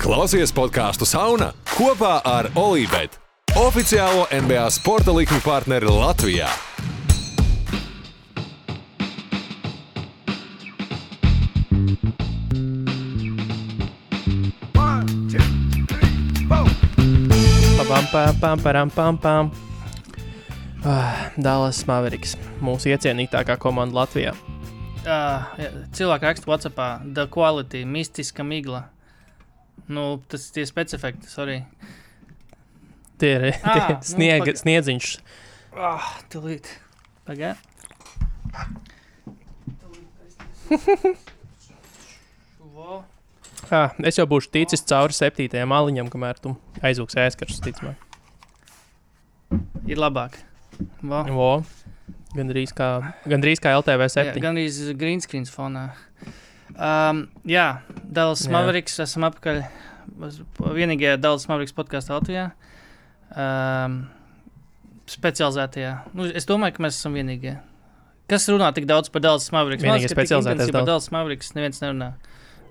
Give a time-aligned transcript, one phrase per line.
[0.00, 3.18] Klausies podkāstu Sauna kopā ar Olivetu,
[3.60, 6.48] oficiālo NBA sporta likuma partneri Latvijā.
[17.90, 19.50] Pam, pam, pam, pam, pam, pam.
[20.80, 24.32] Ah, Dallas Mavericks, mūsu iecienītākā komanda Latvijā.
[25.04, 25.44] Uh,
[25.92, 28.86] cilvēki raksta WhatsAppā, the quality, mistiska migla.
[29.88, 31.62] Nu, tas ir tie specifekti, sorry.
[33.20, 35.10] Tie ir Ā, tie nu, paga- sniedziņš.
[35.76, 36.66] Ah, tūlīt.
[37.28, 37.56] Pagaid.
[43.70, 48.00] Ah, es jau būšu ticis cauri septītajam aliņam, kamēr tu aizūks ēskars, ticamāk.
[49.86, 50.40] Ir labāk.
[51.02, 51.20] Vo.
[51.30, 51.50] Vo.
[52.34, 52.88] Gandrīz kā,
[53.30, 54.42] gandrīz kā LTV Jā, 7.
[54.42, 55.88] gan arī green screen fonā.
[56.76, 57.66] Um, jā,
[58.04, 58.52] Dallas Jā.
[58.54, 59.62] Mavericks, esam apakaļ.
[60.60, 62.50] Vienīgajā Dallas Mavericks podkāstā Latvijā.
[63.30, 64.02] Um,
[65.10, 65.92] specializētajā.
[66.16, 67.56] Nu, es domāju, ka mēs esam vienīgie.
[68.30, 70.86] Kas runā tik daudz par liekas, ka tik specializētais par.
[70.86, 72.12] Dallas Mavericks neviens nerunā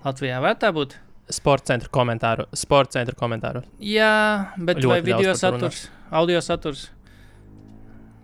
[0.06, 0.40] Latvijā.
[0.40, 1.00] Vai tā būtu?
[1.30, 2.46] Sporta centra komentāru.
[2.56, 3.62] Sporta centra komentāru.
[3.84, 6.88] Jā, bet Ļoti vai video saturs, audio saturs?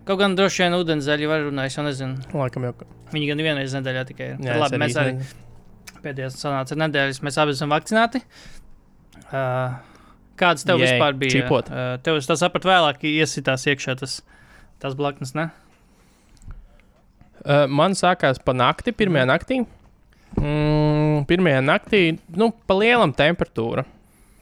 [0.07, 2.23] Kaut gan droši vien ūdenzēļi var runāt, es jau nezinu.
[2.35, 2.73] Laikam jau.
[3.13, 4.41] Viņi gan vienreiz nedēļā tikai ir.
[4.43, 5.46] Jā, Labi, es mēs arī nezinu.
[6.07, 8.23] Pēdējās sanāca nedēļas, mēs abi esam vakcinēti.
[9.27, 9.75] Uh,
[10.39, 11.35] kāds tev Jei, vispār bija?
[11.37, 11.69] čipot.
[11.71, 14.21] Uh, tev tas sapratu vēlāk, iesitās iekšā tas,
[14.83, 15.49] tas blaknes, ne?
[17.47, 19.59] Uh, man sākās pa nakti, pirmajā naktī.
[20.37, 22.01] Mm, pirmajā naktī,
[22.37, 23.85] nu, pa lielam temperatūra.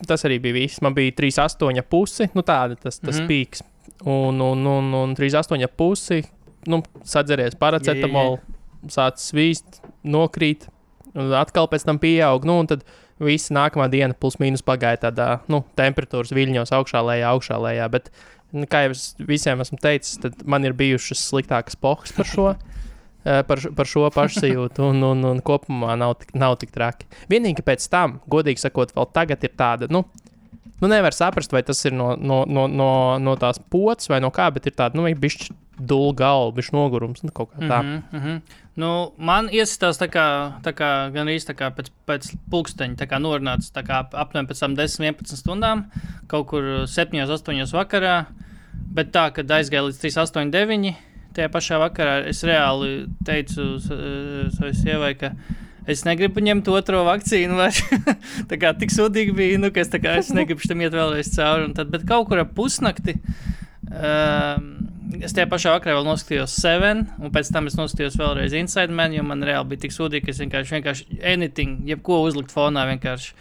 [0.05, 0.81] Tas arī bija viss.
[0.83, 3.23] Man bija 3,8 pusi, nu tāda tas, tas mm Mhm.
[3.23, 3.30] -hmm.
[3.31, 3.63] pīks.
[4.05, 6.23] Un, un, un, un 3,8 pusi,
[6.67, 8.39] nu, sadzeries paracetamolu,
[8.88, 10.67] sācis svīst, nokrīt,
[11.16, 12.45] atkal pēc tam pieaug.
[12.47, 12.85] Nu, un tad
[13.21, 17.88] visa nākamā diena plus mīnus pagāja tādā, nu, temperatūras viļņos augšā, lejā, augšā, lejā.
[17.94, 18.11] Bet,
[18.55, 22.49] nu, kā jau es visiem esmu teicis, man ir bijušas sliktākas pohas par šo.
[23.26, 27.08] eh, Par, par šo pašsajūtu, un, un, un kopumā nav tik, nav tik traki.
[27.32, 30.03] Vienīgi pēc tam, godīgi sakot, vēl tagad ir tāda, nu,
[30.82, 32.89] nu nevar saprast, vai tas ir no, no, no, no,
[33.21, 37.23] no tās pocis vai no kā, bet ir tāda, nu, bišķi dūla galva, bišķi nogurums,
[37.26, 37.82] nu, kaut kā tā.
[37.82, 38.61] Mm -hmm, mm -hmm.
[38.75, 40.25] Nu, man iesitās tā kā,
[40.65, 44.59] tā kā gan kā pēc, pēc pulksteņa, tā kā norunāts tā kā ap- aptuveni pēc
[44.59, 45.86] tam 10, 11 stundām,
[46.27, 48.25] kaut kur 7, 8 vakarā,
[48.97, 50.91] bet tā, kad aizgāja līdz 3, 8, 9.
[51.35, 53.95] Tajā pašā vakarā es reāli teicu sa-
[54.58, 55.31] savai sievai, ka
[55.87, 57.55] es negribu ņemt otro vakcīnu.
[58.52, 61.71] tā kā tik sūdīgi bija, nu, ka es, kā, es negribu tam iet vēlreiz cauri.
[61.75, 63.15] Tad, bet kaut kur ap pusnakti.
[63.91, 68.95] Um, es tajā pašā vakarā vēl noskatījos Seven, un pēc tam es noskatījos vēlreiz Inside
[68.95, 72.88] Man, jo man reāli bija tik sūdīgi, ka es vienkārši, vienkārši anything, jebko uzlikt fonā
[72.93, 73.36] vienkārši.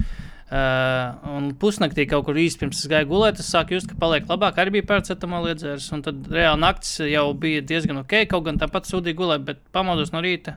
[0.55, 4.29] Uh, un pusnaktī kaut kur īsi pirms es gāju gulēt, es sāku just, ka paliek
[4.29, 4.61] labāk.
[4.61, 8.13] Arī bija paracetamolu iedzērs, un tad reāli naktis jau bija diezgan ok.
[8.31, 10.55] Kaut gan tāpat sūdīgi gulēt, bet pamodos no rīta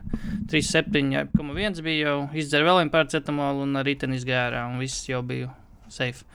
[0.52, 5.50] 3,7,1 bija jau izdzēra vēl vienu paracetamolu un arī rītdien izgērā, un viss jau bija
[5.90, 6.28] safe.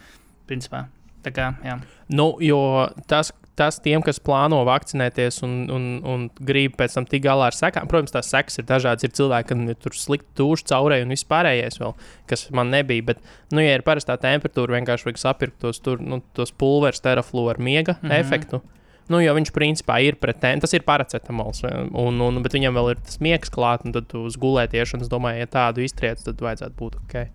[0.50, 0.88] Principā.
[1.24, 1.78] Tā kā, jā.
[2.12, 2.60] Nu, jo
[3.08, 7.58] tas, tas tiem, kas plāno vakcinēties un, un, un grib pēc tam tikt galā ar
[7.58, 9.06] sekām, protams, tās sekas ir dažādas.
[9.06, 11.94] Ir cilvēki, kam ir tur slikti tūši caurēji un viss pārējais, vēl,
[12.30, 13.06] kas man nebija.
[13.12, 13.22] Bet,
[13.54, 17.62] nu, ja ir parastā temperatūra, vienkārši vajag sapirkt tos, tur, nu, tos pulverus, teraflu ar
[17.62, 18.08] miega mm.
[18.08, 18.20] -hmm.
[18.20, 18.64] efektu.
[19.12, 23.02] Nu, jo viņš principā ir pretendents, tas ir paracetamols, un, un, bet viņam vēl ir
[23.04, 27.26] tas miegs klāts, un tad uz gulētiešanas domāju, ja tādu iztriec, tad vajadzētu būt ok.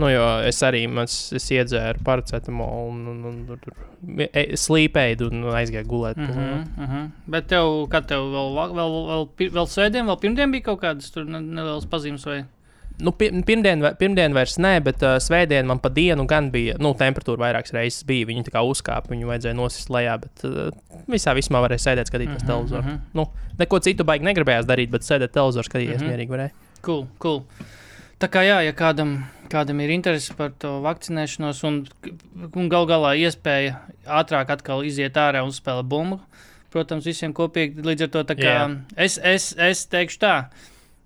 [0.00, 3.74] Nu, jo es arī mans, es iedzēru paracetamolu un, un, un, un tur
[4.30, 6.16] e- slīpēju un aizgāju gulēt.
[6.16, 7.10] Mm -hmm, mm -hmm.
[7.26, 11.12] Bet tev, kad tev vēl, vēl, vēl, pi- vēl svētdien, vēl pirmdien bija kaut kādas
[11.26, 12.44] nelielas pazīmes vai?
[13.00, 16.76] Nu, pi- pirmdien, pirmdien vairs nē, bet uh, svētdien man pa dienu gan bija.
[16.78, 18.26] Nu, temperatūra vairākas reizes bija.
[18.26, 20.18] Viņi tā kā uzkāpa, viņu vajadzēja nosist lejā.
[20.20, 20.68] Bet uh,
[21.08, 22.82] visā vismā varēja sēdēt, skatīties mm -hmm, televizoru.
[22.82, 22.98] Mm -hmm.
[23.14, 23.26] Nu,
[23.58, 26.06] neko citu baigi negribējās darīt, bet sēdēt televizoru, skatīties mm.
[26.06, 26.10] -hmm.
[26.10, 26.50] mierīgi varēja.
[26.82, 27.42] Cool, cool.
[28.20, 29.14] Tā kā jā, ja kādam,
[29.48, 31.78] kādam ir interese par to vakcinēšanos un,
[32.52, 36.20] un gal galā iespēja ātrāk atkal iziet ārā un spēlēt bumbu,
[36.74, 38.66] protams, visiem kopīgi līdz ar to kā Jā.
[39.00, 40.34] es, es, es teikšu tā.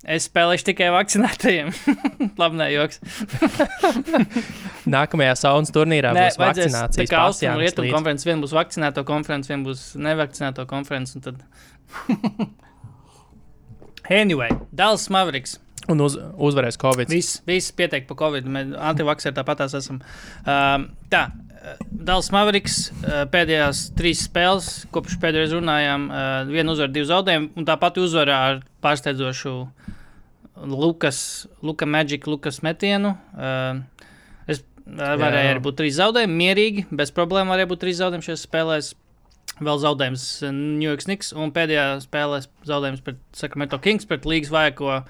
[0.04, 1.70] Es spēlēšu tikai vakcinētajiem.
[2.40, 2.98] Labi, nē, joks.
[4.94, 6.98] Nākamajā saunas turnīrā Nē, būs vajadzēs, vakcinācijas.
[6.98, 11.24] tā kā austrumu rietumu konferences, viena būs vakcinēto konferences, viena būs nevakcinēto konferences.
[11.24, 11.40] Tad...
[14.20, 15.56] anyway, Dallas Mavericks.
[15.92, 17.10] Un uz, uzvarēs Covid.
[17.12, 18.46] Viss, viss pietiek par Covid.
[18.48, 19.98] Mēs antivakseri tāpatās esam.
[20.48, 21.26] Um, tā,
[21.92, 27.68] Dāls Mavericks uh, pēdējās trīs spēles, kopš pēdējais runājām, uh, viena uzvara, divi zaudējumi, un
[27.68, 29.54] tāpat uzvarā ar pārsteidzošu
[30.70, 31.20] Lukas,
[31.64, 33.14] Luka Magic, Lukas metienu.
[33.36, 33.84] Uh,
[34.48, 38.92] es Varēja arī būt trīs zaudējumi, mierīgi, bez problēmu varēja būt trīs zaudējumi šajās spēlēs.
[39.54, 45.04] Vēl zaudējums New York Snigs un pēdējā spēlē zaudējums pret Sacramento Kings, pret līgas vājāko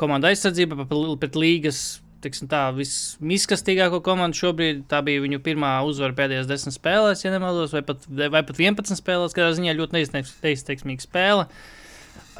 [0.00, 0.86] komandu aizsardzību,
[1.20, 4.84] pret līgas tiksim, tā, vismiskastīgāko komandu šobrīd.
[4.90, 9.00] Tā bija viņu pirmā uzvara pēdējās desmit spēlēs, ja nemaldos, vai pat, vai pat 11
[9.00, 9.36] spēlēs.
[9.36, 11.48] Katrā ziņā ļoti neizteiksmīga spēle.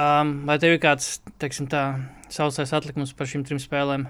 [0.00, 1.84] Um, vai tev ir kāds teiksim, tā,
[2.32, 4.08] sausais atlikums par šīm trim spēlēm?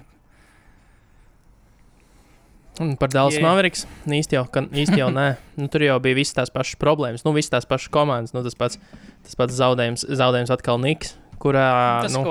[2.81, 3.43] Un par Dāvidas yeah.
[3.43, 5.27] Mavericks īsti jau, ka, īsti jau nē.
[5.59, 8.35] Nu, tur jau bija visas tās pašas problēmas, nu, visas tās pašas komandas.
[8.35, 8.79] Nu, tas pats,
[9.27, 11.71] tas pats zaudējums, zaudējums atkal Niks, kurā
[12.05, 12.23] tas nu,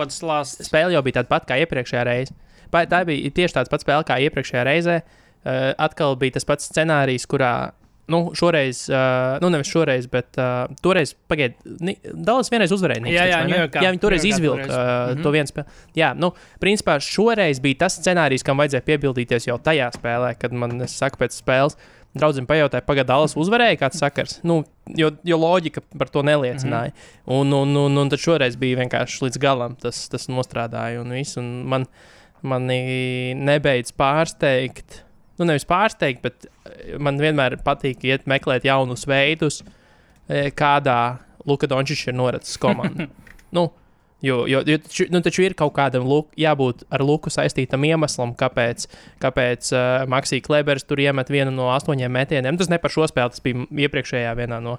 [0.68, 2.38] spēle jau bija tāda pati kā iepriekšējā reizē.
[2.70, 5.00] Tā bija tieši tāds pats spēle kā iepriekšējā reizē.
[5.40, 7.72] Uh, atkal bija tas pats scenārijs, kurā
[8.10, 11.60] nu, šoreiz, uh, nu, nevis šoreiz, bet uh, toreiz, pagaidiet,
[12.10, 13.04] Dallas vienreiz uzvarēja.
[13.04, 15.22] Niks, jā, jā, taču, jā, jā, viņi toreiz izvilka uh, mm -hmm.
[15.22, 15.78] to vienu spēli.
[16.00, 20.80] Jā, nu, principā šoreiz bija tas scenārijs, kam vajadzēja piebildīties jau tajā spēlē, kad man,
[20.82, 21.78] es saku, pēc spēles.
[22.18, 24.40] Draudzim pajautāja, pagaidi, Dālas uzvarēja, kāds sakars.
[24.42, 24.64] Nu,
[24.98, 26.90] jo, jo loģika par to neliecināja.
[26.90, 27.36] Mm -hmm.
[27.40, 31.00] un, un, un, un tad šoreiz bija vienkārši līdz galam tas, tas nostrādāja.
[31.00, 31.86] Un viss, un man,
[32.42, 35.04] mani nebeidz pārsteigt
[35.40, 39.62] nu, nevis pārsteigt, bet eh, man vienmēr patīk iet meklēt jaunus veidus,
[40.28, 41.18] eh, kādā
[41.48, 43.08] Luka Dončits ir noricis komandu.
[43.56, 43.70] nu,
[44.22, 48.34] jo, jo, jo taču, nu, taču ir kaut kādam luk, jābūt ar Luku saistītam iemeslam,
[48.38, 48.86] kāpēc,
[49.22, 52.58] kāpēc uh, Maksija Klebers tur iemet vienu no astoņiem metieniem.
[52.60, 54.78] Tas ne par šo spēli, tas bija iepriekšējā vienā no.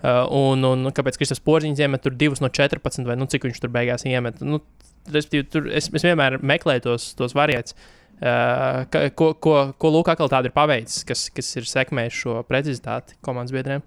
[0.00, 3.58] Uh, un, un kāpēc Kristofers Porziņš iemet tur 2 no 14, vai nu, cik viņš
[3.60, 4.40] tur beigās iemet?
[4.40, 4.62] Nu,
[5.10, 7.76] tur, es, es vienmēr meklēju tos, tos variants.
[8.20, 12.40] Uh, ka, ko, ko, ko Lūks atkal tādu ir paveicis, kas, kas ir sekmējis šo
[12.48, 13.84] precizitāti komandas biedriem?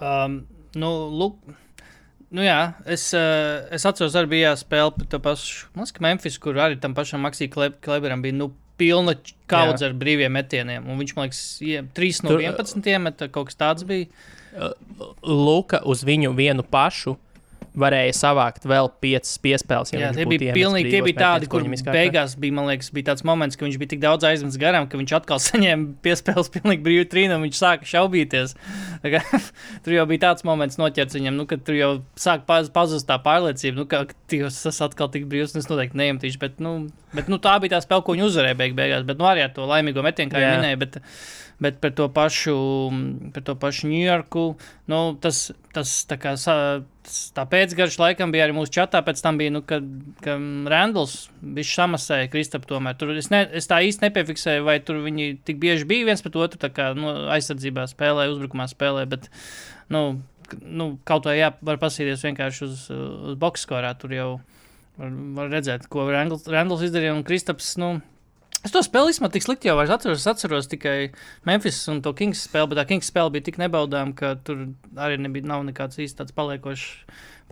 [0.00, 0.42] Um,
[0.76, 1.38] nu, Lūk,
[2.36, 6.78] nu jā, es, uh, es atceros, arī bija jāspēlē pret to pašu Memphis, kur arī
[6.80, 9.14] tam pašam Maksijam Kleberam bija nu, pilna
[9.50, 10.86] kaudze ar brīviem metieniem.
[10.88, 14.08] Un viņš, man liekas, ie, 3 no Tur, 11 iemeta, kaut kas tāds bija.
[15.22, 17.14] Luka uz viņu vienu pašu
[17.80, 19.92] varēja savākt vēl piecas piespēles.
[19.94, 23.24] Ja Jā, tie bija pilnīgi tie bija tādi, kur beigās bija, man liekas, bija tāds
[23.26, 27.08] moments, ka viņš bija tik daudz aizmetis garām, ka viņš atkal saņēma piespēles pilnīgi brīvu
[27.12, 28.56] trīnu un viņš sāka šaubīties.
[29.04, 29.22] Kā,
[29.86, 33.20] tur jau bija tāds moments noķerts viņam, nu, ka tur jau sāk paz, pazust tā
[33.22, 36.42] pārliecība, nu, ka tas atkal tik brīvs, un es noteikti neiemetīšu.
[36.42, 36.74] Bet, nu,
[37.16, 39.04] bet nu, tā bija tā spēle, ko viņi uzvarēja beig beigās.
[39.08, 40.80] Bet nu, arī ar to laimīgo metienu, kā jau minēju.
[40.80, 40.98] Bet,
[41.60, 42.56] bet par to pašu,
[43.34, 44.44] par to pašu Ņujorku.
[44.90, 45.42] Nu, tas,
[45.76, 46.34] tas tā kā
[47.36, 49.02] tā pēcgarš laikam bija arī mūsu čatā.
[49.06, 49.86] Pēc tam bija, nu, kad,
[50.24, 52.96] kad Randalls bija samasēja Kristapu tomēr.
[53.00, 56.38] Tur es, ne, es tā īsti nepiefiksēju, vai tur viņi tik bieži bija viens pret
[56.40, 59.06] otru, tā kā nu, aizsardzībā spēlē, uzbrukumā spēlē.
[59.10, 59.28] Bet,
[59.92, 60.04] nu,
[60.62, 63.92] nu, kaut vai jā, var pasīties vienkārši uz, uz boxskorā.
[64.00, 64.30] Tur jau
[65.00, 67.74] var, var redzēt, ko Randalls izdarīja un Kristaps.
[67.80, 67.96] Nu,
[68.60, 70.20] Es to spēli īstenībā tik slikti jau vairs atceros.
[70.20, 71.12] Es atceros tikai
[71.48, 74.66] Memphis un to Kings spēli, bet tā Kings spēle bija tik nebaudāma, ka tur
[75.00, 76.84] arī nebija nav nekāds īsti tāds paliekošs,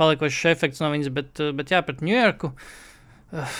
[0.00, 1.12] paliekošs efekts no viņas.
[1.16, 2.52] Bet, bet jā, pret Ņujorku.
[3.32, 3.56] Uh,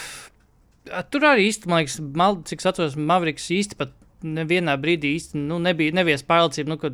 [1.08, 3.96] tur arī īsti, man liekas, mal, cik es atceros, Mavriks īsti pat
[4.28, 6.92] nevienā brīdī īsti nu, nebija nevies pārliecība, nu, ka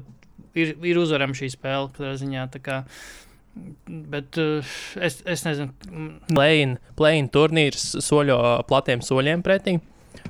[0.54, 2.14] ir, ir uzvarama šī spēle.
[2.20, 2.80] Ziņā tā kā.
[3.86, 5.70] Bet uh, es, es nezinu.
[6.34, 9.76] Play-in turnīrs soļo platiem soļiem pretī.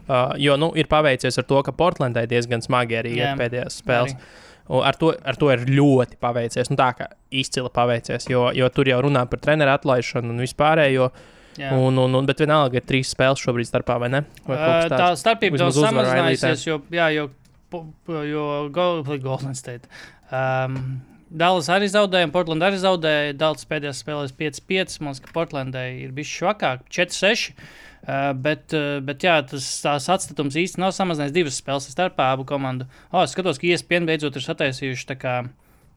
[0.04, 4.16] Uh, jo nu, ir paveicies ar to, ka Portlandai diezgan smagi arī ir pēdējās spēles.
[4.64, 6.70] Ar to, ar to ir ļoti paveicies.
[6.72, 11.08] Nu, tā kā izcili paveicies, jo, jo tur jau runā par treneru atlaišanu un vispārējo.
[11.60, 11.70] Jā.
[11.78, 14.24] Un, un, un, bet vienalga ir trīs spēles šobrīd starpā, vai ne?
[14.48, 17.28] Vai uh, tā starpība daudz samazinājusies, jo, jā, jo,
[18.26, 19.86] jo Golden State.
[20.34, 20.96] Um,
[21.30, 23.34] Dallas arī zaudēja, Portland arī zaudēja.
[23.40, 24.98] Dallas pēdējās spēlēs 5-5.
[25.00, 27.52] Man liekas, ka Portlandai ir bijis švakāk, 4-6.
[28.04, 32.44] Uh, bet, uh, bet jā, tas tās atstatums īsti nav samazinājies divas spēles starpā abu
[32.48, 32.84] komandu.
[33.08, 35.38] O, es skatos, ka ESPN beidzot ir sataisījuši kā,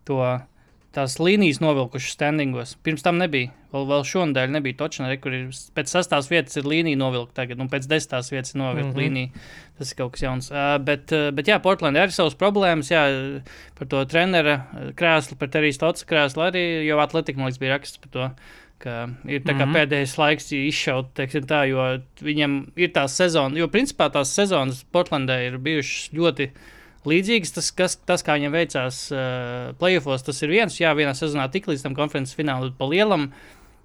[0.07, 0.21] to.
[0.97, 2.73] Tās līnijas novilkušas standingos.
[2.81, 3.51] Pirms tam nebija.
[3.69, 7.43] Vēl, vēl šonadēļ nebija točna, kur ir pēc sastāvs vietas ir līnija novilkta.
[7.43, 9.03] Tagad, nu, pēc desmitās vietas ir novilkta mm -hmm.
[9.03, 9.45] līnija.
[9.77, 10.51] Tas ir kaut kas jauns.
[10.51, 12.89] Uh, bet, uh, bet, jā, Portlandē ir savas problēmas.
[12.89, 13.03] Jā,
[13.77, 14.63] par to trenera
[14.97, 18.31] krēslu, par Terijas Tots krēslu arī jau atletika, man liekas, bija raksts par to
[18.85, 19.73] ir mm -hmm.
[19.73, 25.47] pēdējais laiks izšaut, teiksim, tā, jo viņam ir tā sezona, jo principā tās sezonas Portlandē
[25.47, 26.51] ir bijušas ļoti
[27.07, 27.53] līdzīgas.
[27.57, 31.69] Tas, kas, tas kā viņam veicās uh, playoffs, tas ir viens, jā, vienā sezonā tik
[31.69, 33.29] līdz tam konferences finālam, pa lielam.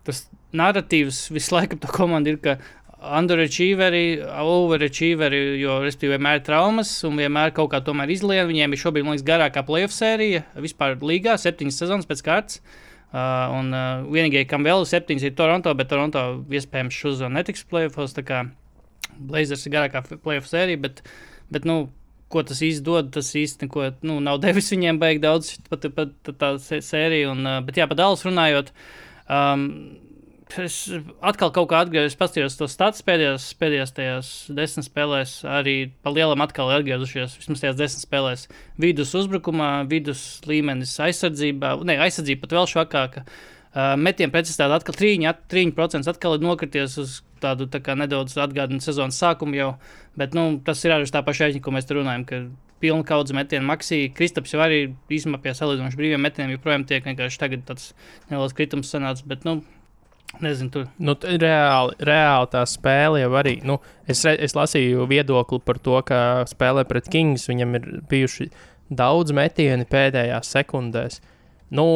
[0.06, 0.24] Tas
[0.56, 2.56] narratīvs visu laiku par to komandu ir, ka
[3.02, 8.46] underachieveri, overachieveri, jo respektīvi vienmēr ir traumas un vienmēr kaut kā tomēr izlien.
[8.50, 12.62] Viņiem ir šobrīd, man liekas, garākā playoff sērija vispār līgā, septiņas sezonas pēc kārtas.
[13.12, 17.66] Uh, un uh, vienīgais, kam vēl ir septiņas, ir Toronto, bet Toronto iespējams šūzo netiks
[17.68, 18.14] playoffs.
[18.16, 18.38] Tā kā
[19.18, 21.02] Blazers ir garākā playoff sērija, bet,
[21.52, 21.90] bet nu,
[22.32, 26.40] ko tas izdod, tas īsti neko nu, nav devis viņiem baigi daudz, pat, pat, pat
[26.40, 27.32] tā sērija.
[27.34, 28.72] Un, bet jā, par Dālas runājot.
[29.28, 29.68] Um,
[30.60, 30.74] Es
[31.24, 35.32] atkal kaut kā atgriezos, paskatījos to stāstu pēdējās, pēdējās tajās desmit spēlēs.
[35.48, 38.44] Arī pa lielam atkal atgriezušies vismaz tajās desmit spēlēs.
[38.82, 43.24] Vidus uzbrukumā, vidus līmenis aizsardzībā, ne aizsardzība pat vēl švakāka.
[43.72, 49.18] Uh, metienu precizitāte atkal 3% atkal ir nokrities uz tādu tā kā, nedaudz atgādinātu sezonas
[49.20, 49.70] sākumu jau.
[50.18, 52.52] Bet nu, tas ir arī tā paša aiziņa, ko mēs tur runājam.
[52.82, 54.08] Pilna kaudze metienu maksī.
[54.14, 57.92] Kristaps jau arī īstenībā pie salīdzinoši brīviem metieniem joprojām tiek vienkārši tagad tāds
[58.30, 59.26] neliels kritums sanācis.
[59.30, 59.60] Bet, nu,
[60.40, 60.86] Nezinu, tur.
[60.96, 63.58] Nu, reāli, reāli tā spēle jau arī.
[63.68, 63.76] Nu,
[64.08, 66.18] es, re, es lasīju viedokli par to, ka
[66.48, 68.48] spēlē pret Kings viņam ir bijuši
[68.96, 71.20] daudz metieni pēdējās sekundēs.
[71.76, 71.86] Nu,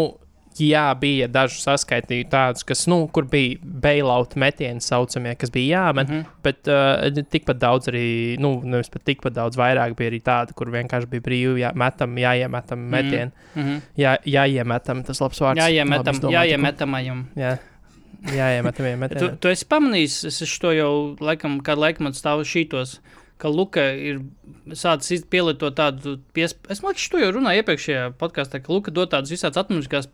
[0.60, 6.08] jā, bija daži saskaitīti tādus, kas, nu, kur bija bailout metieni saucamie, kas bija jāmet,
[6.08, 6.24] mm -hmm.
[6.42, 10.70] bet uh, tikpat daudz arī, nu, nevis pat tikpat daudz, vairāk bija arī tādi, kur
[10.70, 13.30] vienkārši bija brīvi jā, metam, jāiemetam metieni.
[13.54, 13.80] Mm -hmm.
[13.96, 15.60] Jā, jāiemetam, tas labs vārds.
[15.60, 17.26] Jāiemetam, jāiemetamajam.
[17.36, 17.58] Jā.
[18.32, 19.18] Jā, jā, metam, jā, metam.
[19.18, 23.00] Tu, tu esi pamanījis, es to jau laikam, kādu laiku man stāvu šītos,
[23.40, 24.22] ka Luka ir
[24.72, 26.72] sācis pielietot tādu piespēli.
[26.72, 30.08] Es domāju, ka to jau runāju iepriekšējā podkāstā, ka Luka dod tādas visādas atmuguriskās,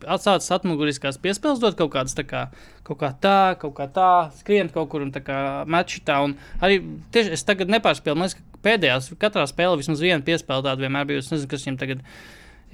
[0.57, 2.43] atmuguriskās piespēles, dod kaut kādas tā kā,
[2.87, 4.11] kaut kā tā, kaut kā tā,
[4.41, 5.37] skrien kaut kur un tā kā
[5.69, 6.19] mečī tā.
[6.25, 6.81] Un arī
[7.15, 11.07] tieši es tagad nepārspēlu, man liekas, ka pēdējās katrā spēlē vismaz viena piespēle tāda vienmēr
[11.07, 11.29] bijusi.
[11.29, 12.03] Es nezinu, kas viņam tagad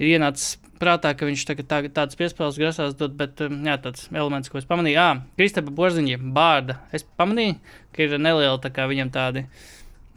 [0.00, 4.06] ir ienācis prātā, ka viņš tagad tā, tādas piespēles grasās dot, bet um, jā, tāds
[4.14, 6.78] elements, ko es pamanīju, ah, Kristapa Borziņa, bārda.
[6.96, 7.58] Es pamanīju,
[7.94, 9.44] ka ir neliela tā kā viņam tādi,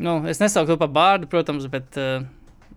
[0.03, 2.25] nu, es nesauktu to par bārdu, protams, bet, uh,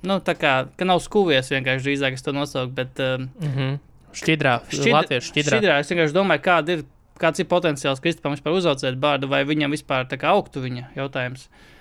[0.07, 2.97] nu, tā kā, ka nav skūvies vienkārši drīzāk es to nosaucu, bet.
[3.03, 3.79] Uh, mm -hmm.
[4.17, 5.57] Šķidrā, šķidrā, latviešu šķidrā.
[5.59, 5.81] šķidrā.
[5.81, 6.85] Es vienkārši domāju, kāda ir,
[7.21, 11.51] kāds ir potenciāls Kristapam vispār uzaucēt bārdu, vai viņam vispār tā kā augtu viņa jautājums.
[11.51, 11.77] Uh,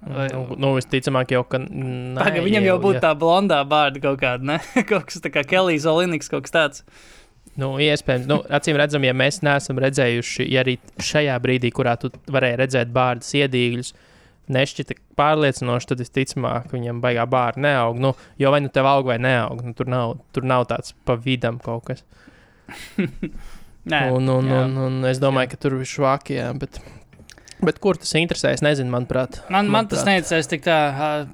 [0.00, 1.58] Vai, nu, nu, visticamāk, jau ka.
[1.60, 4.56] Nē, Paga, viņam jau būtu tā blondā bārda kaut kāda, ne?
[4.88, 6.84] kaut kas tāds kā Kellijs Olimpiks, kaut kas tāds.
[7.60, 12.08] Nu, iespējams, nu, acīm redzam, ja mēs neesam redzējuši, ja arī šajā brīdī, kurā tu
[12.32, 13.92] varēji redzēt bārdas iedīgļus,
[14.52, 18.00] nešķita pārliecinoši, tad visticamāk, viņam baigā bārda neaug.
[18.02, 21.18] Nu, jo vai nu tev aug vai neaug, nu, tur, nav, tur nav tāds pa
[21.18, 22.04] vidam kaut kas.
[23.90, 25.54] Nē, un, un, un, un es domāju, jā.
[25.54, 26.82] ka tur ir švākie, bet
[27.60, 28.54] Bet kur tas interesē?
[28.56, 29.40] Es nezinu, manuprāt.
[29.48, 30.00] Man, man manuprāt.
[30.00, 30.76] tas neinteresēs tik tā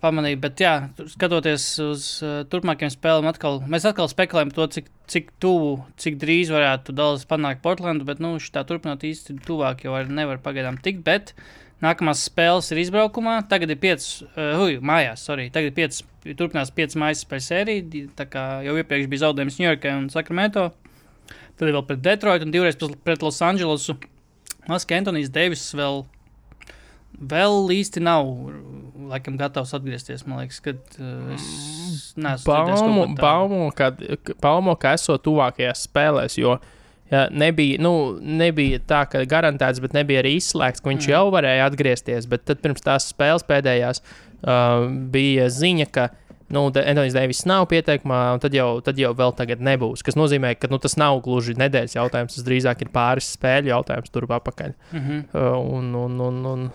[0.02, 0.73] pamanīt, bet jā,
[1.12, 6.50] skatoties uz uh, turpmākajiem spēlēm, atkal, mēs atkal spekulējam to, cik, cik tuvu, cik drīz
[6.54, 11.04] varētu Dallas panākt Portlandu, bet nu, šī tā turpināt īsti tuvāk jau nevar pagaidām tikt.
[11.06, 11.35] Bet
[11.85, 13.38] nākamās spēles ir izbraukumā.
[13.50, 15.49] Tagad ir 5, uh, huy, mājās, sorry.
[15.54, 16.02] Tagad ir 5,
[16.38, 18.09] turpinās 5 mājas spēļu sērija.
[18.18, 20.68] Tā kā jau iepriekš bija zaudējums Ņujorkai un Sakramento.
[21.56, 23.97] Tad ir vēl pret Detroitu un divreiz pret Los Andželosu.
[24.66, 26.04] Maska Antonius Deivis vēl
[27.16, 28.28] vēl īsti nav
[29.11, 30.25] laikam, gatavs atgriezties.
[30.28, 33.92] Man liekas, ka uh, es neesmu baumu, ka,
[34.42, 36.38] baumu, ka esot tuvākajās spēlēs.
[36.40, 36.59] Jo,
[37.10, 41.14] ja, nebija, nu, nebija tā, ka garantēts, bet nebija arī izslēgts, ka viņš mm.
[41.14, 42.28] jau varēja atgriezties.
[42.30, 46.08] Bet tad pirms tās spēles pēdējās uh, bija ziņa, ka
[46.54, 50.04] nu, Antonius Deivis nav pieteikumā, un tad jau, tad jau vēl tagad nebūs.
[50.06, 54.14] Tas nozīmē, ka nu, tas nav gluži nedēļas jautājums, tas drīzāk ir pāris spēļu jautājums
[54.14, 54.75] turp apakaļ.
[54.92, 55.25] Mm -hmm.
[55.34, 56.68] uh, un, un, un, un,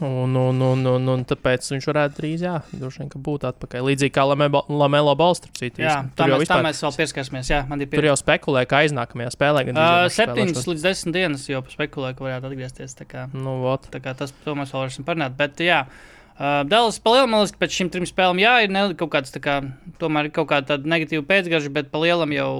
[0.00, 3.86] Un, un, un, un, un tāpēc viņš varētu drīz, jā, droši vien, būt atpakaļ.
[3.88, 5.58] Līdzīgi kā Lamelo Balsters.
[5.74, 7.50] Jā, tā mēs, vispār, tā mēs vēl pieskarsimies.
[7.50, 7.88] Jā, pie...
[7.96, 12.26] Tur jau spekulē, ka aiznākamajā spēlē gan uh, 7 līdz 10 dienas jau spekulē, ka
[12.28, 12.94] varētu atgriezties.
[13.00, 13.90] Tā kā, nu, vot.
[13.90, 15.34] tā kā tas, to mēs vēl varēsim parunāt.
[15.40, 19.10] Bet, jā, uh, Dēls palielam, man liekas, pēc šīm trim spēlēm, jā, ir ne, kaut
[19.16, 19.58] kāds, tā kā,
[19.98, 22.52] tomēr ir kaut kāda negatīva pēcgaža, bet palielam jau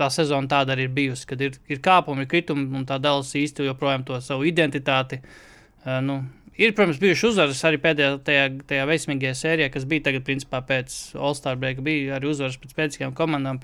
[0.00, 3.36] tā sezona tāda arī ir bijusi, kad ir, ir kāpumi, ir kritumi, un tā Dēls
[3.36, 5.20] īsti joprojām to savu identitāti.
[5.20, 6.22] Uh, nu,
[6.58, 10.96] Ir, protams, bijušas uzvaras arī pēdējā tajā, tajā veiksmīgajā sērijā, kas bija tagad, principā, pēc
[11.16, 11.84] All-Star breaka.
[11.86, 13.60] Bija arī uzvaras pret spēcīgām komandām.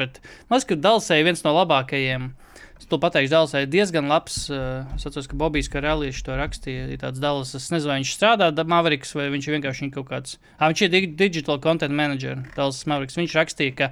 [0.53, 2.31] Maskavas Dalsēju viens no labākajiem.
[2.77, 4.39] Es to pateikšu, Dalsēji diezgan labs.
[4.53, 6.87] Uh, es atceros, ka Bobijs Karalīšs to rakstīja.
[6.93, 10.37] Ir tāds Dallas, es nezinu, vai viņš strādā Mavericks vai viņš vienkārši ir kaut kāds.
[10.59, 12.45] Ah, viņš ir digital content manager.
[12.57, 13.19] Dallas Mavericks.
[13.19, 13.91] Viņš rakstīja, ka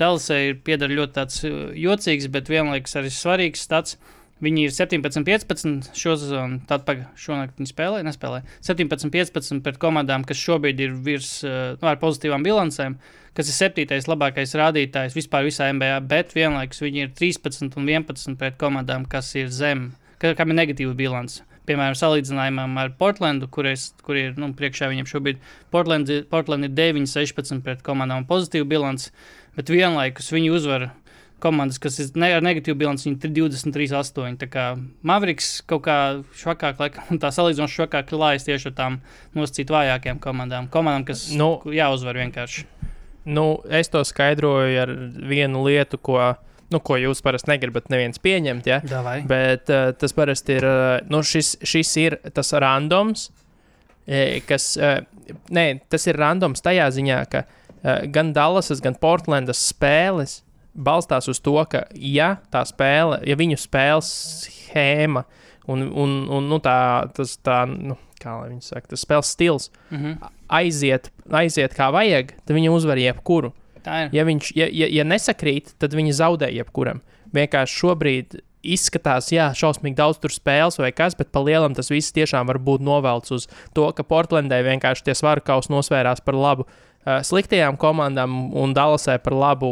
[0.00, 1.44] Dalsēji pieder ļoti tāds
[1.76, 3.98] jocīgs, bet vienlaikus arī svarīgs stats.
[4.42, 8.40] Viņi ir 17, 15 šo sezonu, tad šonakt viņi spēlē, nespēlē.
[8.66, 12.96] 17, 15 pret komandām, kas šobrīd ir virs uh, nu, ar pozitīvām bilancēm,
[13.38, 18.34] kas ir septītais labākais rādītājs vispār visā NBA, bet vienlaikus viņi ir 13 un 11
[18.40, 21.46] pret komandām, kas ir zem, kam ir negatīva bilance.
[21.62, 25.38] Piemēram, salīdzinājumā ar Portlandu, kur, es, kur ir nu, priekšā viņam šobrīd
[25.70, 29.14] Portland, Portland ir 9, 16 pret komandām un pozitīva bilance,
[29.54, 30.88] bet vienlaikus viņi uzvar
[31.42, 34.38] komandas, kas ir ne, ar negatīvu bilanci, viņi ir 23, 8.
[34.40, 34.66] Tā kā
[35.08, 35.96] Mavriks kaut kā
[36.38, 39.00] švakāk, laikam, tā salīdzinoši švakāk klājas tieši ar tām
[39.36, 40.70] nosacīt vājākajām komandām.
[40.72, 41.56] Komandām, kas Nu.
[41.66, 42.66] jāuzvar vienkārši.
[43.24, 44.90] Nu, es to skaidroju ar
[45.30, 46.18] vienu lietu, ko,
[46.74, 48.66] nu, ko jūs parasti negribat neviens pieņemt.
[48.66, 48.80] Ja?
[48.82, 49.20] Davai.
[49.28, 53.28] Bet uh, tas parasti ir, uh, nu, šis, šis ir tas randoms,
[54.06, 55.04] eh, kas, uh,
[55.54, 60.40] nē, tas ir randoms tajā ziņā, ka uh, gan Dallasas, gan Portlandas spēles
[60.74, 64.08] balstās uz to, ka, ja tā spēle, ja viņu spēles
[64.46, 65.24] schēma
[65.70, 69.70] un, un, un nu, tā, tas, tā, nu, kā lai viņi saka, tas spēles stils
[69.90, 70.14] Mhm.
[70.52, 73.52] aiziet, aiziet kā vajag, tad viņi uzvar jebkuru.
[74.14, 77.00] Ja viņš ja, ja, ja nesakrīt, tad viņi zaudē jebkuram.
[77.34, 82.14] Vienkārši šobrīd izskatās, jā, šausmīgi daudz tur spēles vai kas, bet pa lielam tas viss
[82.14, 86.62] tiešām var būt novelts uz to, ka Portlandē vienkārši tie svaru kausi nosvērās par labu.
[86.62, 89.70] Uh, sliktajām komandām un Dallasai par labu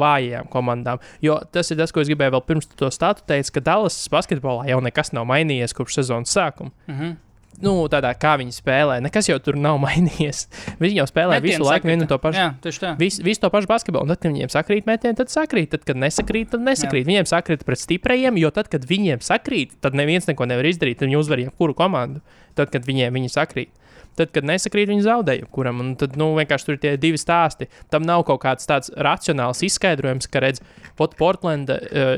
[0.00, 1.02] vājajām komandām.
[1.24, 4.68] Jo tas ir tas, ko es gribēju vēl pirms to stāstu teikt, ka Dallas basketbolā
[4.70, 6.74] jau nekas nav mainījies kopš sezonas sākuma.
[6.90, 7.16] Mhm.
[7.62, 10.44] Nu, tādā kā viņi spēlē, nekas jau tur nav mainījies.
[10.78, 12.38] Viņi jau spēlē Metieni visu laiku vienu to pašu.
[12.38, 12.92] Jā, tieši tā.
[13.00, 14.06] Visu, visu to pašu basketbolu.
[14.06, 15.72] Un tad, kad viņiem sakrīt metieni, tad sakrīt.
[15.74, 17.02] Tad, kad nesakrīt, tad nesakrīt.
[17.02, 17.10] Jā.
[17.10, 21.02] Viņiem sakrīt pret stiprajiem, jo tad, kad viņiem sakrīt, tad neviens neko nevar izdarīt.
[21.02, 22.22] Viņi uzvar jebkuru komandu.
[22.58, 23.74] Tad, kad viņiem viņi sakrīt.
[24.18, 25.82] Tad, kad nesakrīt, viņi zaudē jebkuram.
[25.82, 27.68] Un tad, nu, vienkārši tur ir tie divi stāsti.
[27.90, 30.62] Tam nav kaut kāds tāds racionāls izskaidrojums, ka, redz,
[30.98, 32.16] Portlanda uh,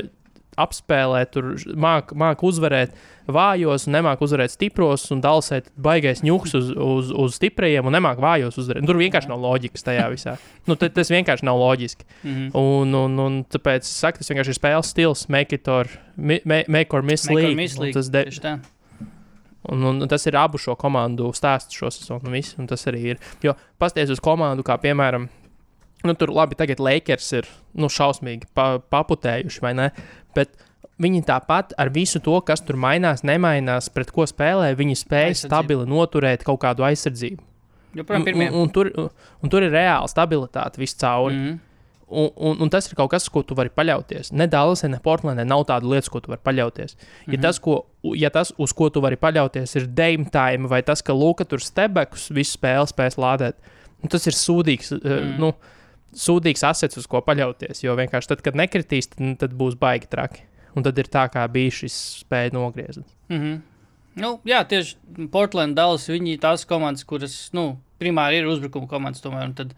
[0.59, 2.91] apspēlē, tur māca māk uzvarēt
[3.31, 8.57] vājos, nemāk uzvarēt stipros, un dalsēt baigais ņūks uz, uz, uz stiprajiem, un nemāk vājos
[8.59, 8.83] uzvarēt.
[8.89, 10.33] Tur vienkārši nav loģikas tajā visā.
[10.67, 12.05] Nu, tas vienkārši nav loģiski.
[12.23, 12.49] Mhm.
[12.59, 16.41] Un, un, un tāpēc es saku, tas vienkārši ir spēles stils, make it or, mi-
[16.45, 17.57] ma- make or miss Make or league.
[17.63, 18.57] miss Un league, Tas, de, tieši tā.
[19.71, 22.25] un, un, un tas ir abu šo komandu stāsts šo sezonu.
[22.27, 23.19] un viss, Un tas arī ir.
[23.45, 25.29] Jo pasties uz komandu, kā piemēram,
[26.07, 29.89] nu, tur labi, tagad Lakers ir nu, šausmīgi pa, paputējuši, vai ne?
[30.35, 30.53] Bet
[31.01, 35.49] viņi tāpat ar visu to, kas tur mainās, nemainās, pret ko spēlē, viņi spēj Aizsardzību.
[35.49, 37.41] stabili noturēt kaut kādu aizsardzību.
[37.95, 38.47] Joprojām Un, pirmie.
[38.51, 38.87] un, un, tur,
[39.43, 41.31] un tur ir reāla stabilitāte viscaur.
[41.31, 41.43] Mm.
[41.51, 41.59] Mhm.
[42.11, 44.33] Un, un, un tas ir kaut kas, ko tu vari paļauties.
[44.35, 46.97] Ne Dallasē, ne Portlandē nav tāda lieta, ko tu vari paļauties.
[47.27, 47.41] Ja, Mhm.
[47.41, 47.85] tas, ko,
[48.19, 51.59] ja tas, uz ko tu vari paļauties, ir dame time, vai tas, ka Luka tur
[51.63, 53.53] stebekus visu spēli spēs lādēt,
[54.03, 54.91] nu, tas ir sūdīgs.
[54.91, 55.07] Mm.
[55.07, 55.39] Mm.
[55.39, 55.53] Nu,
[56.17, 57.83] Sūdīgs asets, uz ko paļauties.
[57.85, 60.43] Jo vienkārši tad, kad nekritīs, tad, nu, tad būs baigi traki.
[60.75, 63.03] Un tad ir tā, kā bija šis spēja nogriezt.
[63.31, 63.59] Mhm.
[64.19, 69.23] Nu, jā, tieši Portland, Dallas, viņi ir tās komandas, kuras, nu, primāri ir uzbrukuma komandas,
[69.23, 69.45] tomēr.
[69.47, 69.71] un Tad,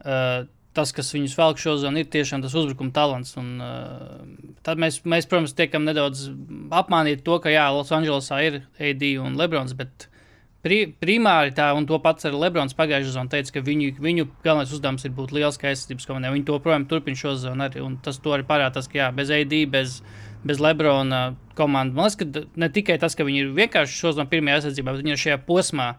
[0.00, 3.34] uh, tas, kas viņus velk šo zonu, ir tiešām tas uzbrukuma talants.
[3.40, 6.28] Un, uh, tad mēs, mēs, protams, tiekam nedaudz
[6.76, 10.08] apmānīti to, ka, jā, Losandželosā ir AD un Lebrons, bet
[10.64, 14.74] pri, primāri tā, un to pats arī Lebrons pagājušajā sezonā teica, ka viņu, viņu galvenais
[14.74, 16.32] uzdevums ir būt liels aizsardzības komandai.
[16.34, 19.32] Viņi to projām turpina šo sezonu arī, un tas arī parāda, tas, ka jā, bez
[19.34, 20.00] AD, bez,
[20.46, 21.22] bez Lebrona
[21.58, 21.96] komandas.
[21.96, 25.04] Man liekas, ka ne tikai tas, ka viņi ir vienkārši šo zonu pirmajā aizsardzībā, bet
[25.04, 25.90] viņi ir šajā posmā.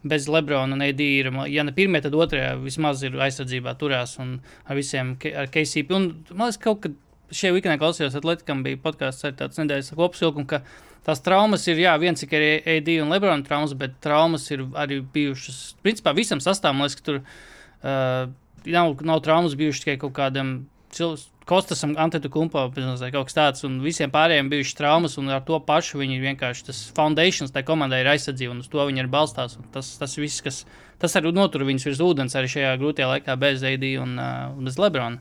[0.00, 4.38] Bez Lebrona un AD ir, ja ne pirmie, tad otrajā vismaz ir aizsardzībā turās un
[4.64, 5.92] ar visiem ar KCP.
[5.92, 6.94] Un, man liekas, kad
[7.36, 10.62] šajā weekendā klausījos, Atletikam bija podkāsts ar tāds nedēļas kopsilkumu, ka
[11.06, 15.60] tās traumas ir, jā, viens ir AD un Lebrona traumas, bet traumas ir arī bijušas,
[15.84, 18.30] principā visam sastāvam, liekas, ka tur uh,
[18.66, 20.56] nav, nav traumas bijušas tikai kaut kādam
[20.94, 21.28] cilvēkam.
[21.50, 25.98] Kostasam, Antetokumpo, vai kaut kas tāds, un visiem pārējiem bijušas traumas, un ar to pašu
[25.98, 29.56] viņi ir vienkārši tas foundations, tai komandai ir aizsardzība, un uz to viņi ir balstās.
[29.74, 30.60] Tas, tas viss, kas,
[31.02, 34.78] tas arī notur viņus virs ūdens arī šajā grūtajā laikā bez AD un, uh, bez
[34.78, 35.18] Lebrona.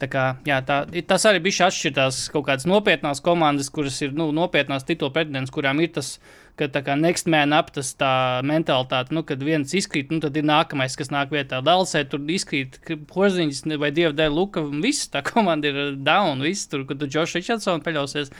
[0.00, 4.30] Tā kā, jā, tā, tas arī bija atšķirīgs kaut kādas nopietnas komandas, kuras ir nu,
[4.32, 6.14] nopietnās titula pretendents, kurām ir tas,
[6.56, 8.12] ka tā kā next man up, tas tā
[8.46, 11.60] mentalitāte, nu, kad viens izkrīt, nu, tad ir nākamais, kas nāk vietā.
[11.64, 12.80] Dalsē tur izkrīt
[13.12, 17.10] porziņš vai dieva dēļ luka, un viss tā komanda ir down, viss tur, kad tu
[17.10, 18.32] Džošu Richardsonu paļausies.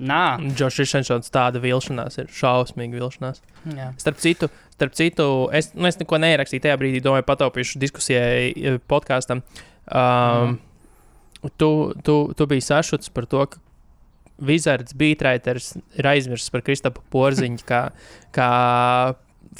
[0.00, 3.42] Nā, Džošs Rišansons tāda vilšanās ir šausmīga vilšanās.
[3.74, 3.90] jā.
[4.00, 8.78] Starp citu, starp citu es, nu, es neko neierakstīju tajā brīdī, domāju, pataupīšu diskusijai, eh,
[8.88, 9.42] podkāstam.
[9.90, 10.60] Um,
[11.56, 13.58] tu, tu, tu biji sašuts par to, ka
[14.40, 17.90] Vizards Beatraiters ir aizmirsis par Kristapu Porziņu kā,
[18.32, 18.50] kā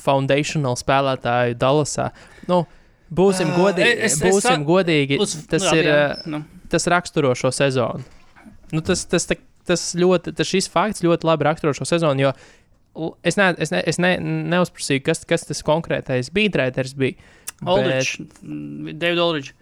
[0.01, 2.11] foundational spēlētāju Dallasā.
[2.49, 2.63] Nu,
[3.13, 3.97] būsim Ā, godīgi.
[4.07, 6.45] es- es būsim sa- godīgi Uz- tas, labi, ir, jā, eh, nu.
[6.69, 8.05] tas raksturo šo sezonu.
[8.73, 12.21] Nu, tas, tas, tas, tas, ļoti, tas šis fakts ļoti labi raksturo šo sezonu.
[12.21, 12.33] Jo
[13.25, 17.15] es, ne, es, ne, es ne, neuzprasīju, kas, kas tas konkrētais Beatraiters bija.
[17.67, 19.53] Aldrich, mm, David Aldrich.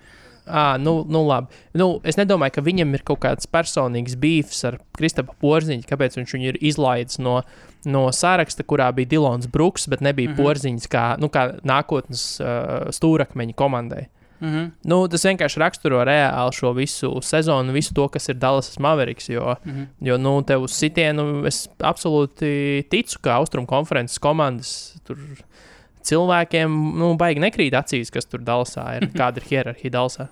[0.48, 1.52] À, nu, nu, labi.
[1.76, 6.34] Nu, es nedomāju, ka viņam ir kaut kāds personīgs beefs ar Kristapam Porziņu, kāpēc viņš
[6.36, 7.40] viņu ir izlaidis no,
[7.88, 10.36] no saraksta, kurā bija Dilons Brooks, bet nebija mm.
[10.36, 10.44] -hmm.
[10.44, 14.08] Porziņš kā, nu, kā nākotnes uh, stūrakmeņa komandai.
[14.40, 14.70] Mm -hmm.
[14.84, 19.28] Nu, tas vienkārši raksturo reāli šo visu sezonu, visu to, kas ir Dallas Mavericks.
[19.28, 19.86] Jo, Mm -hmm.
[20.00, 25.16] jo nu, tev uz sitienu es absolūti ticu, ka Austrum konferences komandas tur
[26.02, 29.08] cilvēkiem nu, baigi nekrīt acīs, kas tur Dallasā ir.
[29.18, 30.28] Kāda ir hierarhija Dallasā?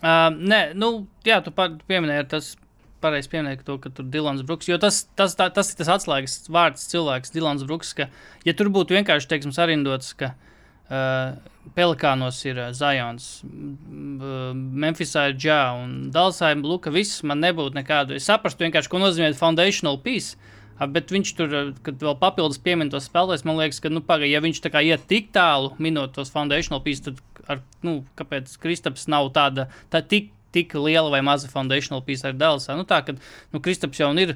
[0.00, 0.90] Uh, nē, nu,
[1.28, 2.56] jā, tu pieminēji tas.
[3.00, 4.66] Pareizi pieminēt to, ka tur ir Dilans Brooks.
[4.68, 7.94] Jo tas, tas, tā, tas ir tas atslēgas vārds cilvēks, Dilans Brooks.
[7.96, 8.10] Ka,
[8.44, 11.38] ja tur būtu vienkārši teiksim, sarindots, ka uh,
[11.76, 17.78] Pelikānos ir uh, Zions, uh, Memphisā ir Džā un Dalsā ir Luka, viss man nebūtu
[17.78, 18.18] nekādu.
[18.20, 20.36] Es saprastu vienkārši, ko nozīmē foundational piece.
[20.80, 24.04] Ah, Bet viņš tur, uh, kad vēl papildus piemin tos spēlētājus, man liekas, ka, nu,
[24.04, 28.00] paga, ja viņš tā kā iet tik tālu, minot tos foundational pieces, tad, ar, nu,
[28.18, 32.76] kāpēc Kristaps nav tāda, tā tik, tik liela vai maza foundational piece ar Dallasā?
[32.78, 33.16] Nu, tā, ka,
[33.54, 34.34] nu, Kristaps jau ir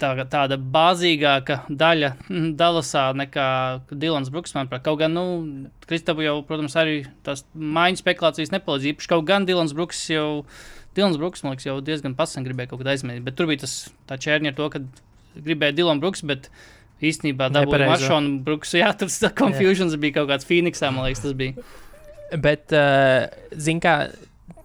[0.00, 2.12] tā, tāda bāzīgāka daļa
[2.60, 3.46] Dallasā nekā
[3.92, 4.54] Dilans Brooks.
[4.56, 8.92] Manuprāt, kaut gan, nu, Kristapu jau, protams, arī tās maiņu spekulācijas nepalīdz.
[8.94, 10.44] Īpaši kaut gan Dilans Brooks jau,
[10.96, 13.22] Dilans Brooks, man liekas, jau diezgan pasen gribēja kaut ko aizmēt.
[13.24, 13.78] Bet tur bija tas
[14.10, 14.82] tā čērņa ar to, ka
[15.38, 16.50] gribēja Dilans Brooks, bet
[17.02, 17.92] īstenībā dabūja Nepareizo.
[17.92, 18.74] Maršonu Brooks.
[18.78, 21.64] Jā, tas confusions bija kaut kāds Phoenixā, man liekas, tas bija.
[22.40, 23.26] Bet, uh,
[23.60, 23.96] zin kā,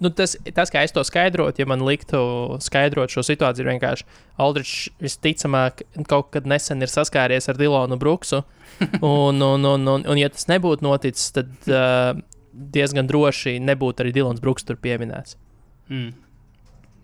[0.04, 2.20] nu tas, tas, kā es to skaidrotu, ja man liktu
[2.64, 4.08] skaidrot šo situāciju, ir vienkārši
[4.44, 8.44] Aldrichs visticamāk kaut kad nesen ir saskāries ar Dilonu Bruksu.
[9.02, 12.12] Un, un, un, un, un ja tas nebūtu noticis, tad uh,
[12.54, 15.38] diezgan droši nebūtu arī Dilons Bruks tur pieminēts.
[15.90, 16.12] Mm.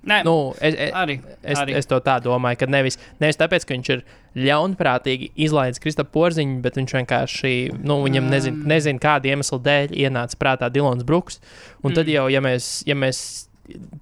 [0.04, 1.22] Nē, nu, es, es, arī.
[1.42, 1.76] Es, arī.
[1.80, 4.02] es to tā domāju, ka nevis, nevis tāpēc, ka viņš ir
[4.36, 8.68] ļaunprātīgi izlaidis Kristapam Porziņu, bet viņš vienkārši, nu, viņam nezina, Mm.
[8.74, 11.40] nezin, kāda iemesla dēļ ienāca prātā Dilons Bruks.
[11.84, 12.14] Un tad Mm.
[12.18, 13.48] jau, ja mēs, ja mēs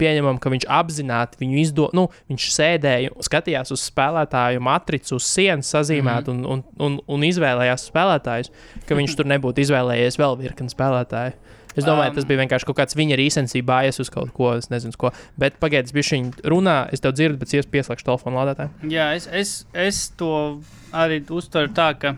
[0.01, 5.69] pieņemam, ka viņš apzināti viņu izdo, nu, viņš sēdēja, skatījās uz spēlētāju matricu, uz sienas
[5.69, 6.43] sazīmēt Mhm.
[6.45, 8.51] un, un, un, un izvēlējās spēlētājus,
[8.89, 11.37] ka viņš tur nebūtu izvēlējies vēl virkni spēlētāju.
[11.71, 14.67] Es domāju, Um, tas bija vienkārši kaut kāds viņa rīsensība, bājas uz kaut ko, es
[14.67, 15.13] nezinu, ko.
[15.39, 18.89] Bet pagaidiet, bija viņa runā, es tev dzirdu, bet es pieslēgšu telefonu lādētāju.
[18.91, 20.59] Jā, es, es, es to
[20.91, 22.17] arī uztveru tā, ka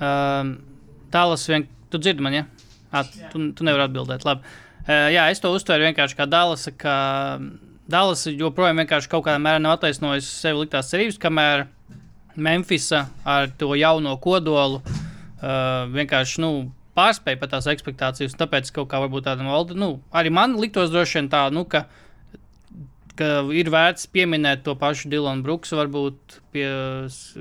[0.00, 0.54] um,
[1.12, 1.74] Dallas vienkārši.
[1.88, 2.46] Tu dzirdi mani, ja?
[2.92, 4.24] À, tu, tu nevari atbildēt.
[4.28, 4.44] Labi.
[4.44, 6.94] Uh, jā, es to uztveru vienkārši kā Dallas, ka
[7.88, 11.66] Dallas joprojām vienkārši kaut kādā mērā nav attaisnojis sev liktās cerības, kamēr
[12.38, 16.50] Memphisa ar to jauno kodolu uh, vienkārši nu,
[16.98, 18.36] pārspēja pat tās expectācijas.
[18.38, 21.86] Tāpēc kaut kā varbūt tāda valda, nu, arī man liktos droši vien tā, nu, ka
[23.18, 26.68] ka ir vērts pieminēt to pašu Dilanu Brooksu, varbūt pie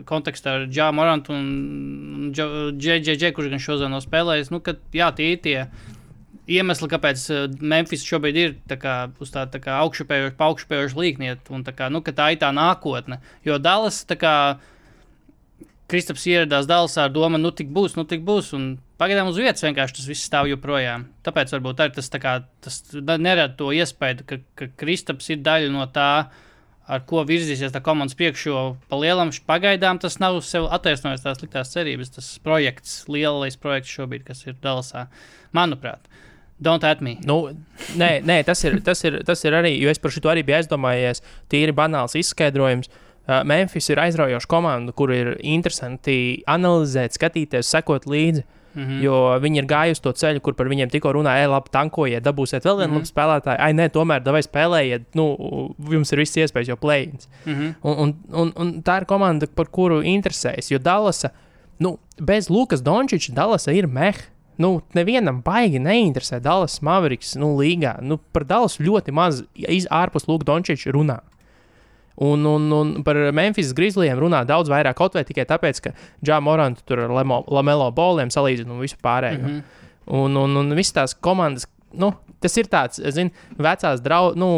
[0.09, 4.49] kontekstā ar Džānu Morantu un JJJ, kurš gan šodien nav spēlējis.
[4.53, 5.57] Nu, ka, jā, tie ir tie
[6.47, 11.51] iemesli, kāpēc eh, Memphis šobrīd ir tā kā, uz tā, tā kā augšupējoša, augšupējoša līkniet,
[11.53, 13.19] un tā, kā, nu, tā ir tā nākotne.
[13.47, 14.33] Jo Dallas, tā kā
[15.87, 18.49] Kristaps ieradās Dallasā ar domu, nu, tik būs, nu, tik būs.
[18.57, 18.65] Un
[18.99, 21.05] pagaidām uz vietas vienkārši tas viss stāv joprojām.
[21.23, 22.33] Tāpēc varbūt arī tas, tā kā,
[22.65, 26.09] tas nerada to iespēju, ka, ka Kristaps ir daļa no tā,
[26.87, 28.49] ar ko virzīsies tā komandas priekšu.
[28.51, 32.11] Jo pa lielam š- pagaidām tas nav sev attaisnojis tās liktās cerības.
[32.19, 35.07] Tas projekts, lielais projekts šobrīd, kas ir Dallasā,
[35.55, 36.03] manuprāt.
[36.59, 37.17] Don't at me.
[37.25, 37.51] Nu,
[37.97, 40.57] nē, nē tas, ir, tas, ir, tas ir arī, jo es par šo arī biju
[40.57, 41.21] aizdomājies.
[41.53, 42.89] Tīri banāls izskaidrojums.
[43.27, 48.45] Uh, Memphis ir aizraujoša komanda, kur ir interesanti analizēt, skatīties, sekot līdzi.
[48.77, 49.01] Mm -hmm.
[49.01, 52.65] Jo viņi ir gājuši to ceļu, kur par viņiem tikko runāja, ej, labi, tankojiet, dabūsiet
[52.65, 52.93] vēl vienu mm.
[52.93, 52.93] -hmm.
[52.93, 53.57] labu spēlētāju.
[53.59, 55.25] Ai, nē, tomēr, vai spēlējiet, nu,
[55.91, 57.27] jums ir viss iespējas, jo plēņas.
[57.45, 57.73] Mm -hmm.
[57.81, 60.71] Un, un, un, un tā ir komanda, par kuru interesējas.
[60.71, 61.29] Jo Dallasa,
[61.79, 64.15] nu, bez Lukas Dončiča, Dallasa ir meh.
[64.57, 67.97] Nu, nevienam baigi neinteresē Dallas Mavericks nu, līgā.
[68.01, 69.43] Nu, par Dallas ļoti maz
[69.93, 71.19] ārpus Lukas Dončiča runā.
[72.17, 75.91] Un, un, un par Memphis Grizzlyiem runā daudz vairāk, kaut vai tikai tāpēc, ka
[76.25, 79.43] Džā Morants tur ar Lamelo boliem salīdzina un visu pārējo.
[79.43, 79.83] Mm -hmm.
[80.17, 81.67] Un, un, un visas tās komandas,
[81.99, 82.11] nu,
[82.43, 84.49] tas ir tāds, zini, vecās, drau, nu,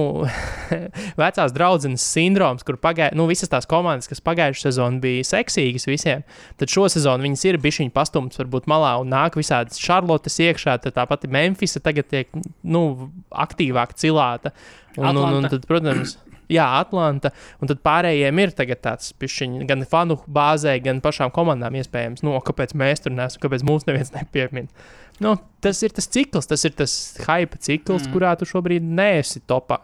[1.24, 6.26] vecās draudzenes sindroms, kur pagājušajā, nu, visas tās komandas, kas pagājušajā sezonā bija seksīgas visiem,
[6.60, 10.98] tad šo sezonu viņas ir bijušas pastumtas, varbūt malā un nāk visādas Charlottes iekšā, tad
[10.98, 12.32] tā pati Memphisa tagad tiek,
[12.64, 14.54] nu, aktīvāk cilāta.
[14.98, 15.56] Un, un, un Atlanta.
[15.56, 16.18] tad, protams,
[16.50, 17.30] Jā, Atlanta.
[17.62, 22.24] Un tad pārējiem ir tāds pišķiņš, gan fanu bāzē, gan pašām komandām iespējams.
[22.26, 24.90] Nu, kāpēc mēs tur nesam, kāpēc mums neviens nepiemina.
[25.20, 26.94] Nu, tas ir tas cikls, tas ir tas
[27.26, 28.08] hype cikls, Mm.
[28.08, 28.14] mm.
[28.16, 29.82] kurā tu šobrīd neesi topā.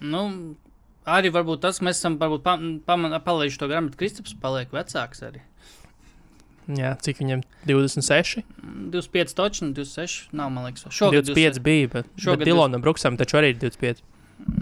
[0.00, 0.56] Nu,
[1.04, 3.98] arī varbūt tas, mēs esam varbūt pa, pa, palaiduši to grāmatu.
[4.00, 5.42] Kristaps paliek vecāks arī.
[6.70, 8.44] Jā, cik viņam 26?
[8.94, 10.28] 25, točni, 26.
[10.36, 14.04] Nav, man liekas, šogad 25 bija, bet, Šogad bet Dilonam Bruksam taču arī ir 25.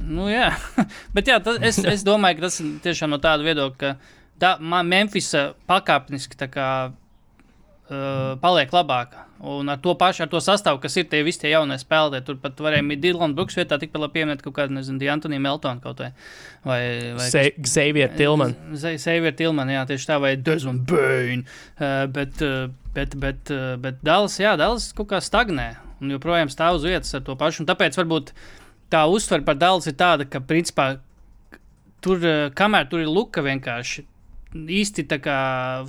[0.08, 0.48] Nu, jā,
[1.14, 3.92] bet jā, tas, es, es domāju, ka tas ir tiešām no tāda viedokļa,
[4.40, 6.68] ka man Memphisa pakāpeniski tā kā
[7.90, 9.24] uh, paliek labāka.
[9.38, 12.38] Un ar to pašu, ar to sastāvu, kas ir tie visi tie jaunie spēlētāji, tur
[12.42, 16.10] pat varēja Dilana Brooks vietā tikpat labi pieminēt kaut kādu, nezinu, Antoniju Meltonu kaut vai.
[16.66, 16.80] vai,
[17.14, 18.56] vai Xavier Tilman.
[18.74, 21.46] Xavier Tilman, jā, tieši tā, vai Desmond Bain.
[21.78, 22.66] Uh, bet, uh,
[22.98, 27.14] bet, bet, uh, bet Dallas, jā, Dallas kaut kā stagnē un joprojām stāv uz vietas
[27.14, 27.62] ar to pašu.
[27.62, 28.34] Un tāpēc varbūt
[28.90, 30.96] tā uztvere par Dallas ir tāda, ka principā
[32.02, 32.22] tur,
[32.58, 34.06] kamēr tur ir luka vienkārši
[34.54, 35.38] īsti kā,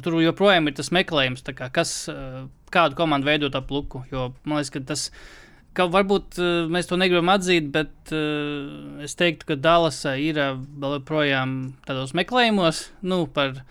[0.03, 4.03] tur joprojām ir tas meklējums, kā, kas, eh, kādu komandu veidot ap luku.
[4.11, 5.09] Jo, man liekas, ka tas
[5.77, 10.97] ka varbūt uh, mēs to negribam atzīt, bet uh, es teiktu, ka Dallasa ir vēl
[10.97, 13.61] joprojām tādos meklējumos nu, par,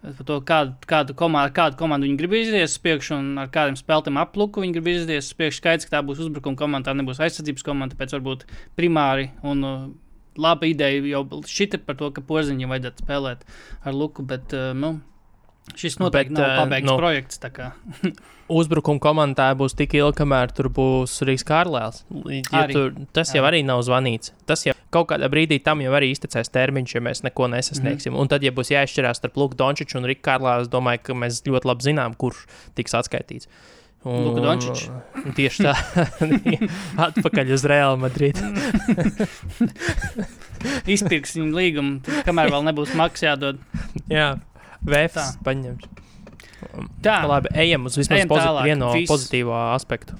[0.00, 3.76] par to, kādu, kādu, komandu, kādu komandu viņi grib izdarīt uz priekšu un ar kādiem
[3.76, 5.60] spēlētājiem apluku viņi grib izdarīt uz priekšu.
[5.60, 8.46] Skaidrs, ka tā būs uzbrukuma komanda, tā nebūs aizsardzības komanda, tāpēc varbūt
[8.78, 9.66] primāri un
[10.40, 13.46] laba ideja jau šita par to, ka porziņiem vajadzētu spēlēt
[13.84, 14.96] ar Luku, bet uh, nu,
[15.76, 17.40] šis noteikti bet, nav uh, pabeigts nu, projekts.
[18.50, 22.02] uzbrukuma komandā būs tik ilgi, kamēr tur būs Rīgas Kārlēls.
[22.50, 24.34] Ja tur, tas jau arī nav zvanīts.
[24.48, 28.12] Tas jau kaut kādā brīdī tam jau arī iztecēs termiņš, ja mēs neko nesasniegsim.
[28.12, 28.22] Mm -hmm.
[28.22, 31.42] Un tad, ja būs jāizšķirās starp Luku Dončiču un Rīgas Kārlēlu, es domāju, ka mēs
[31.46, 33.48] ļoti labi zinām, kurš tiks atskaitīts.
[34.00, 34.86] Un, Luka Dončičs.
[35.36, 35.74] Tieši tā,
[37.08, 38.38] atpakaļ uz Real Madrid.
[40.94, 43.60] Izpirks viņu līgumu, kamēr vēl nebūs maksas jādod.
[44.08, 44.38] Jā,
[44.86, 45.88] Vēfs paņems.
[47.04, 49.08] Tā, labi, ejam uz vismaz ejam pozit vienu no Vis...
[49.10, 50.16] pozitīvo aspektu.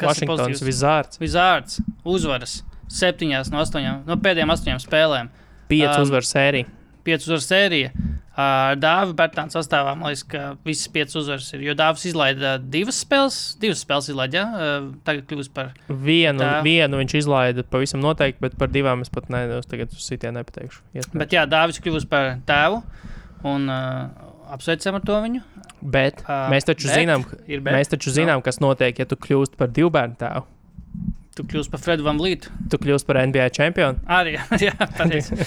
[0.00, 1.20] Vašingtons Vizārds.
[1.20, 2.60] Vizārds uzvaras
[2.90, 5.30] septiņās no astoņām, no pēdējām astoņām spēlēm.
[5.70, 6.68] Pieci um, uzvaru sērija.
[7.06, 7.92] Pieci uzvaru sērija.
[8.38, 11.64] Ar Dāvidu Bērtānu sastāvā man liekas, ka visas piecas uzvaras ir.
[11.66, 14.44] Jo Dāvis izlaida divas spēles, divas spēles izlaida.
[14.44, 14.76] Ja?
[15.06, 16.38] Tagad kļūst par vienu.
[16.44, 16.60] Tā.
[16.64, 20.38] Vienu viņš izlaida pavisam noteikti, bet par divām es pat ne, es tagad uz sitienu
[20.38, 20.84] nepateikšu.
[20.94, 21.18] Iespēc.
[21.24, 22.84] Bet jā, Dāvis kļūst par tēvu
[23.50, 25.42] un uh, apsveicam ar to viņu.
[25.80, 27.26] Bet uh, mēs taču bet, zinām,
[27.66, 30.46] mēs taču zinām, kas notiek, ja tu kļūst par divu bērnu tēvu.
[31.40, 32.50] Tu kļūsi par Fredu Van Lītu.
[32.68, 34.02] Tu kļūsi par NBA čempionu.
[34.12, 34.34] Arī,
[34.66, 35.38] jā, pareizi.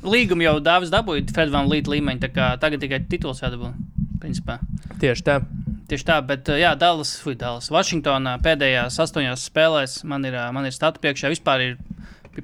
[0.00, 3.74] Līgumu jau Dāvis dabūja Fredu Van Lītu līmeņa, tā kā tagad tikai tituls jādabū.
[4.22, 4.56] Principā.
[5.02, 5.36] Tieši tā.
[5.90, 7.68] Tieši tā, bet jā, Dallas, fui, Dallas.
[7.72, 11.28] Vašingtonā pēdējās astoņās spēlēs man ir, man ir statu priekšā.
[11.36, 11.78] Vispār ir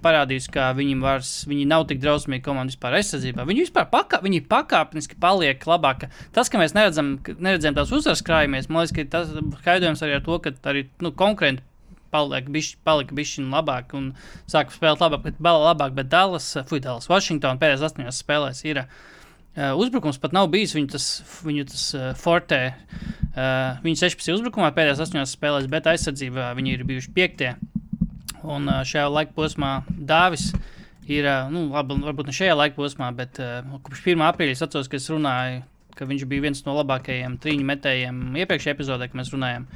[0.04, 3.48] parādījis, ka viņi, vairs, viņi nav tik drausmīgi komandi vispār aizsardzībā.
[3.48, 6.10] Viņi vispār pakā, viņi pakāpeniski paliek labāk.
[6.36, 9.30] Tas, ka mēs neredzam, neredzam tās uzvaras krājumies, man liekas, ka tas
[9.62, 11.64] skaidrojums arī ar to, ka arī nu, konkurenti
[12.14, 14.12] paliek bišķi, palika bišķi labāk un
[14.50, 18.84] sāka spēlēt labāk, bet, labāk, bet Dallas, Fui, Dallas, Washington pēdējās astoņās spēlēs ir.
[19.54, 21.04] Uh, uzbrukums pat nav bijis viņu tas,
[21.46, 22.60] viņu tas uh, forte.
[23.34, 27.52] Uh, viņi 16 uzbrukumā pēdējās astoņās spēlēs, bet aizsardzībā viņi ir bijuši piektie.
[28.42, 30.50] Un uh, šajā laika posmā Dāvis
[31.06, 34.26] ir, uh, nu, labi, varbūt ne šajā laika posmā, bet uh, kopš 1.
[34.26, 35.62] aprīļa es atceros, ka es runāju,
[35.94, 39.68] ka viņš bija viens no labākajiem trīņu metējiem iepriekšējā epizodē, kad mēs runājām.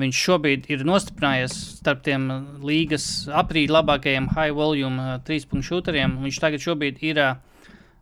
[0.00, 2.24] Viņš šobrīd ir nostiprinājies starp tiem
[2.64, 6.14] līgas aprīļa labākajiem high volume uh, trīspunktu šūteriem.
[6.24, 6.64] Viņš tagad
[7.04, 7.34] ir uh,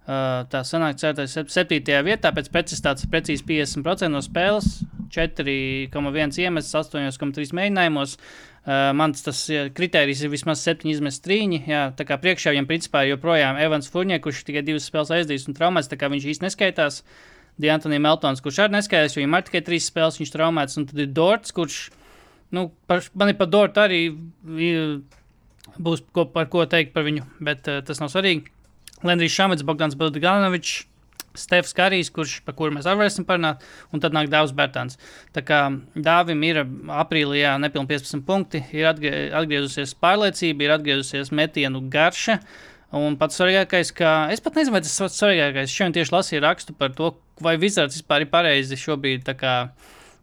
[0.06, 8.14] tā sanāk, certais septītajā vietā pēc precizitātes precīzi 50% no spēles, 4,1 iemests 8,3 mēģinājumos.
[8.60, 9.42] Uh, mans tas
[9.74, 11.64] kriterijs ir vismaz 7 izmests trīņi.
[11.66, 15.58] Jā, tā kā priekšā viņam principā joprojām Evans Furņē, kurš tikai divas spēles aizdīs un
[15.58, 17.02] traumēts, tā kā viņš īsti neskaitās.
[17.02, 21.02] Uh, Diantonija Meltons, kurš arī neskaidrs, viņam ir tikai trīs spēles, viņš traumēts, un tad
[21.02, 21.80] ir Dorts, kurš,
[22.56, 24.02] nu, par, man ir par Dortu arī
[25.78, 28.48] būs ko, par ko teikt par viņu, bet uh, tas nav svarīgi.
[29.06, 30.86] Lendrijs Šamets, Bogdans Bildganovičs,
[31.34, 33.62] Stefs Karijs, kurš, par kuru mēs arī varēsim parunāt,
[33.94, 34.98] un tad nāk Dāvs Bērtāns.
[35.34, 35.60] Tā kā
[35.94, 42.40] Dāvim ir aprīlī nepilnīgi 15 punkti, ir atgrie, atgriezusies pārliecība, ir atgriezusies metienu garša.
[42.98, 45.70] Un pats svarīgākais, ka es pat nezinu, vai tas ir svarīgākais.
[45.70, 49.28] Šodien tieši lasīju rakstu par to, vai Wizards vispār ir pareizi šobrīd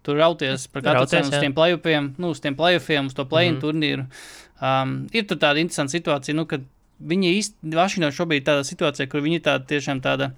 [0.08, 3.56] tur rauties par katru cenu uz tiem playoffiem, nu, uz tiem playoffiem, uz to play-in
[3.56, 3.66] mm -hmm.
[3.66, 4.06] turnīru.
[4.62, 6.60] Um, ir tur tāda interesanta situācija, nu, ka
[7.04, 10.32] viņi īstenībā, Vašingtonā šobrīd ir tāda situācija, kur viņi tāda tiešām tāda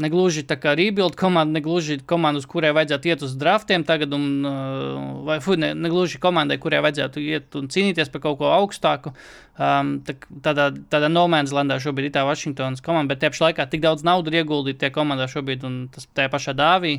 [0.00, 4.24] negluži tā kā rebuild komanda, negluži komanda, uz kurai vajadzētu iet uz draftiem tagad, un,
[4.48, 9.12] uh, vai fu, ne, negluži komandai, kurai vajadzētu iet un cīnīties par kaut ko augstāku.
[9.60, 13.50] Um, tā, tādā, tādā no man's landā šobrīd ir tā Vašingtonas komanda, bet tajā pašā
[13.50, 16.96] laikā tik daudz naudas ir ieguldīta tajā komandā šobrīd, un tas tajā pašā dāvī.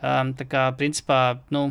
[0.00, 1.20] Um, tā kā, principā,
[1.52, 1.66] nu,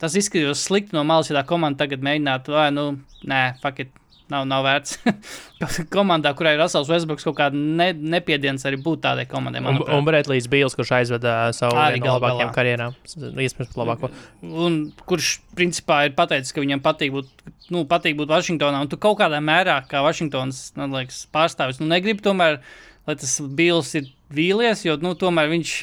[0.00, 2.86] tas izskatījās slikti no malas, ja tā komanda tagad mēģinātu, vai, nu,
[3.28, 3.42] nē,
[3.76, 3.92] it
[4.32, 4.94] Nav, nav vērts.
[5.94, 9.60] Komandā, kurai ir Rasels Westbrooks, kaut kāda ne, nepiediens arī būt tādai komandai.
[9.60, 14.08] Un, un Bretlīs Bīls, kurš aizveda savu vienu no labākajām karjerām, iespējams, labāko.
[14.40, 17.28] Un kurš, principā, ir pateicis, ka viņam patīk būt,
[17.74, 18.80] nu, patīk būt Vašingtonā.
[18.86, 22.62] Un tu kaut kādā mērā, kā Vašingtonas nu, liekas, pārstāvis, nu, negribi tomēr,
[23.04, 25.76] lai tas Bīls ir vīlies, jo, nu, tomēr viņš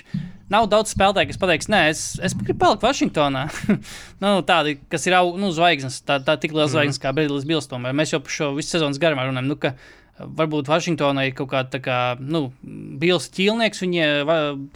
[0.51, 3.45] nav daudz spēlētāju, kas pateiks, nē, es, es gribu palikt Vašingtonā.
[4.23, 7.05] nu, tādi, kas ir nu, zvaigznes, tā, tā tik liela zvaigznes mm.
[7.05, 7.69] kā Bredlis Bils.
[7.71, 9.51] Tomēr mēs jau par šo visu sezonas garumā runājam.
[9.51, 9.75] Nu, ka,
[10.21, 12.43] Varbūt Vašingtonai ir kaut kāda, kā, nu,
[13.01, 14.09] Bils ķīlnieks viņa,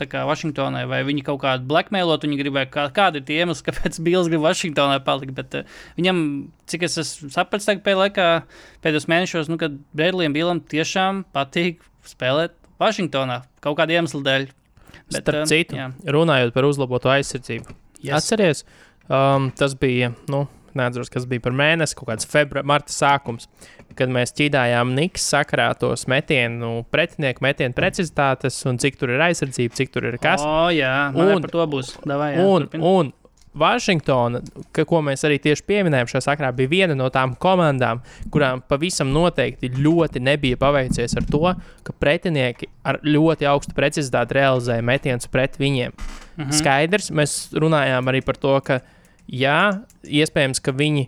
[0.10, 4.00] kā Vašingtonai, vai viņi kaut kādu blackmailot, viņi gribēja, kā, kāda ir tie iemesli, kāpēc
[4.08, 5.36] Bils grib Vašingtonai palikt.
[5.38, 6.24] Bet uh, viņam,
[6.72, 6.98] cik es
[7.36, 8.30] tagad pēdējā laikā,
[8.86, 14.48] pēdējos mēnešos, nu, kad Bredlijam Bilam tiešām patīk spēlēt Vašingtonā kaut kāda iemesla dēļ.
[15.12, 15.90] Bet, Starp um, citu, jā.
[16.16, 17.74] runājot par uzlabotu aizsardzību.
[18.06, 18.14] Yes.
[18.22, 18.62] Atcerieties,
[19.10, 20.46] um, tas bija, nu,
[20.78, 23.50] neatceros, kas bija par mēnesi, kaut kāds februāra, marta sākums,
[23.96, 29.78] kad mēs ķīdājām Niks sakarā tos metienu, pretinieku metienu precizitātes un cik tur ir aizsardzība,
[29.78, 30.44] cik tur ir kas.
[30.44, 31.94] O, jā, man Un- un, par to būs.
[32.08, 32.92] Davai, jā, un, turpini.
[32.92, 33.14] un
[33.56, 34.42] Vašingtona,
[34.76, 38.02] ka, ko mēs arī tieši pieminējām šajā sakrā, bija viena no tām komandām,
[38.34, 41.54] kurām pavisam noteikti ļoti nebija paveicies ar to,
[41.88, 45.96] ka pretinieki ar ļoti augstu precizitāti realizēja metienus pret viņiem.
[46.36, 46.52] Mhm.
[46.60, 48.82] Skaidrs, mēs runājām arī par to, ka
[49.32, 51.08] jā, iespējams, ka viņi,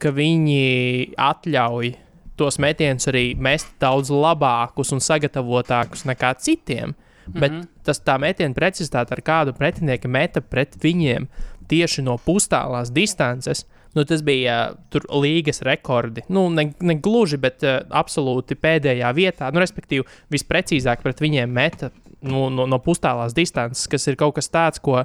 [0.00, 1.94] ka viņi atļauj
[2.36, 6.94] tos metienus arī mest daudz labākus un sagatavotākus nekā citiem.
[7.34, 7.68] Bet Mhm.
[7.84, 11.26] tas tā metiena precizitāte, ar kādu pretinieki meta pret viņiem
[11.68, 16.22] tieši no pustālās distances, nu, tas bija uh, tur līgas rekordi.
[16.28, 19.52] Nu, ne, ne gluži, bet uh, absolūti pēdējā vietā.
[19.52, 21.90] Nu, respektīvi, visprecīzāk pret viņiem meta
[22.22, 25.04] nu, no, no pustālās distances, kas ir kaut kas tāds, ko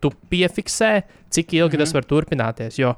[0.00, 1.84] tu piefiksē, cik ilgi mm -hmm.
[1.84, 2.78] tas var turpināties.
[2.78, 2.94] Jo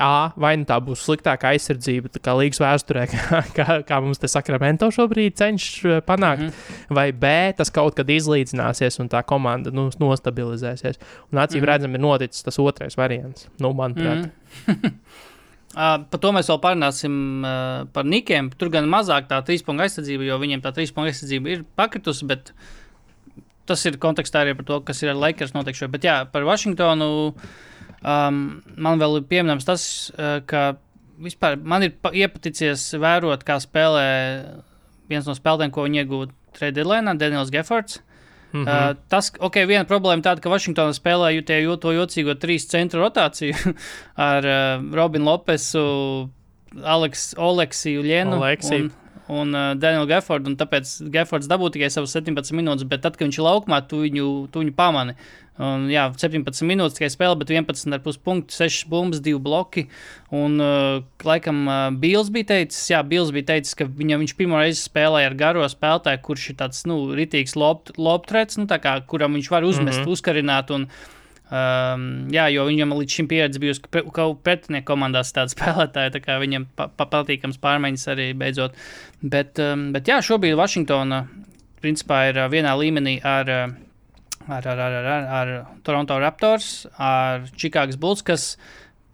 [0.00, 4.30] A, vai nu tā būs sliktāka aizsardzība, kā līgas vēsturē, kā, kā, kā mums te
[4.32, 6.54] Sakramento šobrīd cenšas uh, panākt, mm.
[6.54, 6.94] -hmm.
[6.96, 10.96] vai B, tas kaut kad izlīdzināsies un tā komanda nu, nostabilizēsies.
[11.32, 11.64] Un acīm mm.
[11.64, 11.68] -hmm.
[11.72, 14.30] redzam, ir noticis tas otrais variants, nu, manuprāt.
[14.66, 14.72] Mm.
[14.72, 14.90] Mm.
[15.74, 18.52] Uh, par to mēs vēl parunāsim uh, par Nikiem.
[18.54, 22.52] Tur gan mazāk tā trīspunkta aizsardzība, jo viņiem tā trīspunkta aizsardzība ir pakritusi, bet
[23.66, 25.94] tas ir kontekstā arī par to, kas ir ar Lakers notiek šodien.
[25.96, 27.08] Bet jā, par Vašingtonu
[28.04, 29.84] um, man vēl ir pieminams tas,
[30.18, 30.76] uh, ka
[31.24, 34.06] vispār man ir pa- iepaticies vērot, kā spēlē
[35.08, 37.98] viens no spēlētājiem, ko viņi iegūta trade deadline, Daniels Geffords.
[37.98, 38.14] Mm
[38.54, 38.90] Mm -hmm.
[38.90, 43.00] uh, tas, ok, viena problēma tāda, ka Vašingtonā spēlē jūtie jo, to jocīgo trīs centru
[43.02, 43.54] rotāciju
[44.30, 46.30] ar uh, Robinu Lopesu,
[46.82, 48.84] Aleks, Oleksiju, Lienu Oleksiju.
[48.84, 48.92] un,
[49.28, 50.52] un uh, Danielu Geffordu.
[50.52, 54.02] un Tāpēc Geffords dabū tikai savas 17 minūtes, bet tad, kad viņš ir laukumā, tu
[54.04, 55.16] viņu, tu viņu pamani.
[55.54, 59.86] Un, jā, 17 minūtes tikai spēle, bet 11,5 punktu, 6 bumbas, 2 bloki.
[60.34, 64.58] Un, uh, laikam, uh, Bils bija teicis, jā, Bils bija teicis, ka viņam, viņš pirmo
[64.58, 69.38] reizi spēlēja ar garo spēlētāju, kurš ir tāds, nu, ritīgs loptrets, nu, tā kā, kuram
[69.38, 70.08] viņš var uzmest, mm.
[70.08, 70.18] -hmm.
[70.18, 70.74] uzkarināt.
[70.74, 70.88] Un,
[71.52, 76.14] Um, jā, jo viņam līdz šim pieredze bijusi, ka pre- ka pretinieku komandās tāda spēlētāja,
[76.14, 78.78] tā kā viņam pa, pa, patīkams pārmaiņas arī beidzot.
[79.20, 81.26] Bet, um, bet jā, šobrīd Vašingtona
[81.84, 85.52] principā ir uh, vienā līmenī ar, uh, ar, ar, ar, ar, ar,
[85.84, 88.54] Toronto Raptors, ar Chicago Bulls, kas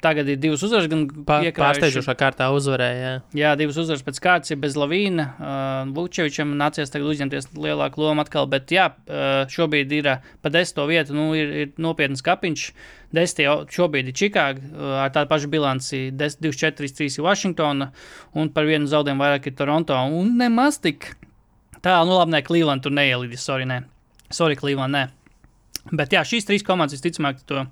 [0.01, 3.01] tagad ir divas uzvaras, gan pārsteidzošā kārtā uzvarēja.
[3.01, 3.13] jā.
[3.37, 5.27] Jā, divas uzvaras pēc kārtas ir bez Lavīna.
[5.37, 10.53] Uh, Vučevičam nācies tagad uzņemties lielāku lomu atkal, bet jā, uh, šobrīd ir uh, pa
[10.53, 12.67] desmito vietu, nu, ir, ir nopietnas kapiņš.
[13.17, 16.03] Desmitie jau šobrīd ir Čikāga uh, ar tādu pašu bilanci.
[16.17, 17.91] 24-3 ir Vašingtona
[18.39, 19.99] un par vienu zaudējumu vairāk ir Toronto.
[20.17, 21.13] Un nemaz tik
[21.85, 23.83] tā, nu labi, ne, Cleveland tur neielidis, sorry, nē.
[24.31, 25.09] Sorry, Cleveland, nē.
[25.97, 27.65] Bet jā, šīs trīs komandas visticamāk to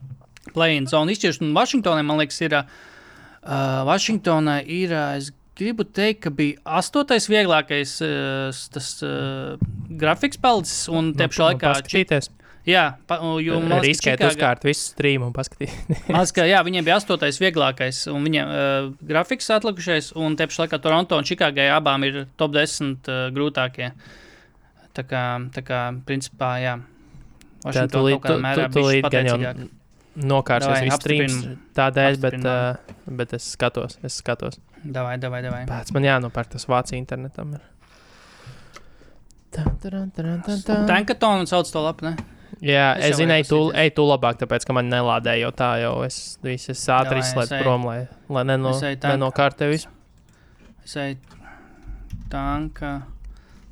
[0.54, 1.50] play-in zonu izšķiršanu.
[1.50, 2.56] Un Vašingtonai, man liekas, ir.
[2.58, 4.94] Uh, Vašingtonai ir.
[5.18, 9.54] Es gribu teikt, ka bija astotais vieglākais uh, tas uh,
[10.00, 10.84] grafiks palicis.
[10.92, 11.72] Un te pašā laikā.
[11.80, 12.30] Paskatīties.
[12.68, 15.88] jā, pa, jo man liekas, ka Čikāga- uzkārt visu streamu un paskatīties.
[16.12, 20.46] Man liekas, ka jā, viņiem bija astotais vieglākais, un viņiem uh, grafiks atlikušais, un te
[20.50, 23.90] pašā laikā Toronto un Čikāgai abām ir top 10 uh, grūtākie.
[24.98, 26.76] Tā kā, tā kā principā, jā.
[27.58, 29.66] Tā Washington tūlīt, kaut kādā mērā jau pateicīgāk.
[30.18, 31.58] Nokārsies viss apstiprinam.
[31.78, 34.58] tādēļ, bet, uh, bet es skatos, es skatos.
[34.82, 35.64] Davai, davai, davai.
[35.68, 37.56] Pēc man jānopērk tas Vācijas internetam.
[39.52, 42.16] Tankatonu sauc to lapu, ne?
[42.64, 45.68] Jā, Es es zinu, ej, tu, ej, tu labāk, tāpēc, ka man nelādēja jau tā,
[45.82, 48.00] jau es visu es ātri izslēdzu prom, lai,
[48.34, 48.72] lai neno,
[49.04, 49.92] nenokārtē visu.
[50.82, 51.18] Es eju
[52.32, 52.92] tanka,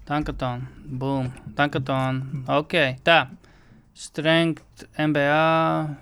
[0.07, 3.25] tankatonu, boom, tankatonu, ok, tā.
[3.97, 5.97] Strength, MBA,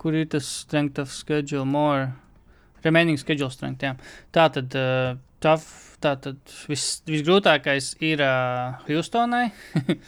[0.00, 2.10] kur ir tas strength of schedule more?
[2.84, 3.94] Remaining schedule strength, jā.
[4.32, 6.40] Tā tad, uh, tough, tā tad
[6.70, 9.50] vis, visgrūtākais ir uh, Houstonai,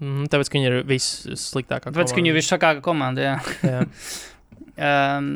[0.00, 1.90] Mm, tāpēc, ka viņi ir vissliktākā.
[1.92, 3.34] tāpēc, ka viņi ir visšakākā komanda, jā.
[3.68, 3.80] Jā.
[4.80, 5.26] Um,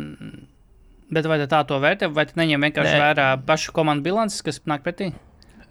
[1.14, 3.02] bet vai tā to vērtē, vai neņem vienkārši Nē.
[3.02, 5.11] Vērā pašu komandu bilances, kas nāk pretī?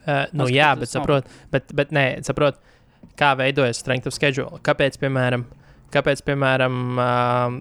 [0.04, 2.62] Uh, nu, Tas, jā, bet saprot, bet, bet nē, saprot,
[3.18, 4.62] kā veidojas strength of schedule.
[4.62, 5.48] Kāpēc, piemēram,
[5.96, 7.58] kāpēc, piemēram uh,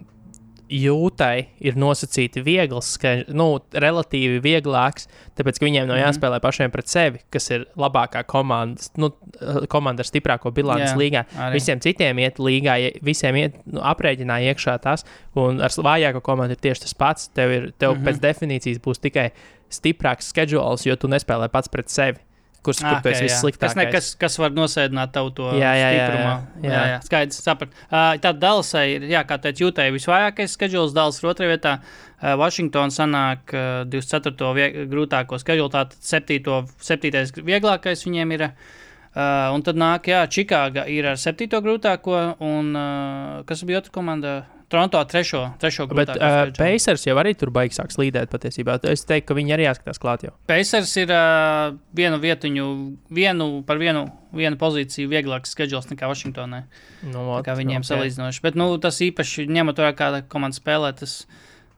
[0.72, 2.94] jūtai ir nosacīti viegls,
[3.36, 3.46] nu,
[3.76, 6.04] relatīvi vieglāks, tāpēc, ka viņiem nav Mhm.
[6.06, 9.10] jāspēlē pašiem pret sevi, kas ir labākā komanda, nu,
[9.68, 11.24] komanda ar stiprāko bilanci Jā, līgā.
[11.36, 11.52] arī.
[11.58, 15.04] Visiem citiem iet līgā, visiem iet nu, aprēķināja iekšā tas,
[15.36, 17.28] un ar vājāko komandu ir tieši tas pats.
[17.34, 17.98] Tev, ir, tev mm.
[17.98, 18.08] -hmm.
[18.08, 19.30] pēc definīcijas būs tikai
[19.70, 22.18] stiprāks schedules, jo tu nespēlē pats pret sevi.
[22.62, 23.26] Kurš Ah, kur tu esi ok, jā.
[23.26, 23.74] Kas, vissliktākais?
[23.76, 26.22] ne, kas, var nosēdināt tavu to Jā, jā, stiprumu?
[26.22, 26.70] jā, jā.
[26.70, 27.72] jā, jā skaidrs, sapratu.
[27.90, 31.72] Uh, Tāda Dallasai ir, jā, kā teicu, jūtai visvājākais schedules, Dallas ir otrajā vietā.
[32.22, 34.52] Uh, Washington sanāk uh, 24.
[34.54, 36.62] Vie, grūtāko schedule, tātad 7.
[36.78, 37.42] 7.
[37.50, 38.46] vieglākais viņiem ir.
[39.12, 41.50] Uh, un tad nāk, jā, Čikāga ir ar 7.
[41.60, 44.38] grūtāko, un uh, kas bija otra komanda?
[44.72, 45.42] Toronto ar 3.
[45.60, 45.86] 3.
[45.92, 46.48] Bet uh.
[46.56, 48.78] Pacers jau arī tur baigs sāks līdēt patiesībā.
[48.88, 50.32] Es teiktu, ka viņi arī jāskatās klāt jau.
[50.48, 52.66] Pacers ir uh, vienu vietiņu,
[53.12, 56.64] vienu par vienu, vienu pozīciju vieglāks schedules nekā Vašingtonai.
[57.04, 57.86] Nu, ot, kā viņiem ok.
[57.86, 57.92] okay.
[57.92, 58.44] salīdzinoši.
[58.48, 60.94] Bet nu, tas īpaši ņemot vērā, kāda komanda spēlē.
[60.96, 61.22] Tas,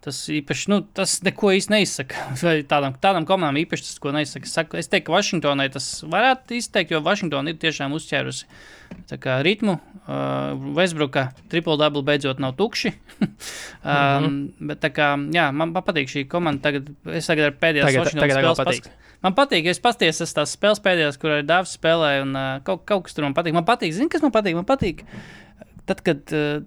[0.05, 2.27] Tas īpaši, nu, tas neko īsti neizsaka.
[2.69, 4.51] Tādām, tādām komandām īpaši tas, ko neizsaka.
[4.51, 8.45] Saku, es teiktu, ka Vašingtonai tas varētu izteikt, jo Vašingtona ir tiešām uzķērusi
[9.49, 9.79] ritmu.
[10.05, 12.91] Uh, Westbrookā triple-double beidzot nav tukši.
[13.23, 14.67] um, mm -hmm.
[14.69, 16.61] Bet tā kā, jā, man patīk šī komanda.
[16.61, 18.83] Tagad, es tagad ar pēdējās Tagad, tagad spēles patīk.
[18.85, 18.91] pask-
[19.23, 22.85] Man patīk, es pasties esmu tās spēles pēdējās, kur arī Dārzs spēlēja, un uh, kaut,
[22.85, 23.55] kaut kas tur man patīk.
[23.57, 24.55] Man patīk, zini, kas man patīk?
[24.55, 25.05] Man patīk,
[25.87, 26.61] tad, kad, uh,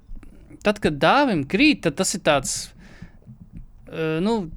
[0.63, 2.71] tad, kad dāvim krīt, tad tas ir tāds,
[3.93, 4.49] uh, nu,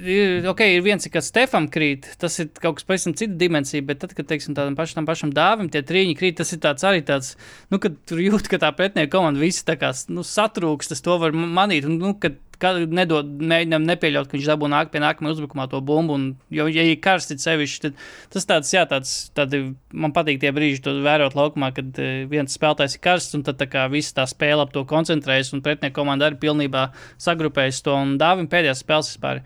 [0.00, 4.00] ir, ok, ir viens, kas Stefam krīt, tas ir kaut kas pavisam cita dimensija, bet
[4.02, 7.02] tad, kad, teiksim, tādam pašam, tam pašam dāvim tie trīņi krīt, tas ir tāds arī
[7.06, 7.34] tāds,
[7.72, 11.18] nu, kad tur jūt, ka tā pretinieka komanda visi tā kā, nu, satrūks, tas to
[11.22, 15.66] var manīt, un, nu, kad nedod, mēģinām nepieļaut, ka viņš dabū nāk pie nākamā uzbrukumā
[15.72, 16.16] to bumbu.
[16.16, 18.00] Un, jo, ja ir karsts sevišķi, tad
[18.32, 22.56] tas tāds, jā, tāds, tādi, man patīk tie brīži, to vērot laukumā, kad uh, viens
[22.56, 25.98] spēlētājs ir karsts, un tad tā kā viss tā spēle ap to koncentrējas, un pretinieka
[26.00, 26.88] komanda arī pilnībā
[27.22, 27.96] sagrupējas to.
[27.96, 29.42] Un dāvim pēdējās spēles vispār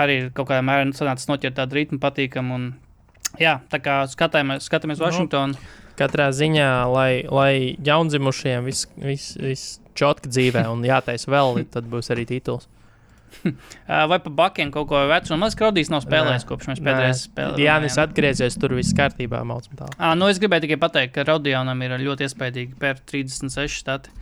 [0.00, 2.58] arī kaut kādā mērā sanāca noķert tādu ritmu patīkamu.
[2.58, 2.68] Un,
[3.40, 5.58] jā, tā kā skatāmies, skatāmies Vašingtonu.
[5.98, 7.52] Katrā ziņā, lai, lai
[7.86, 9.64] jaundzimušiem viss vis, vis
[9.94, 12.66] čotka dzīvē un jātaisa vēl, tad būs arī tituls.
[14.10, 15.32] Vai pa bakiem kaut ko vecu?
[15.34, 17.62] Man liekas, ka Rodijs nav spēlējis kopš mēs pēdējais spēlējām.
[17.64, 19.40] Jā, es atgriezies tur, viss kārtībā.
[19.98, 24.14] À, nu es gribēju tikai pateikt, ka Rodionam ir ļoti iespaidīgi pēr 36 stati.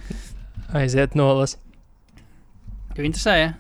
[0.76, 1.58] Aiziet nolas.
[2.96, 3.50] Tev interesē, ja?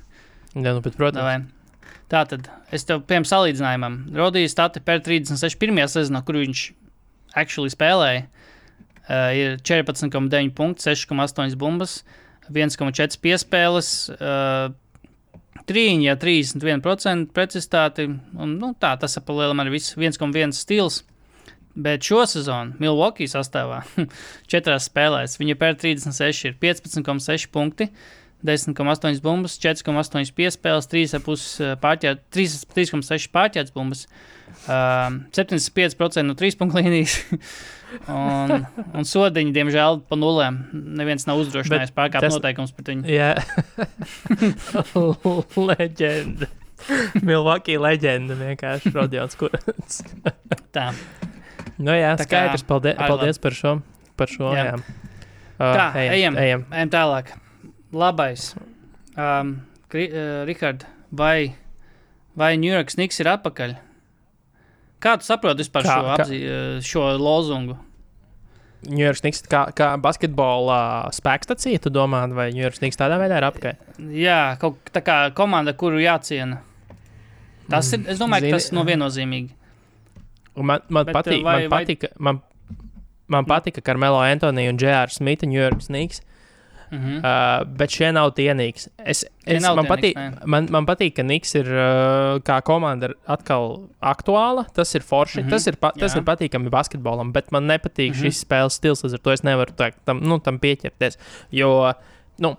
[0.56, 1.20] Jā, nu, bet, protams.
[1.20, 1.92] Davai.
[2.12, 6.64] Tā tad es tev, piemēram, salīdzinājumam, Rodijas stati pēr 36 pirmajā sezonā, kur viņš
[7.38, 8.26] actually spēlēja.
[9.02, 12.00] Uh, ir 14,9 punkti, 6,8 bumbas,
[12.46, 14.70] 1,4 piespēles, uh,
[15.66, 18.06] 3, ja 31% precizitāti.
[18.38, 21.02] Un, nu, tā, tas ap lielam arī viss 1,1 stils.
[21.72, 23.80] Bet šo sezonu Milwaukee sastāvā
[24.52, 27.88] četrās spēlēs viņa pēr 36 ir 15,6 punkti.
[28.46, 34.06] 10,8 bumbas, 4,8 piespēles, 3,6 pārķēdes bumbas,
[34.66, 37.14] uh, 75% no 3 punktu līnijas.
[38.12, 38.66] un,
[38.96, 40.54] un sodiņi, diemžēl, pa nulēm.
[40.72, 43.02] Neviens nav uzdrošinājies pārkāpt tas- noteikumus pret viņu.
[43.12, 43.32] Jā,
[45.70, 46.46] leģenda.
[47.22, 50.00] Milwaukee leģenda vienkārši Rodions Kurants.
[50.74, 50.88] Tā,
[51.78, 52.64] nu, jā, Tā skaidrs.
[52.66, 53.76] Paldies, paldies par šo.
[54.18, 54.64] Par šo Jā.
[54.72, 54.76] jā.
[55.62, 56.34] Uh, Tā, ejam.
[56.42, 56.64] ejam.
[56.74, 57.26] ejam tālāk.
[57.92, 58.54] Labais.
[59.16, 59.60] Um,
[59.92, 61.54] Kri, uh, Rihard, vai,
[62.36, 63.74] vai New York Snigs ir atpakaļ?
[65.02, 67.76] Kā tu saproti vispār Kā- šo, kā- apzi, uh, šo lozungu?
[68.88, 73.36] New York Snigs kā, kā basketbola spēkstacija, tu domā, vai New York Snigs tādā veidā
[73.38, 73.76] ir apkārt?
[74.10, 76.58] Jā, kaut kā tā kā komanda, kuru jāciena.
[77.70, 79.50] Tas ir, es domāju, ka tas Zini- nav viennozīmīgi.
[80.56, 82.40] Man, man Bet, patīk, vai- man vai- patika, man,
[83.28, 85.06] man patika Karmelo Antonija un J.R.
[85.08, 86.20] Smita New York Snigs.
[86.92, 87.22] Mhm.
[87.24, 88.88] Uh, bet šie nav tie Niks.
[88.98, 90.48] Es, es, man, patīk, Knicks, nē.
[90.54, 94.66] man, man patīk, ka Niks ir uh, kā komanda atkal aktuāla.
[94.76, 95.40] Tas ir forši.
[95.40, 95.50] Mm -hmm.
[95.50, 96.20] tas, ir pa, tas jā.
[96.20, 98.18] ir patīkami basketbolam, bet man nepatīk mm.
[98.18, 98.22] -hmm.
[98.28, 99.04] šis spēles stils.
[99.04, 101.18] Līdz ar to es nevaru tā, tam, nu, tam pieķerties.
[101.50, 101.94] Jo
[102.38, 102.56] nu,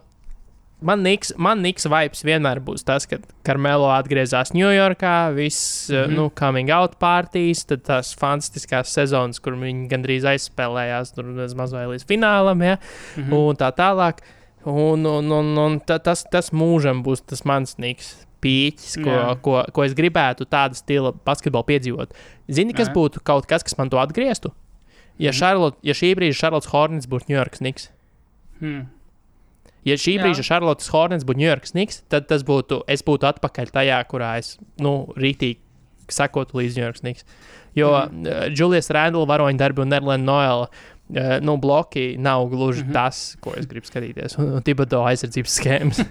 [0.86, 5.96] man Niks, man Niks vibes vienmēr būs tas, kad Karmelo atgriezās Ņujorkā, viss mm.
[5.96, 6.16] -hmm.
[6.18, 11.86] nu, coming out partijas, tad tās fantastiskās sezonas, kur viņi gandrīz aizspēlējās, tur maz vai
[11.94, 12.64] līdz finālam.
[12.64, 12.78] Ja?
[13.18, 13.34] Mhm.
[13.34, 14.24] un tā tālāk.
[14.66, 18.14] Un, un, un, un ta, tas, tas mūžam būs tas mans nīks.
[18.44, 19.36] Pīķis, ko, Jā.
[19.42, 22.12] ko, ko es gribētu tādu stila basketbolu piedzīvot.
[22.52, 22.94] Zini, kas Jā.
[22.94, 24.52] būtu kaut kas, kas man to atgrieztu?
[25.18, 25.40] Ja, Mhm.
[25.40, 27.90] Charlotte, ja šī brīža Charlotte Hornets būtu New York Snigs,
[28.60, 28.88] Hmm.
[29.86, 30.24] Ja šī Jā.
[30.24, 34.38] brīža Charlotte Hornets būtu New York Snigs, tad tas būtu, es būtu atpakaļ tajā, kurā
[34.42, 35.60] es, nu, rītīgi
[36.12, 37.28] sekotu līdz New York Snigs.
[37.78, 38.54] Jo mm.
[38.58, 42.94] Julius Randle, varoņu darbi un Nerlēna Noela uh, nu, bloki nav gluži mm -hmm.
[42.94, 44.38] tas, ko es gribu skatīties.
[44.38, 46.04] Un, un Tibeto aizsardzības schēmas.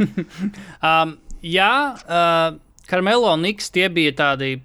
[0.88, 1.74] um, jā,
[2.04, 2.58] uh,
[2.90, 4.60] Karmelo un Niks tie bija tādi.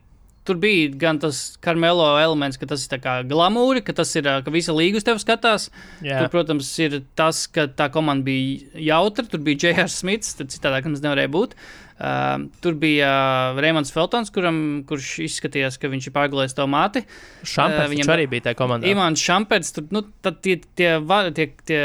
[0.46, 3.00] Tur bija gan tas karmelo elements, ka tas ir
[3.32, 5.72] glamūri, ka tas ir, ka visa līga uz tevi skatās.
[6.06, 6.20] Jā.
[6.22, 9.26] Tur, protams, ir tas, ka tā komanda bija jautra.
[9.32, 9.90] Tur bija J.R.
[9.90, 11.58] Smits, tad citādi mums nevarēja būt.
[11.58, 13.08] Uh, Uh, tur bija
[13.56, 17.06] uh, Reimons Feltons, kuram, kurš izskatījās, ka viņš ir pārgājis to māti.
[17.48, 18.90] Šampers uh, viņam arī bija tajā komandā.
[18.92, 20.02] Imants Šampers, tur nu,
[20.44, 21.80] tie, tie, var, tie, tie,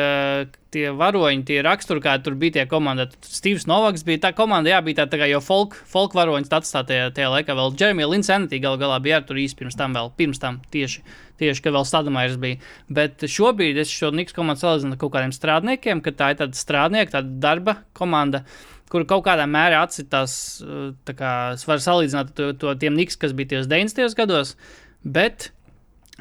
[0.74, 3.06] tie varoņi, tie raksturi, kādi tur bija tie komandā.
[3.22, 6.90] Steve's Novaks bija tā komanda, jā, bija tā, tā kā jau folk, folk varoņi atstāt
[6.90, 7.54] tajā, tajā laikā.
[7.60, 11.06] Vēl Jeremija Linsanity gal galā bija tur īsti pirms tam vēl, pirms tam tieši.
[11.38, 12.58] Tieši, kad vēl Stadamairs bija.
[12.90, 16.58] Bet šobrīd es šo Niks komandu salīdzinu ar kaut kādiem strādniekiem, ka tā ir tāda
[16.58, 18.42] strādnieka, tāda darba komanda.
[18.42, 20.34] Uh, kur kaut kādā mērā atsitās,
[20.64, 21.34] uh, kā
[21.70, 24.16] var salīdzināt to, to tiem Niks, kas bija tie 90.
[24.18, 24.56] gados.
[25.02, 25.50] Bet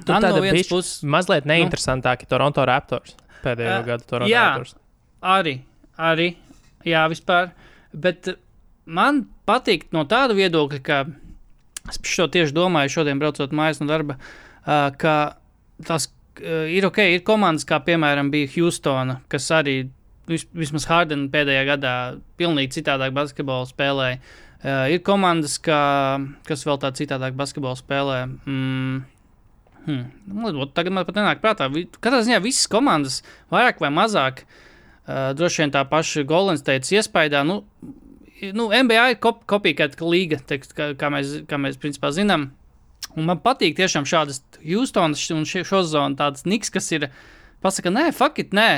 [0.06, 4.76] tu no vienas puses mazliet neinteresantāki nu, Toronto Raptors pēdējo uh, gadu Toronto jā, Raptors.
[5.20, 5.56] Arī,
[6.00, 6.30] arī,
[6.88, 7.52] jā, vispār.
[7.92, 8.32] Bet
[8.90, 11.02] man patīk no tāda viedokļa, ka
[11.90, 15.16] es šo tieši domāju, šodien braucot mājās no darba, uh, ka
[15.88, 19.82] tas uh, ir ok, ir komandas, kā piemēram bija Houstona, kas arī
[20.30, 21.94] vismaz Hardena pēdējā gadā
[22.40, 24.20] pilnīgi citādāk basketbolu spēlēja.
[24.60, 25.80] Uh, ir komandas, kā,
[26.48, 28.26] kas vēl tādu citādāk basketbolu spēlē.
[28.44, 29.00] Mm.
[29.86, 30.66] Hmm.
[30.76, 31.70] Tagad man pat nenāk prātā.
[32.04, 33.22] Katrā ziņā visas komandas,
[33.54, 37.46] vairāk vai mazāk, uh, droši vien tā paša Golens teica, iespējā.
[37.48, 37.62] Nu,
[38.52, 42.50] nu, NBA ir kop, kopija līga, teikt, kā, kā mēs, kā mēs principā zinām.
[43.16, 47.10] Un man patīk tiešām šādas Houstonas un šo zonu, tādas niks, kas ir.
[47.60, 48.06] Pasaka, nē,
[48.40, 48.70] it, nē,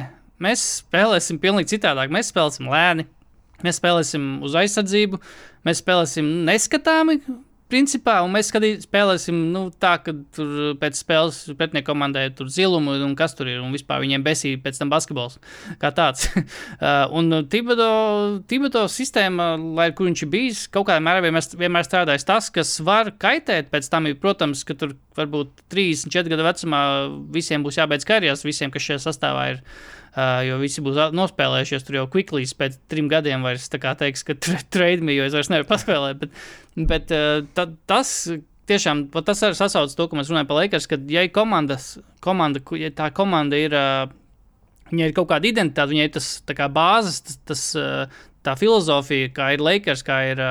[0.42, 2.12] Mēs spēlēsim pilnīgi citādāk.
[2.14, 3.06] Mēs spēlēsim lēni,
[3.66, 5.22] mēs spēlēsim uz aizsardzību,
[5.68, 7.22] mēs spēlēsim neskatāmi.
[7.72, 12.98] Principā, un mēs skatī, spēlēsim nu, tā, ka tur pēc spēles pretinieku komandai tur zilumu
[13.06, 13.62] un kas tur ir.
[13.64, 15.38] Un vispār viņiem besīja pēc tam basketbols
[15.80, 16.26] kā tāds.
[16.34, 17.88] uh, un Tibeto,
[18.52, 22.74] Tibeto sistēma, lai kur viņš ir bijis, kaut kādā mērā vienmēr, vienmēr strādājis tas, kas
[22.84, 23.72] var kaitēt.
[23.72, 26.84] Pēc tam ir, protams, ka tur varbūt 34 gadu vecumā
[27.40, 29.64] visiem būs jābeidz karjeras, visiem, kas šajā sastāvā ir
[30.12, 31.86] Uh, jo visi būs nospēlējušies.
[31.88, 35.70] Tur jau Quicklies pēc trim gadiem vairs teiks, ka trade me, jo es vairs nevaru
[35.70, 36.26] paspēlēt.
[36.26, 36.42] Bet,
[36.90, 38.12] bet uh, ta, tas
[38.68, 40.90] tiešām tas arī sasaucas to, ko mēs runājam par Lakers.
[40.92, 41.94] Kad ja komandas,
[42.24, 43.78] komanda, ja tā komanda ir.
[43.78, 44.18] Uh,
[44.92, 46.26] Viņai ir kaut kāda identitāte, viņai ir tas
[46.76, 47.62] bāzes, tas, tas,
[48.44, 50.42] tā filozofija, kā ir Lakers, kā ir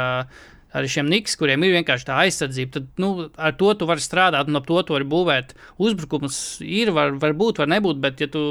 [0.73, 4.51] ar šiem niks, kuriem ir vienkārši tā aizsardzība, tad nu, ar to tu vari strādāt
[4.51, 5.55] un ap to tu vari būvēt.
[5.83, 8.43] Uzbrukums ir, var, var būt, var nebūt, bet, ja, tu,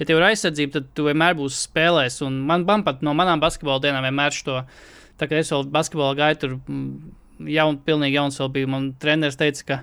[0.00, 2.20] ja tev ir aizsardzība, tad tu vienmēr būsi spēlēs.
[2.26, 4.60] Un man, man pat no manām basketbola dienām vienmēr šo,
[5.20, 6.88] tā kā es vēl basketbolā gāju, tur mm,
[7.56, 9.80] jaun, pilnīgi jauns vēl biju, man treneris teica, ka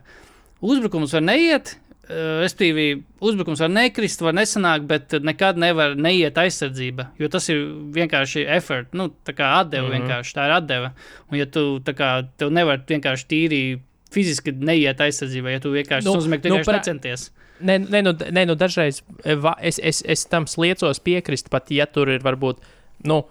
[0.61, 1.77] uzbrukums var neiet,
[2.09, 7.11] Eh, respektīvi, uzbrukums var nekrist, var nesanākt, bet nekad nevar neiet aizsardzība.
[7.21, 7.59] Jo tas ir
[7.93, 10.07] vienkārši effort, nu, tā kā atdeva mm -hmm.
[10.07, 10.33] vienkārši.
[10.33, 10.89] Tā ir atdeva.
[11.29, 13.61] Un, ja tu kā, tev nevar vienkārši tīri
[14.11, 17.31] fiziski neiet aizsardzībā, ja tu vienkārši nu, nozīmē, ka tu nu, vienkārši necenties.
[17.61, 21.85] Nē, nē, nu, nē, nu dažreiz eh, es, es, es tam sliecos piekrist, pat ja
[21.85, 22.57] tur ir varbūt.
[23.03, 23.25] Nu,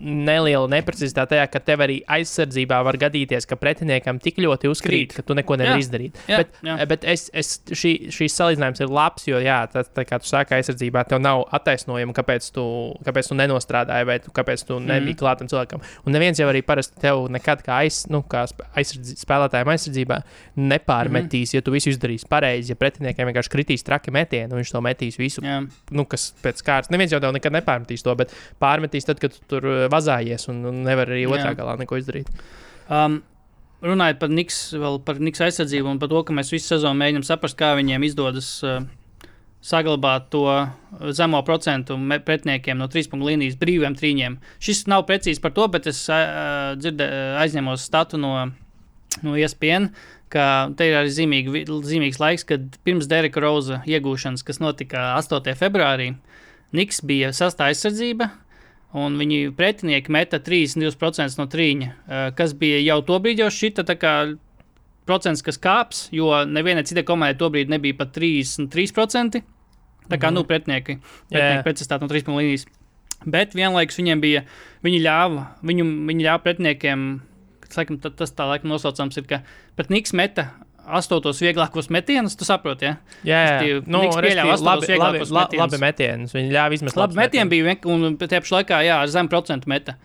[0.00, 5.16] neliela neprecizitāte tajā, ka tev arī aizsardzībā var gadīties, ka pretiniekam tik ļoti uzkrīt, Krīt.
[5.18, 6.18] ka tu neko nevari izdarīt.
[6.30, 6.76] Jā, bet jā.
[6.90, 10.56] bet es, es, šī, šīs salīdzinājums ir labs, jo, jā, tā, tā kā tu sāki
[10.56, 12.64] aizsardzībā, tev nav attaisnojuma, kāpēc tu,
[13.06, 15.20] kāpēc tu nenostrādāji vai tu, kāpēc tu nebija mm.
[15.20, 15.84] klātam cilvēkam.
[16.06, 18.46] Un neviens jau arī parasti tev nekad kā, aiz, nu, kā
[18.80, 20.20] aizsardz, spēlētājiem aizsardzībā
[20.60, 21.60] nepārmetīs, mm.
[21.60, 25.20] ja tu visu izdarīsi pareizi, ja pretiniekiem vienkārši kritīs traki metieni, un viņš to metīs
[25.20, 25.60] visu, jā.
[25.94, 26.92] nu, kas pēc kārtas.
[26.92, 28.32] Neviens jau tev nekad nepārmetīs to, bet
[28.62, 31.58] pārmetīs tad, kad tu tur vazājies un, un nevar arī otrā Jā.
[31.62, 32.30] galā neko izdarīt.
[32.90, 33.20] Um,
[33.80, 34.56] Runājot par Niks,
[35.06, 38.50] par Niks aizsardzību un par to, ka mēs visu sezonu mēģinām saprast, kā viņiem izdodas
[38.60, 38.82] uh,
[39.64, 40.44] saglabāt to
[41.16, 44.36] zemo procentu pretiniekiem no trīs punktu līnijas brīviem trīņiem.
[44.60, 47.08] Šis nav precīzi par to, bet es uh, dzirdē,
[47.40, 48.34] aizņemos statu no,
[49.24, 49.90] no ESPN,
[50.32, 50.44] ka
[50.76, 55.56] te ir arī zīmīgi, zīmīgs laiks, kad pirms Dereka Roza iegūšanas, kas notika 8.
[55.58, 56.14] februārī,
[56.76, 58.28] Niks bija sastāvā aizsardzība,
[58.96, 61.90] un viņi pretinieki meta 32% no trīņa,
[62.38, 64.14] kas bija jau tobrīd jau šita tā kā
[65.08, 69.42] procents, kas kāps, jo nevienai citai komandai tobrīd nebija pat 33%.
[70.10, 70.34] Tā kā, mm -hmm.
[70.34, 70.98] nu, pretinieki,
[71.30, 72.66] pretinieki precizēti no 3 līnijas.
[73.26, 74.44] Bet vienlaikus viņiem bija,
[74.82, 77.20] viņi ļāva, viņu, viņi ļāva pretiniekiem,
[77.76, 79.42] laikam, tas tā laikam nosaucams ir, ka
[79.76, 80.50] pret Niks meta
[80.98, 82.96] astotos vieglākos metienus, tu saproti, ja?
[83.26, 83.82] Jā, jā.
[83.86, 86.34] Nu, pieļāva labi, labi, labi, labi metienus.
[86.36, 87.50] Viņi ļāva izmest labi metieni.
[87.52, 89.96] bija, un tie paši laikā, jā, ar zemu procentu meta.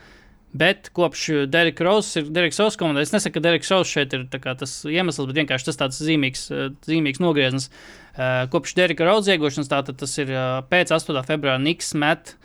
[0.56, 4.22] Bet kopš Dereka Rausa ir Dereks Rausa komanda, es nesaku, ka Dereks Rausa šeit ir
[4.32, 7.68] tas iemesls, bet vienkārši tas tāds zīmīgs, uh, zīmīgs nogrieznis.
[8.16, 11.20] Uh, kopš Dereka Rausa iegūšanas tātad tas ir uh, pēc 8.
[11.28, 12.38] februāra Niks met.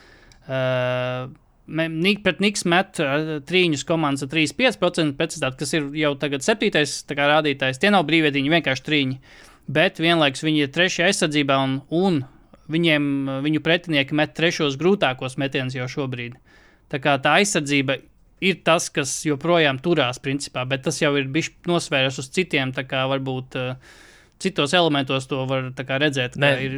[0.50, 1.30] Uh,
[1.70, 2.98] Pret Niks met
[3.46, 7.78] trīņus komandas ar 35% precizitāti, kas ir jau tagad septītais rādītājs.
[7.78, 9.18] Tie nav brīvvietiņi, vienkārši trīņi.
[9.70, 12.22] Bet vienlaikus viņi ir trešajā aizsardzībā un, un
[12.70, 13.04] viņiem,
[13.46, 16.38] viņu pretinieki met trešos grūtākos metienus jau šobrīd.
[16.90, 18.00] Tā kā tā aizsardzība
[18.42, 22.86] ir tas, kas joprojām turās, principā, bet tas jau ir bijis nosvērts uz citiem, tā
[22.88, 23.98] kā varbūt uh,
[24.40, 26.36] citos elementos to var redzēt.
[26.40, 26.72] Nē, ir,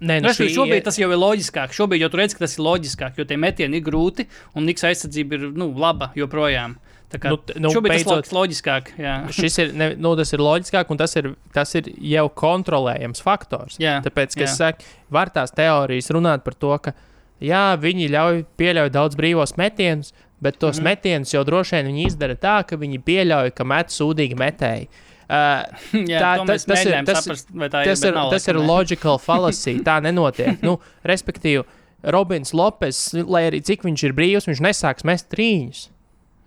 [0.00, 1.74] nē, nu Respektīvi, šī- šobrīd tas jau ir loģiskāk.
[1.76, 4.86] Šobrīd jau tu redz, ka tas ir loģiskāk, jo tie metieni ir grūti un Niks
[4.86, 6.76] aizsardzība ir nu, laba joprojām.
[7.14, 8.88] Tā kā Nu, nu, šobrīd beidzot- tas ir loģiskāk.
[9.30, 13.76] Šis ir, ne, nu, tas ir loģiskāk, un tas ir, tas ir jau kontrolējams faktors.
[13.78, 14.48] Jā, Tāpēc, ka jā.
[14.48, 16.94] es saku, var tās teorijas runāt par to, ka
[17.40, 20.84] jā, viņi ļauj, pieļauj daudz brīvos metienus, bet tos mm.
[20.90, 24.88] Metienus jau droši vien viņi izdara tā, ka viņi pieļauj, ka met sūdīgi metēji.
[25.24, 25.64] Uh,
[26.10, 28.12] Jā, Tā- tas- tas ir- tas- saprast, tā tas ir.
[28.12, 29.78] nav, tas ir logical fallacy.
[29.86, 30.60] Tā nenotiek.
[30.62, 31.64] nu, respektīvi,
[32.12, 35.86] Robins Lopes, lai arī cik viņš ir brīvs, viņš nesāks mest trīņus.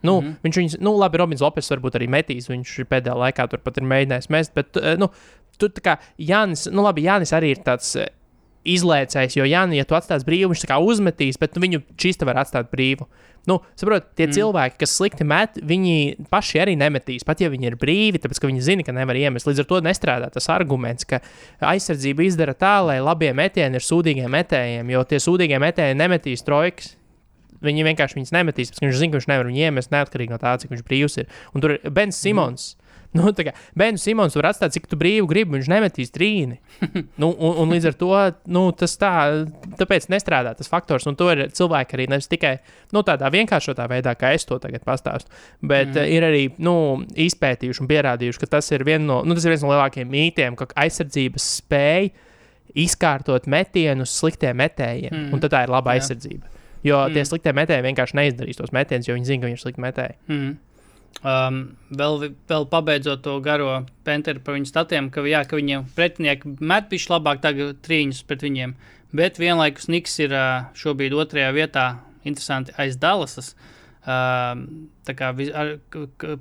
[0.05, 0.28] Nu, mm.
[0.28, 0.36] -hmm.
[0.45, 2.45] Viņš viņus, nu, labi, Robins Lopes varbūt arī metīs.
[2.51, 4.53] Viņš pēdējā laikā turpat ir mēģinājis mest.
[4.53, 5.09] Bet, eh, nu,
[5.57, 8.11] tur tā kā Jānis, nu, labi, Jānis arī ir tāds eh,
[8.76, 12.70] izlēcējs, jo Jānis, ja tu atstās brīvu, viņš uzmetīs, bet nu, viņu čista var atstāt
[12.74, 13.07] brīvu.
[13.47, 14.34] Nu, saprot, tie Mm.
[14.36, 18.47] cilvēki, kas slikti met, viņi paši arī nemetīs, pat ja viņi ir brīvi, tāpēc ka
[18.47, 19.47] viņi zina, ka nevar iemest.
[19.47, 21.22] Līdz ar to nestrādā tas arguments, ka
[21.61, 26.97] aizsardzība izdara tā, lai labie metieni ir sūdīgiem metējiem, jo tie sūdīgie metēji nemetīs trojkas.
[27.63, 30.57] Viņi vienkārši viņus nemetīs, ka viņš zina, ka viņš nevar viņu iemest neatkarīgi no tā,
[30.59, 31.32] cik viņš brīvs ir.
[31.55, 32.76] Un tur ir Bens Simons.
[32.76, 32.87] Mm.
[33.18, 36.59] Nu, kā Bens Simons var atstāt, cik tu brīvi gribi, viņš nemetīs trīni.
[37.22, 38.11] nu, un, un līdz ar to
[38.53, 39.13] nu, tas tā,
[39.80, 41.07] tāpēc nestrādā tas faktors.
[41.09, 42.57] Un to ir cilvēki arī nevis tikai
[42.95, 46.13] nu, tādā vienkāršotā veidā, kā es to tagad pastāstu, bet mm.
[46.18, 46.78] ir arī nu,
[47.28, 50.70] izpētījuši un pierādījuši, ka tas ir, no, nu, tas ir viens no lielākajiem mītiem, ka
[50.86, 52.13] aizsardzības spēja
[52.78, 55.13] izkārtot metienus sliktiem metējiem.
[55.13, 55.34] Mm.
[55.34, 56.01] Un tā ir laba Jā.
[56.01, 56.53] aizsardzība.
[56.86, 57.13] Jo mm.
[57.13, 57.30] tie Mhm.
[57.32, 60.15] sliktie metēji vienkārši neizdarīs tos metienus, jo viņi zina, ka viņi ir slikti metēji.
[60.28, 60.57] Mm.
[61.26, 65.88] Um, vēl, vi- vēl pabeidzot to garo penteru par viņu statiem, ka, jā, ka viņiem
[65.97, 68.76] pretinieki met pišķi labāk tagad trīņus pret viņiem,
[69.18, 71.88] bet vienlaikus Niks ir uh, šobrīd otrajā vietā,
[72.24, 73.55] interesanti, aiz Dallasas.
[74.07, 75.74] Tā kā vis, ar,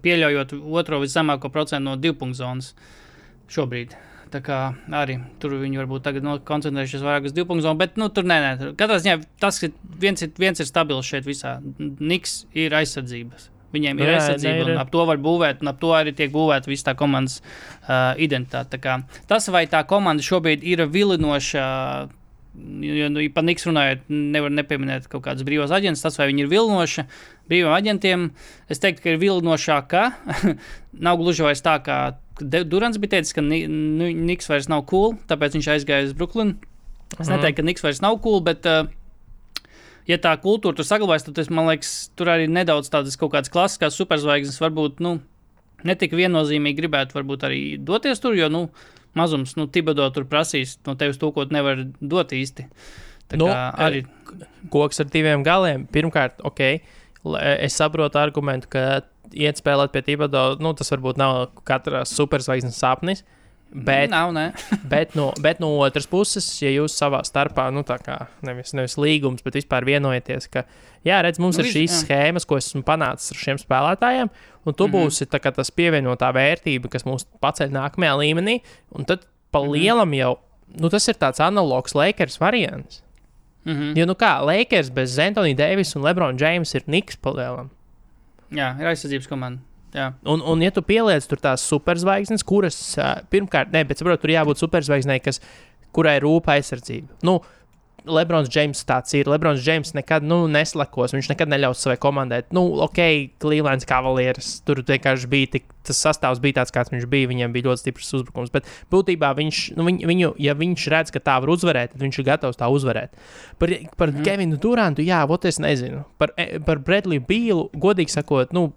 [0.02, 2.74] pieļaujot otro viszemāko procentu no divu punktu zonas
[3.50, 3.96] šobrīd.
[4.30, 4.58] Tā kā
[4.94, 8.26] arī tur viņi varbūt tagad no, koncentrējušies vairāk uz divu punktu zonu, bet nu, tur
[8.26, 8.70] nē, nē.
[8.78, 9.58] Katrā ziņā tas,
[10.02, 11.56] viens ir, viens ir stabils šeit visā.
[11.78, 13.50] Niks ir aizsardzības.
[13.74, 16.70] Viņiem ir Jā, aizsardzība, un ap to var būvēt, un ap to arī tiek būvēta
[16.70, 18.78] visa tā komandas uh, identitāte.
[19.26, 21.64] Tas, vai tā komanda šobrīd ir vilinoša,
[22.86, 26.52] jo nu, par Niks runājot, nevar nepieminēt kaut kādas brīvās aģentus, tas, vai viņi ir
[26.54, 27.04] vilinoši
[27.50, 28.28] brīviem aģentiem,
[28.72, 30.04] es teiktu, ka ir vilinošāka.
[31.06, 31.98] nav gluži vairs tā, kā
[32.40, 36.56] Durants bija teicis, ka Ni- nu, Niks vairs nav cool, tāpēc viņš aizgāja uz Brooklynu.
[37.18, 37.34] Es Mhm.
[37.36, 38.86] neteiktu, ka Niks vairs nav cool, bet, uh,
[40.10, 43.52] ja tā kultūra tur saglabājas, tad es, man liekas, tur arī nedaudz tādas kaut kādas
[43.52, 45.18] klasiskās superzvaigznes varbūt nu,
[45.86, 48.66] netik viennozīmīgi gribētu varbūt arī doties tur, jo nu,
[49.16, 52.68] mazums, nu, Tibeto tur prasīs no tevis to, ko tu nevari dot īsti.
[53.26, 54.04] Tā Nu, arī.
[54.70, 55.86] koks ar diviem galiem.
[55.90, 56.60] Pirmkārt, ok,
[57.58, 58.84] es saprotu argumentu, ka
[59.34, 63.24] iet spēlēt pie Tībado, nu, tas varbūt nav katra superzvaigznes sapnis.
[63.76, 64.32] Bet, Nav,
[64.92, 68.14] bet, no, bet no otras puses, ja jūs savā starpā, nu, tā kā
[68.46, 70.62] nevis, nevis līgums, bet vispār vienojaties, ka,
[71.04, 71.98] jā, redz, mums Nu, ir šīs jā.
[72.06, 74.30] schēmas, ko esmu panācis ar šiem spēlētājiem,
[74.64, 74.96] un tu mm Mhm.
[74.96, 75.06] -hmm.
[75.06, 78.60] būsi kā tas pievienotā vērtība, kas mūs paceļ nākamajā līmenī,
[78.92, 79.70] un tad pa Mhm.
[79.72, 80.38] lielam jau,
[80.80, 83.02] nu, tas ir tāds analogs Lakers variants.
[83.66, 83.96] Mhm.
[83.98, 87.68] Jo, nu kā, Lakers bez Antonija Davisa un Lebrona Jamesa ir Niks palielam.
[88.50, 89.58] Jā, ir aizsardzības komanda.
[89.96, 90.10] Jā.
[90.28, 92.78] Un, un, ja tu pieliec tur tās superzvaigznes, kuras
[93.32, 95.40] pirmkārt, ne, bet saprot, tur jābūt superzvaigznei, kas,
[95.96, 97.16] kurai rūp aizsardzība.
[97.24, 97.40] Nu,
[98.06, 99.26] Lebrons Džeims tāds ir.
[99.30, 101.14] Lebrons Džeims nekad nu, neslakos.
[101.16, 102.42] Viņš nekad neļaus savai komandai.
[102.54, 103.00] Nu, ok,
[103.42, 104.52] Clevelands Cavaliers.
[104.66, 107.30] Tur vienkārši bija tik, tas sastāvs bija tāds, kāds viņš bija.
[107.32, 108.54] Viņam bija ļoti stiprs uzbrukums.
[108.54, 112.22] Bet būtībā viņš, nu, viņ, viņu, ja viņš redz, ka tā var uzvarēt, tad viņš
[112.22, 113.18] ir gatavs tā uzvarēt.
[113.58, 114.26] Par, par mm.
[114.26, 116.04] Kevinu Durantu, jā, vot es nezinu.
[116.20, 118.68] Par, e, par Bradley Bīlu, godīgi sakot, nu,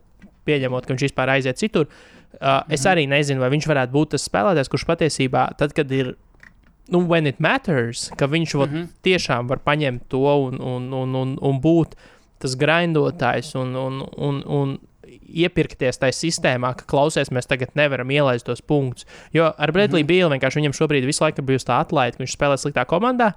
[0.50, 1.88] pieņemot, ka viņš vispār aiziet citur.
[2.40, 6.12] Uh, es arī nezinu, vai viņš varētu būt tas spēlētājs, kurš patiesībā, tad, kad ir,
[6.94, 8.76] nu, when it matters, ka viņš mm Mhm.
[8.76, 8.88] -hmm.
[9.04, 11.96] tiešām var paņemt to un, un, un, un, un būt
[12.40, 14.78] tas grindotājs un, un, un, un
[15.30, 19.06] iepirkties tajā sistēmā, ka klausies, mēs tagad nevaram ielaist tos punktus.
[19.34, 20.12] Jo ar Bredlī mm -hmm.
[20.12, 23.34] Bīlu vienkārši viņam šobrīd visu laiku bijusi tā atlaide, ka viņš spēlē sliktā komandā.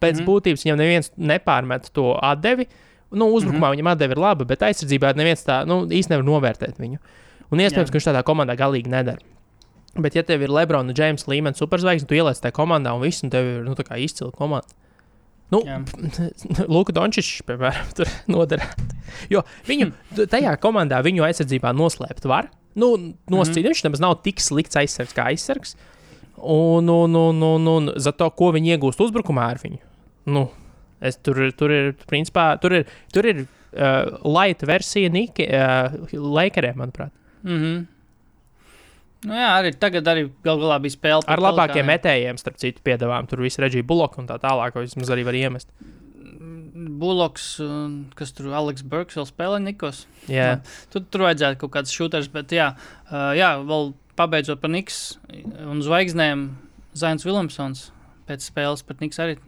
[0.00, 0.20] Pēc mm Mhm.
[0.20, 0.26] -hmm.
[0.26, 2.66] būtības viņam neviens nepārmet to atdevi.
[3.14, 3.76] Nu, uzbrukumā mm -hmm.
[3.76, 6.98] viņam atdeve ir laba, bet aizsardzībā neviens tā nu, īsti nevar novērtēt viņu.
[7.50, 7.92] Un iespējams, Jā.
[7.92, 9.18] ka viņš tādā komandā galīgi nedara.
[9.94, 13.30] Bet, ja tev ir Lebrona, Džeims līmenis superzvaigznes, tu ieliec tajā komandā un viss, un
[13.30, 14.66] tev ir nu, izcila komanda.
[15.52, 15.60] Nu,
[16.74, 18.88] Luka Dončičs, piemēram, tur noderētu.
[19.30, 19.92] Jo viņu
[20.32, 22.50] tajā komandā, viņu aizsardzībā noslēpt var.
[22.74, 22.96] Nu,
[23.30, 23.68] nosacīt, mm -hmm.
[23.70, 25.76] viņš nemaz nav tik slikts aizsargs kā aizsargs.
[26.36, 29.78] Un, un, un, un, un za to, ko viņi iegūst uzbrukumā ar viņu.
[30.26, 30.48] Nu,
[31.00, 36.78] es, tur, tur ir, principā, tur ir, tur ir uh, laita versija Nike, uh, Lakeriem,
[36.78, 37.12] manuprāt.
[37.42, 37.82] Mm -hmm.
[39.24, 41.24] Nu jā, arī tagad arī gal galā bija spēle.
[41.32, 43.28] Ar labākiem metējiem, starp citu, piedāvājumiem.
[43.30, 45.68] Tur viss reģija Buloks un tā tālāk, ko vismaz arī var iemest.
[46.74, 47.60] Buloks,
[48.18, 50.06] kas tur Aleks Burks vēl spēlē Nikos.
[50.28, 50.60] Jā.
[50.92, 52.74] Tur, tur vajadzētu kaut kāds šūters, bet jā,
[53.38, 55.18] jā vēl pabeidzot par Niks
[55.64, 56.48] un zvaigznēm,
[56.94, 57.88] Zains Viljamsons
[58.28, 59.38] pēc spēles pret Niks arī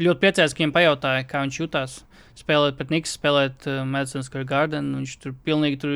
[0.00, 2.02] ļoti priecājos, ka viņam pajautāja, kā viņš jutās.
[2.34, 4.88] Spēlēt pret Niks, spēlēt uh, Madison Square Garden.
[4.98, 5.92] Viņš tur pilnīgi tur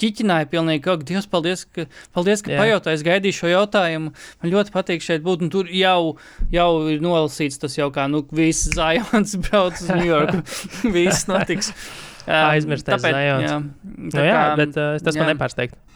[0.00, 1.84] ķiķināja, pilnīgi kā, Dievs, paldies, ka,
[2.16, 2.96] paldies, ka pajautāja.
[2.96, 4.14] Es gaidīju šo jautājumu.
[4.40, 5.44] Man ļoti patīk šeit būt.
[5.52, 6.14] Tur jau,
[6.54, 10.32] jau ir nolasīts tas jau kā, nu, viss Zajons brauc uz New York.
[10.96, 11.74] viss notiks.
[12.24, 13.50] Um, Aizmirsties Zajons.
[13.50, 15.20] Jā, nu, jā, bet uh, tas jā.
[15.20, 15.91] man nepārsteigts.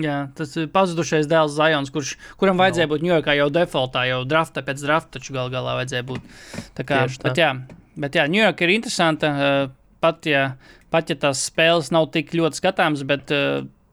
[0.00, 2.92] Jā, tas ir pazudušais dēls Zajons, kurš, kuram vajadzēja no.
[2.92, 6.26] būt Ņujorkā jau defaultā, jau draftā pēc drafta, taču gal galā vajadzēja būt.
[6.76, 7.30] Tā kā, tā.
[7.30, 7.50] Bet jā,
[8.04, 9.34] bet jā, Ņujorka ir interesanta.
[10.00, 10.44] Pat ja,
[10.92, 13.32] pat ja tās spēles nav tik ļoti skatāmas, bet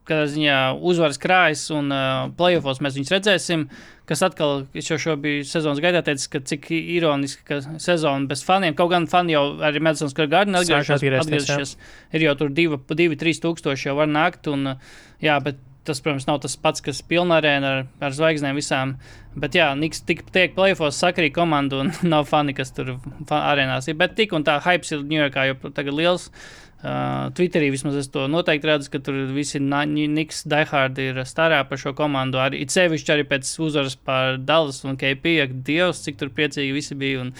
[0.08, 0.58] kādā ziņā
[0.88, 3.68] uzvaras krājas un uh, playoffs mēs viņus redzēsim.
[4.08, 8.40] Kas atkal, es jau šo biju sezonas gaidā teicis, ka cik ironiski, ka sezona bez
[8.46, 11.74] faniem, kaut gan fani jau arī Madison Square Garden atgriežas, atgriežas,
[12.16, 14.48] ir jau tur 2-3 tūkstoši jau var nākt.
[14.48, 14.78] Un,
[15.20, 18.94] jā, bet tas, protams, nav tas pats, kas pilnā arēnā ar, ar zvaigznēm visām.
[19.38, 23.98] Bet, jā, Niks tik tiek plēfos sakarīgi komandu un nav fani, kas tur arēnās ir.
[24.00, 26.30] Bet tik un tā hype ir Ņujorkā jau tagad liels.
[26.78, 31.80] Uh, Twitterī vismaz es to noteikti redzu, ka tur visi Niks Daihardi ir starā par
[31.82, 32.38] šo komandu.
[32.38, 36.76] Arī it sevišķi arī pēc uzvaras pār Dallas un KP, ak, Dievs, cik tur priecīgi
[36.76, 37.24] visi bija.
[37.24, 37.34] Un,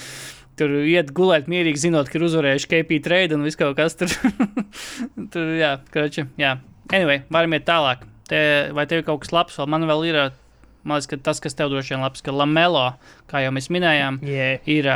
[0.58, 4.10] tur iet gulēt mierīgi, zinot, ka ir uzvarējuši KP trade un viss kaut kas tur.
[5.32, 6.56] tur jā, kroči, jā.
[6.90, 8.06] Anyway, varam iet tālāk.
[8.28, 8.40] Te,
[8.76, 9.56] vai tev ir kaut kas labs?
[9.60, 10.20] Vēl man vēl ir
[10.88, 12.90] liekas, tas, kas tev droši vien labs, ka Lamelo,
[13.30, 14.60] kā jau mēs minējām, yeah.
[14.68, 14.88] ir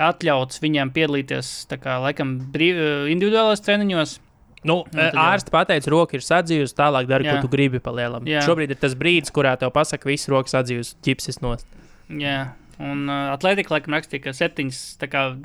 [0.00, 2.80] atļauts viņam piedalīties kā, laikam, brīv,
[3.12, 4.18] individuālās treniņos.
[4.64, 7.36] Nu, ārsts pateica, roka ir sadzījusi, tālāk dari, Jā.
[7.36, 8.24] ko tu gribi palielam.
[8.28, 8.40] Jā.
[8.46, 11.68] Šobrīd ir tas brīdis, kurā tev pasaka, viss rokas sadzījusi, ķipsis nost.
[12.08, 12.54] Jā.
[12.82, 14.78] Un uh, Atlētika laikam rakstīja, ka septiņas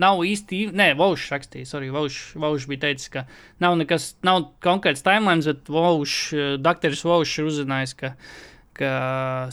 [0.02, 0.62] nav īsti.
[0.76, 3.26] Nē, Vaušs rakstīja, sorry, Vaušs bija teicis, ka
[3.62, 8.16] nav nekas, nav konkrēts timelines, bet Vaušs, doktoris Vaušs ir uzzinājis, ka,
[8.80, 8.94] ka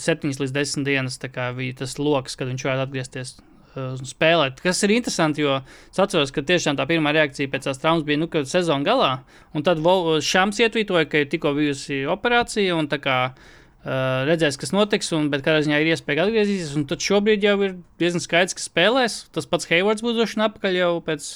[0.00, 1.20] septiņas līdz desmit dienas
[1.58, 4.64] bija tas lokus, kad viņš varētu atgriezties uh, spēlēt.
[4.64, 8.22] Kas ir interesanti, jo es atceros, ka tiešām tā pirmā reakcija pēc tās traumas bija,
[8.24, 9.12] nu, ka sezona galā,
[9.52, 9.84] un tad
[10.24, 13.55] Šāms ietvītoja, ka ir tikko bijusi operācija, un tā kā Uh,
[13.86, 16.74] redzēs, kas notiks, un, bet kādā ziņā ir iespēja atgriezties.
[16.90, 19.18] Tad šobrīd jau ir diezgan skaidrs, ka spēlēs.
[19.34, 21.28] Tas pats Heivards būs droši vien atpakaļ jau pēc,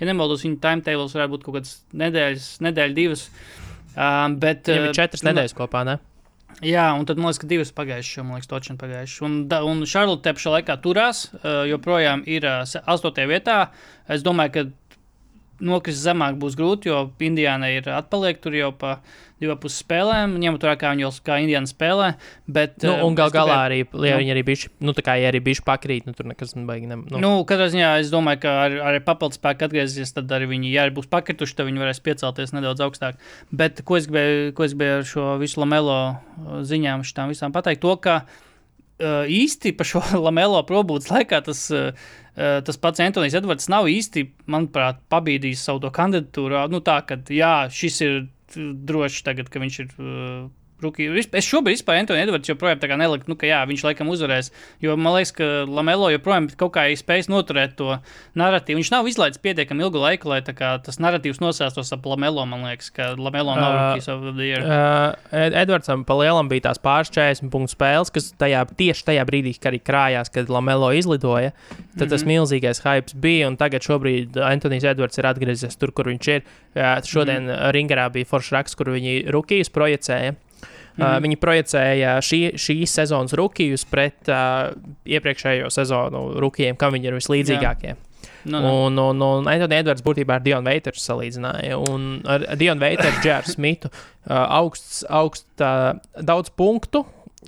[0.00, 3.26] ja nemaldos, viņa timetables varētu būt kaut kādas nedēļas, nedēļa, divas.
[3.98, 5.98] Uh, bet, Viņam ir četras uh, nedēļas kopā, ne?
[6.64, 9.20] Jā, un tad man liekas, ka divas pagājušas, man liekas, točni pagājušas.
[9.28, 9.36] Un,
[9.68, 13.58] un Šarlotte pašā laikā turās, uh, joprojām ir astotajā vietā.
[14.10, 14.64] Es domāju, ka
[15.64, 18.98] nokrist zemāk būs grūti, jo Indijāna ir atpaliek tur jau pa
[19.38, 22.08] divām pusēm spēlēm, ņemot vērā, kā viņi jau kā Indijāna spēlē.
[22.50, 25.30] Bet, nu, un gal galā arī, ja nu, viņi arī bijuši, nu, tā kā ja
[25.30, 26.90] arī bijuši pakrīt, nu, tur nekas nebaigi.
[26.90, 27.22] Ne, nu.
[27.22, 30.86] nu, katrā ziņā es domāju, ka ar, ar papildus spēku atgriezīsies, tad arī viņi, ja
[30.86, 33.22] arī būs pakrituši, tad viņi varēs piecelties nedaudz augstāk.
[33.54, 35.98] Bet ko es gribēju, ko es gribēju ar šo visu lamelo
[36.66, 41.68] ziņām, šitām visām pateikt, to, ka uh, īsti par šo lamelo probūtas laikā tas.
[41.70, 42.08] Uh,
[42.38, 46.60] tas pats Antonius Edvards nav īsti, manuprāt, pabīdījis savu to kandidatūru.
[46.70, 48.18] Nu, tā, ka jā, šis ir
[48.54, 49.90] droši tagad, ka viņš ir
[50.82, 51.08] Rookie.
[51.34, 54.52] Es šobrīd vispār Antoni Edvards joprojām neliku, nu, ka jā, viņš laikam uzvarēs.
[54.82, 57.96] Jo man liekas, ka Lamelo joprojām kaut kā ir spējis noturēt to
[58.38, 58.78] narratīvu.
[58.78, 62.46] Viņš nav izlaidis pietiekami ilgu laiku, lai kā, tas narratīvs nosēstos ap Lamelo.
[62.46, 64.62] Man liekas, ka Lamelo nav uh, Rookies of the Year.
[64.62, 69.56] Uh, Edvardsam pa lielam bija tās pāris 40 punktu spēles, kas tajā, tieši tajā brīdī
[69.68, 71.50] arī krājās, kad Lamelo izlidoja.
[71.50, 72.10] Tad mm -hmm.
[72.10, 72.30] tas mhm.
[72.30, 76.42] milzīgais hype bija, un tagad šobrīd Antonijs Edvards ir atgriezies tur, kur viņš ir.
[76.74, 77.72] Uh, šodien mm -hmm.
[77.74, 80.34] Ringerā bija foršs raksts, kur viņi Rukijas projicēja.
[80.98, 84.72] Mm uh, viņi projicēja šī, šīs sezonas rookies pret uh,
[85.06, 87.92] iepriekšējo sezonu rookiem, kam viņi ir vislīdzīgākie.
[87.94, 87.98] Jā.
[88.48, 88.72] No, no.
[88.86, 91.78] Un, un, un Antoni Edvards būtībā ar Dionu Veiteru salīdzināja.
[91.90, 94.00] Un ar Dionu Veiteru, Džēru Smitu uh,
[94.58, 97.04] augsts, augsts uh, daudz punktu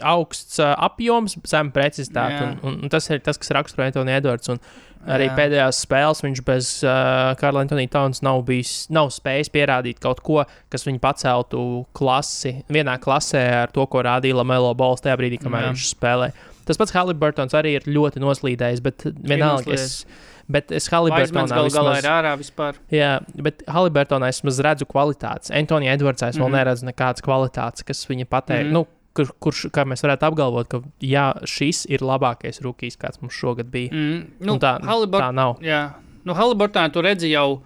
[0.06, 2.40] augsts uh, apjoms, zema precizitāte.
[2.44, 4.50] Un, un, un tas ir tas, kas raksturo Antoni Edvards.
[4.52, 4.60] Un
[5.08, 5.34] arī Jā.
[5.38, 10.44] pēdējās spēles viņš bez uh, Karla Antonija Towns nav, bijis, nav spējis pierādīt kaut ko,
[10.68, 15.68] kas viņu paceltu klasi, vienā klasē ar to, ko rādīja Lamelo Bols tajā brīdī, kamēr
[15.68, 15.72] Jā.
[15.72, 16.32] viņš spēlē.
[16.68, 19.72] Tas pats Haliburtons arī ir ļoti noslīdējis, bet vienalga.
[19.74, 20.04] Es,
[20.50, 22.76] bet es Haliburtonā gal galā ir ārā vispār.
[22.92, 25.50] jā, bet Haliburtonā es vismaz redzu kvalitātes.
[25.50, 26.56] Antonija Edvardsā es vēl Mhm.
[26.60, 28.66] neredzu nekādas kvalitātes, kas viņa pateikt.
[28.68, 28.72] Mhm.
[28.72, 28.86] Nu,
[29.20, 33.70] kur, kurš, kā mēs varētu apgalvot, ka jā, šis ir labākais rookies, kāds mums šogad
[33.72, 33.92] bija.
[33.92, 35.22] Mm, Nu, nu, tā, Halibur...
[35.22, 35.58] tā nav.
[35.64, 35.82] Jā,
[36.24, 37.60] nu, Haliburtonā tu redzi jau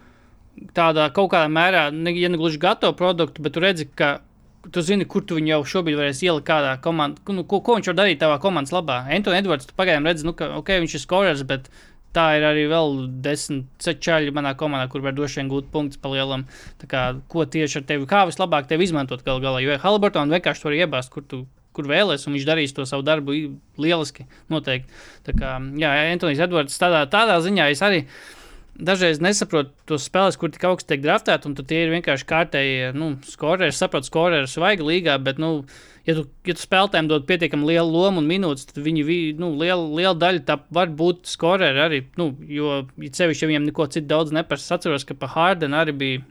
[0.75, 4.17] tādā kaut kādā mērā, ne, ja ne gluži gatavu produktu, bet tu redzi, ka
[4.73, 7.91] tu zini, kur tu viņu jau šobrīd varēsi ielikt kādā komandā, nu, ko, ko viņš
[7.91, 9.03] var darīt tavā komandas labā.
[9.13, 11.69] Antoni Edvards, tu pagaidām redzi, nu, ka okay, viņš ir skorers, bet
[12.15, 12.95] tā ir arī vēl
[13.25, 16.47] desmit čaļi manā komandā, kur var droši vien gūt punktus pa lielam.
[16.91, 20.79] Kā, ko tieši ar tevi, kā vislabāk tevi izmantot gal galā, jo Haliburtonā vienkārši var
[20.85, 21.45] iebāzt, kur tu.
[21.75, 23.35] Kur vēlēs, un viņš darīs to savu darbu
[23.83, 24.29] lieliski.
[24.47, 24.95] Noteikti.
[25.27, 28.05] Tā kā, jā, Antonius Edvards tādā, tādā ziņā es arī
[28.75, 33.13] dažreiz nesaprotu tos spēles, kur tik augsti tiek draftēti, un tie ir vienkārši kārtēji nu,
[33.29, 33.71] skoreri.
[33.71, 35.65] Es saprotu, skoreri svaiga līgā, bet, nu,
[36.09, 39.53] ja tu, ja tu spēlētājiem dod pietiekami lielu lomu un minūtes, tad viņi vi- nu,
[39.61, 42.03] liela, liela daļa tā var būt skoreri arī.
[42.19, 45.79] Nu, jo, ja sevišķi, ja viņiem neko citu daudz neprasa, es atceros, ka pa Hārdenu
[45.79, 46.25] arī bija.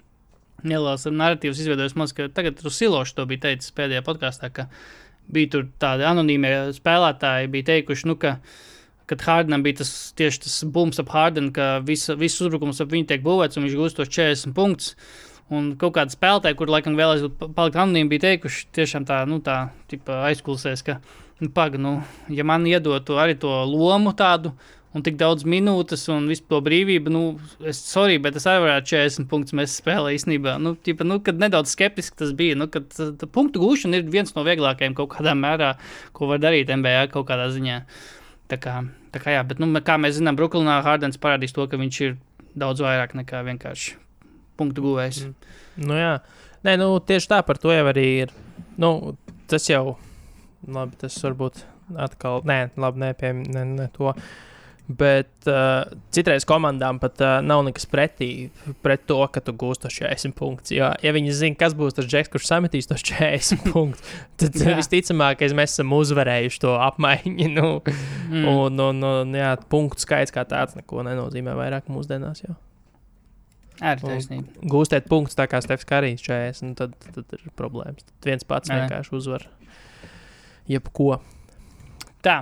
[0.63, 4.69] Neliels narratīvs izveidojis mums, ka tagad tur Silošs to bija teicis pēdējā podkāstā, ka
[5.27, 8.37] bija tur tādi anonīmie spēlētāji, bija teikuši, nu, ka
[9.09, 13.09] kad Hārdenam bija tas tieši tas bums ap Hārdenu, ka visa, viss uzbrukums ap viņu
[13.11, 14.93] tiek būvēts un viņš gūst tos 40 punktus.
[15.53, 19.57] Un kaut kāda spēlētāja, kur laikam vēlēs palikt anonīmi, bija teikuši tiešām tā, nu, tā
[19.91, 21.01] aizklausēs, ka,
[21.43, 21.97] nu, paga, nu,
[22.31, 24.53] ja man iedotu arī to lomu tādu.
[24.93, 27.09] Un tik daudz minūtes, un visu to brīvību.
[27.09, 27.21] Nu,
[27.65, 30.53] es sorry, bet es arī varētu 40 punktus mēs spēlējām īstenībā.
[30.61, 32.59] Nu, tīpa, nu, kad nedaudz skeptiski tas bija.
[32.61, 32.93] Nu, kad,
[33.33, 35.71] punktu gūšana ir viens no vieglākajiem kaut kādā mērā,
[36.13, 37.79] ko var darīt NBA kaut kādā ziņā.
[38.53, 38.77] Tā kā,
[39.13, 42.15] tā kā jā, bet, nu, kā mēs zinām, Brooklynā Hārdens parādīs to, ka viņš ir
[42.53, 43.97] daudz vairāk nekā vienkārši
[44.61, 45.23] punktu guvējs.
[45.25, 45.53] Mm.
[45.89, 46.15] Nu, jā,
[46.63, 48.29] Nē, nu, tieši tā par to jau arī ir.
[48.79, 49.17] Nu,
[49.51, 49.97] tas jau,
[50.63, 51.59] labi, tas varbūt
[51.99, 54.13] atkal, nē, labi, nē, pie, ne, ne to.
[54.83, 58.49] Bet uh, citreiz komandām pat uh, nav nekas pretī
[58.83, 60.73] pret to, ka tu gūsi tos 40 punktus.
[60.75, 64.03] Jo, ja viņi zina, kas būs tas džeks, kurš sametīs tos 40 punktus,
[64.41, 64.73] tad Jā.
[64.81, 67.47] visticamākais mēs esam uzvarējuši to apmaiņu.
[67.55, 67.69] Nu,
[68.33, 68.45] Mm.
[68.49, 72.39] un, un, un jā, punktu skaits kā tāds neko nenozīmē vairāk mūsdienās.
[72.47, 72.55] Jau.
[73.83, 74.63] Arī Un taisnība.
[74.73, 78.01] Gūstēt punktus tā kā Stefans Kārijs 40, nu tad, tad ir problēmas.
[78.07, 78.79] Tad viens pats Nē.
[78.81, 79.45] vienkārši uzvar
[80.71, 81.19] jebko.
[82.25, 82.37] Tā,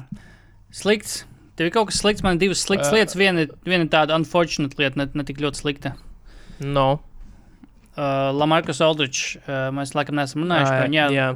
[0.71, 1.25] slikts.
[1.61, 2.95] Tev ir kaut kas slikts, man ir divas sliktas Ā.
[2.97, 3.13] lietas.
[3.13, 5.91] Viena, viena tāda unfortunate lieta, ne, ne tik ļoti slikta.
[6.57, 6.87] No.
[7.93, 11.03] Uh, Lamarcus Aldrichs, uh, mēs laikam neesam runājuši par viņu.
[11.13, 11.27] Jā.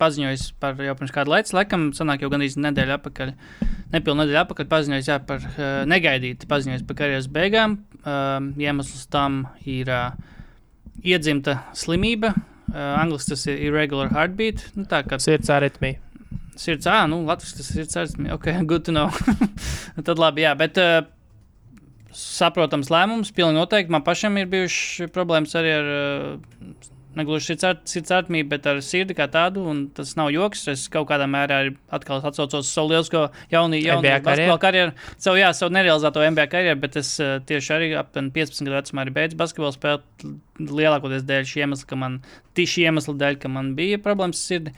[0.00, 3.34] paziņojis par jau pirms kāda laika, laikam, sanāk jau gandrīz nedēļa atpakaļ.
[3.92, 7.76] Nepilnu nedēļu atpakaļ paziņojis jā, par uh, negaidīti paziņojis par karjeras beigām.
[7.98, 10.16] Uh, iemesls tam ir uh,
[11.04, 12.32] iedzimta slimība.
[12.72, 14.64] Uh, Angliski tas ir irregular heartbeat.
[14.80, 16.00] Nu, tā kā Sirds aritmija.
[16.58, 18.16] Sirds, ah, nu, Latvijas ir sirds.
[18.34, 19.10] Ok, good to know.
[20.06, 21.00] Tad labi, jā, bet uh,
[22.14, 23.94] saprotams lēmums, pilnīgi noteikti.
[23.94, 29.16] Man pašam ir bijušas problēmas arī ar, uh, negluži sirds sirds aritmiju, bet ar sirdi
[29.16, 30.66] kā tādu, un tas nav joks.
[30.72, 34.94] Es kaut kādā mērā arī atkal atcaucos uz savu lielisko jaunu, jaunu NBA basketbola karjeru.
[35.16, 39.04] Savu, jā, savu nerealizēto NBA karjeru, bet es uh, tieši arī aptuveni 15 gadu vecumā
[39.04, 40.26] arī beidzu basketbolu spēlēt
[40.80, 42.18] lielākoties dēļ šī iemesla, ka man
[42.58, 44.74] tieši iemesla dēļ, ka man bija problēmas sirdi.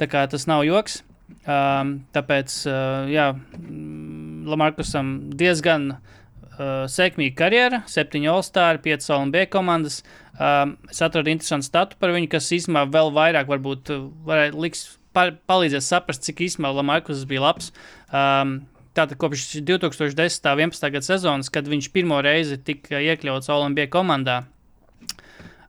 [0.00, 1.02] Tā kā tas nav joks.
[1.42, 10.02] Um, tāpēc, uh, jā, mm, Lamarkusam diezgan uh, sekmīga karjera, septiņi All-Star, pieci LNB komandas.
[10.38, 14.84] Um, es atradu interesantu statu par viņu, kas īstenībā vēl vairāk varbūt uh, varētu liks,
[15.16, 17.72] pa, palīdzēs saprast, cik īstenībā Lamarkus bija labs.
[18.10, 18.60] Um,
[18.92, 20.44] Tātad kopš 2010.
[20.52, 20.82] un 11.
[20.92, 24.42] gada sezonas, kad viņš pirmo reizi tika iekļauts LNB komandā,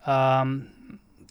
[0.03, 0.57] um,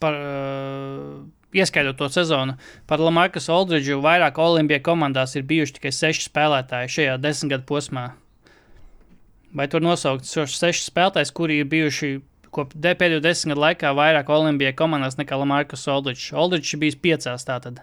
[0.00, 1.18] par, uh,
[1.56, 2.56] ieskaidrot to sezonu,
[2.88, 8.10] par Lamarcus Aldridžu vairāk Olimpijas komandās ir bijuši tikai seši spēlētāji šajā desmit gadu posmā.
[9.52, 12.14] Vai tur nosaukt šos sešus spēlētājus, kuri ir bijuši
[12.52, 16.30] kopš pēdējo desmit gadu laikā vairāk Olimpijas komandās nekā Lamarcus Aldridžs?
[16.32, 17.82] Aldridžs bijis piecās tātad.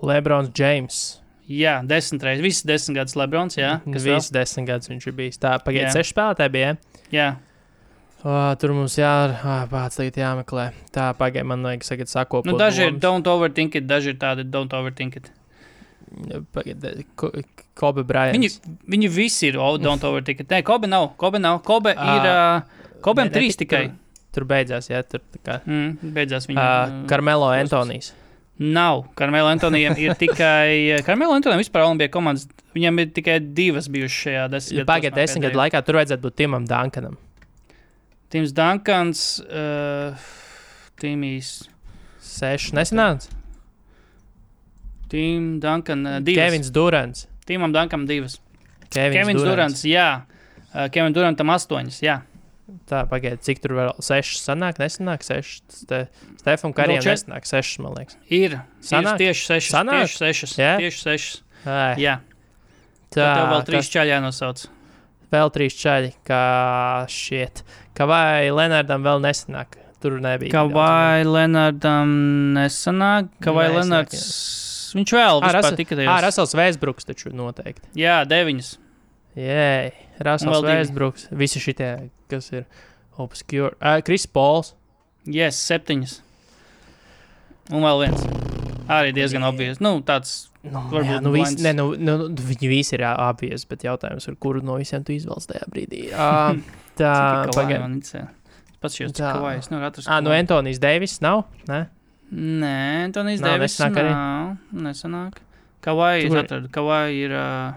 [0.00, 1.02] Lebrons Džeims.
[1.44, 3.58] Jā, desmit reizes, visas desmit gadus Lebrons.
[3.58, 4.16] Jā, kas vēl?
[4.16, 5.36] Viss desmit gadus viņš ir bijis.
[5.42, 5.98] Tā, pagaidiet, Jā.
[5.98, 6.70] seši spēlētāji bija.
[7.12, 7.26] Jā,
[8.24, 9.12] Oh, tur mums jā,
[9.68, 10.70] pats tagad jāmeklē.
[10.94, 12.46] Tā, pagaidiet, man vajag tagad sakot.
[12.48, 15.28] nu, daži ir don't overthink it, daži ir tādi don't overthink it.
[16.54, 17.28] Pagaidiet, ko,
[17.76, 18.38] Kobe Bryants.
[18.38, 20.48] Viņi, viņi visi ir oh, don't overthink it.
[20.48, 21.10] Nē, Kobe nav.
[21.20, 21.60] Kobe nav.
[21.66, 22.28] Kobe Ā, ir.
[22.30, 23.82] Uh, ne- ne trīs tik tikai.
[23.90, 25.60] Tur, tur beidzās, jā, tur kā.
[25.68, 26.64] Mm, beidzās viņa.
[26.64, 28.14] Uh, Karmelo Antonijs.
[28.58, 29.02] Nav.
[29.18, 31.02] Karmela Antonijam ir tikai.
[31.04, 32.46] Karmela Antonijam vispār Olimpija komandas.
[32.74, 36.64] Viņam ir tikai divas bijušas šajā desmit Pagaidiet, desmit gadu laikā tur vajadzētu būt Timam
[36.70, 37.18] Dunkanam.
[38.32, 40.16] Tims Dunkans, uh,
[41.00, 41.68] Timijs.
[42.24, 43.28] Seši nesenāts.
[45.08, 46.40] Tim Duncan, uh, divas.
[46.44, 47.26] Kevins Durants.
[47.46, 48.38] Timam Dunkam divas.
[48.90, 49.82] Kevins, Kevins Durants.
[49.82, 50.08] Durants, jā.
[50.74, 52.20] Uh, Kevin Durantam astoņas, jā.
[52.88, 55.82] Tā, pagaidiet, cik tur vēl sešas sanāk, nesanāk sešas.
[55.86, 55.98] Te,
[56.40, 58.16] Stefan Karijam Vēl čet- nesanāk sešas, man liekas.
[58.32, 58.56] Ir.
[58.82, 59.18] Sanāk?
[59.20, 59.72] Ir tieši sešas.
[59.76, 60.00] Sanāk?
[60.08, 60.54] Tieši sešas.
[60.58, 60.70] Jā?
[60.80, 61.42] Tieši sešas.
[61.64, 62.16] Ai, Jā.
[63.12, 64.64] tā, tev vēl trīs kas- čaļi jānosauc.
[65.34, 66.42] vēl trīs čaļi, kā
[67.10, 67.62] šiet.
[67.94, 69.78] Kā vai Lenardam vēl nesanāk.
[70.04, 70.52] Tur nebija.
[70.52, 72.10] Kā vai Lenardam
[72.56, 73.30] nesanāk?
[73.40, 74.24] Kā vai Lenards.
[74.94, 76.22] Viņš vēl vispār Russell- tika Ā, tajos.
[76.22, 77.88] Rasels Vēsbruks taču noteikti.
[77.98, 78.76] Jā, deviņas.
[79.34, 80.62] Jē, Rasels.
[80.62, 81.28] Vēsbruks.
[81.32, 82.66] Visi šitie, kas ir
[83.18, 83.74] obscure.
[83.80, 84.74] Uh, Kris Pols.
[85.26, 86.20] Yes, septiņas.
[87.72, 88.26] Un vēl viens.
[88.92, 89.80] Arī diezgan obvious.
[89.80, 93.82] Nu, tāds Nu, Varbūt jā, nu, visi, ne, nu, nu, viņi visi ir apvies, bet
[93.84, 96.06] jautājums ir, kuru no visiem tu izvēlies tajā brīdī.
[96.08, 96.56] Uh,
[96.98, 97.12] tā,
[97.54, 97.80] pagaid.
[97.80, 98.28] pagaidi.
[98.84, 99.32] Pats šis Tā.
[99.38, 99.54] kavai.
[99.58, 100.08] Es nevaru atrast.
[100.12, 100.42] Ah, no Kawhi.
[100.44, 101.44] Antonijas Deivis nav?
[101.68, 101.86] Ne?
[102.34, 102.74] Nē,
[103.08, 103.78] Antonijs Deivis.
[103.78, 104.10] nesanāk arī?
[104.12, 104.56] Nav,
[104.88, 105.38] nesanāk.
[105.84, 106.68] Kavai, Tur- atradu.
[106.72, 107.72] Kavai ir uh,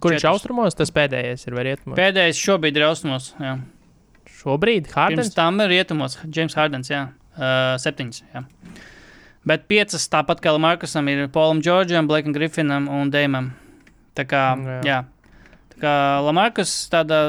[0.00, 0.30] Kur viņš Četrus.
[0.32, 1.96] austrumos, tas pēdējais ir vai rietumos?
[1.98, 3.34] pēdējais šobrīd ir austrumos.
[3.40, 3.58] Jā.
[4.26, 5.34] Šobrīd Pirms Hārdens.
[5.34, 6.18] tam ir rietumos.
[6.32, 7.08] James Hardens, jā.
[7.36, 8.44] Uh, septiņas, jā.
[9.46, 13.50] Bet piecas tāpat kā Markusam ir Polam Džordžam, Blakam Griffinam un Dēmam.
[14.14, 14.80] Tā kā, Jā.
[14.84, 14.98] jā.
[15.82, 15.92] Kā
[16.24, 17.28] Lamarkus tādā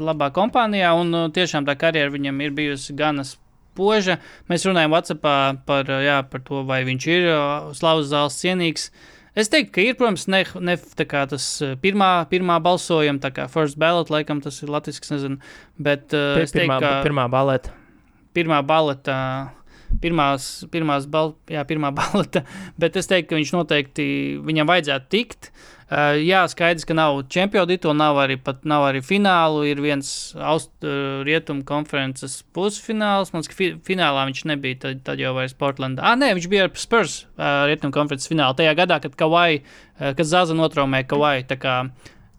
[0.00, 4.18] labā kompānijā un uh, tiešām tā karjera viņam ir bijusi gana spoža.
[4.50, 5.36] Mēs runājam WhatsAppā
[5.66, 8.90] par, uh, jā, par to, vai viņš ir uh, slavas zāles cienīgs.
[9.38, 11.44] Es teiktu, ka ir, protams, ne, ne tas
[11.82, 15.38] pirmā, pirmā balsojuma, tā kā first ballot, laikam tas ir latviešu, nezinu.
[15.78, 17.74] Bet uh, es teiktu, Pirmā, ka pirmā baleta.
[18.34, 19.16] pirmā baleta.
[20.00, 22.44] Pirmās, pirmās bal, jā, pirmā baleta,
[22.78, 24.04] bet es teiktu, ka viņš noteikti
[24.46, 25.50] viņam vajadzētu tikt.
[25.50, 29.64] Uh, jā, skaidrs, ka nav čempionu titula, nav arī, pat, nav arī finālu.
[29.66, 33.32] Ir viens aust, uh, rietumu konferences pusfināls.
[33.34, 34.78] Man liekas, ka fi, finālā viņš nebija.
[34.84, 36.04] Tad, tad jau vairs Portlandā.
[36.06, 38.54] Ah, nē, viņš bija ar Spurs uh, rietumu konferences finālā.
[38.58, 41.40] Tajā gadā, kad Kawai, uh, kad Zaza notraumēja Kawai.
[41.50, 41.80] Tā kā,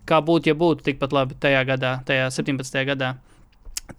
[0.08, 2.80] kā būtu, ja būtu tikpat labi tajā gadā, tajā 17.
[2.88, 3.18] gadā.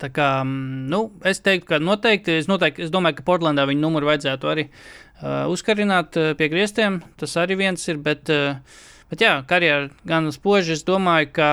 [0.00, 3.82] Tā kā, mm, nu, es teiktu, ka noteikti, es, noteikti, es domāju, ka Portlandā viņa
[3.82, 7.03] numuru vajadzētu arī uh, uzkarināt uh, pie griestiem.
[7.20, 10.74] Tas arī viens ir, bet, uh, bet jā, karjera gan spoži.
[10.78, 11.48] Es domāju, ka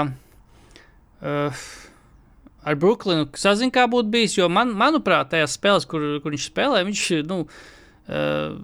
[1.22, 1.64] uh,
[2.64, 6.86] ar Brooklynu sazin kā būtu bijis, jo man, manuprāt, tajās spēlēs, kur, kur viņš spēlē,
[6.88, 8.55] viņš, nu, uh,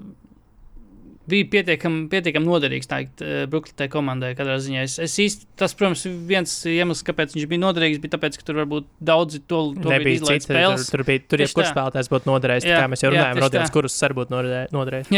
[1.26, 2.86] bija pietiekami pietiekam noderīgs
[3.26, 4.34] uh, Brooklynas komandai.
[4.38, 4.84] katrā ziņā.
[4.86, 8.60] Es, es īsti, tas, protams, viens iemesls, kāpēc viņš bija noderīgs, bija tas, ka tur
[8.62, 10.52] varbūt daudzi to, to Nebija izlaiž cits.
[10.52, 11.74] Tur, tur bija tur, jebkurš tā.
[11.74, 12.68] spēlētājs būtu noderējis.
[12.70, 13.42] Jā, Jā, mēs jau runājam,
[13.74, 13.74] tā.
[13.74, 15.10] kurus arī būtu noderē- noderējis.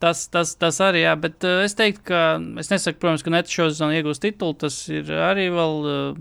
[0.00, 2.20] Tas, tas, tas arī, jā, bet uh, es teiktu, ka
[2.62, 4.56] es nesaku, protams, ka Nets šodien iegūs titulu.
[4.62, 6.20] Tas ir arī vēl uh,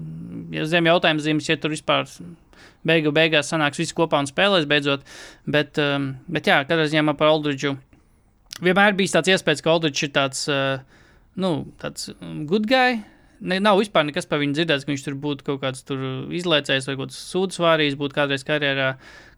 [0.52, 2.04] ja zem jautājuma zīmes, ja tur vispār
[2.88, 5.06] beigu beigās sanāks visi kopā un spēlēs beidzot.
[5.48, 7.78] Bet, um, bet jā, katrā ziņā par Aldridžu
[8.64, 11.08] vienmēr bijis tāds iespējas, ka Aldridžs ir tāds, uh,
[11.40, 13.00] nu, tāds um, good guy.
[13.40, 16.96] Ne, nav vispār nekas par viņu dzirdēts, ka viņš tur būtu kaut kāds izlaicējis vai
[16.98, 18.90] kaut kāds sūdzības vārījis, būtu kādreiz karjerā.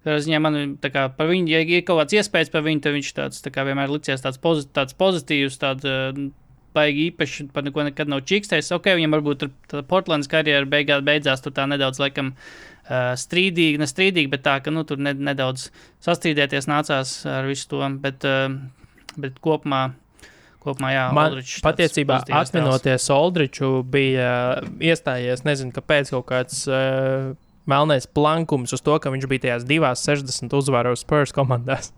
[0.02, 3.44] Ziņā man kā par viņu, ja ir kaut kāds iespējas par viņu, tad viņš tāds
[3.46, 6.18] tā kā vienmēr licies tāds, pozit, tāds pozitīvs, tāds uh,
[6.74, 8.72] baigi īpaši, par neko nekad nav čīkstējis.
[8.80, 13.90] Ok, viņam varbūt tā Portlandas karjera beigās beidzās tur tā nedaudz, laikam, uh, strīdīgi, ne
[13.90, 15.70] strīdīgi, bet tā, ka, nu, tur ne, nedaudz
[16.06, 18.50] sastrīdēties nācās ar visu to, bet, uh,
[19.22, 19.92] bet kopumā,
[20.64, 24.28] kopumā, jā, Man Aldridge tāds patiesībā atminoties Oldriču, bija
[24.62, 27.32] uh, iestājies, nezinu, kāpēc kaut kāds uh,
[27.70, 31.92] melnais plankums uz to, ka viņš bija tajās divās 60 uzvaru Spurs komandās.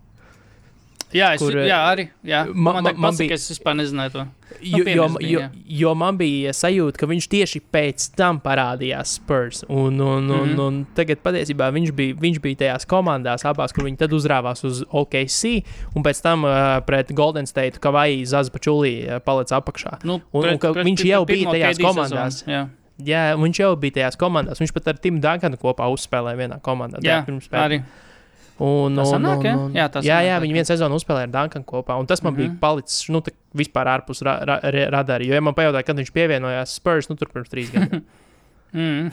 [1.14, 2.08] Jā, es, kur, jā, arī.
[2.26, 3.34] Jā, ma- man, ma- man, man bija- bija...
[3.38, 4.24] Es vispār nezināju to.
[4.64, 5.50] Jo, jo, pieredze bija, jo, jā.
[5.80, 9.62] jo man bija sajūta, ka viņš tieši pēc tam parādījās Spurs.
[9.68, 10.58] Un, un, un, Mhm.
[10.60, 14.82] un tagad patiesībā viņš bija, viņš bija tajās komandās, abās, kur viņi tad uzrāvās uz
[14.90, 15.62] OKC,
[15.94, 20.00] un pēc tam uh, pret Golden State, kā vai Zazpačulī uh, palica apakšā.
[20.04, 22.42] Nu, Un- un ka viņš jau bija tajās komandās.
[22.42, 22.68] sezonu, Jā,
[23.04, 24.60] Jā, viņš jau bija tajās komandās.
[24.62, 27.00] Viņš pat ar Timu Dunkanu kopā uzspēlēja vienā komandā.
[27.02, 27.50] jā spēles.
[27.50, 27.82] arī.
[28.62, 31.32] Un, un, sanāk, un, un, Jā, jā, sanāk, jā, tā, viņi vienu sezonu uzspēlēja ar
[31.34, 31.96] Dunkanu kopā.
[32.06, 32.42] Tas man mm -hmm.
[32.44, 32.52] Mhm.
[32.52, 33.22] bija palicis nu,
[33.54, 35.24] vispār ārpus ra ra ra radara.
[35.24, 38.04] Jo, ja man pajautāja, kad viņš pievienojās Spurs, nu tur pirms trīs gadiem.
[38.74, 39.10] Mm.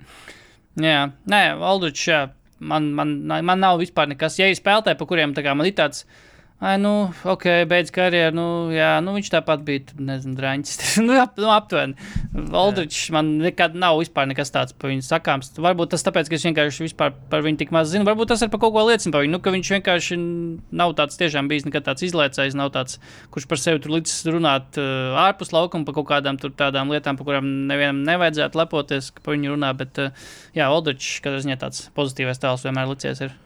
[0.88, 1.58] jā, nē,
[2.06, 4.38] jā, man, man, man nav vispār nekas.
[4.38, 6.04] Ja ir spēlētāji, pa kuriem man ir tāds.
[6.62, 8.32] Ai, nu, ok, beidz karjeru.
[8.38, 10.76] Nu, jā, nu, viņš tāpat bija, nezinu, drāņķis.
[11.06, 11.96] nu, ap, nu, aptuveni.
[12.54, 15.50] Aldrichs man nekad nav vispār nekas tāds par viņu sakāms.
[15.58, 18.06] Varbūt tas tāpēc, ka es vienkārši par viņu tik maz zinu.
[18.06, 19.34] Varbūt tas ir par kaut ko liecina par viņu.
[19.34, 20.20] Nu, ka viņš vienkārši
[20.80, 23.02] nav tāds tiešām bijis nekad tāds izlaicējis, nav tāds,
[23.34, 27.28] kurš par sevi tur līdz runāt uh, ārpus laukuma par kaut kādām tādām lietām, par
[27.28, 29.74] kurām nevienam nevajadzētu lepoties, ka par viņu runā.
[29.76, 33.26] Bet, uh, jā, Aldrichs, kad es viņai tāds pozitīvs tēls vienmēr licies.
[33.26, 33.40] Ir.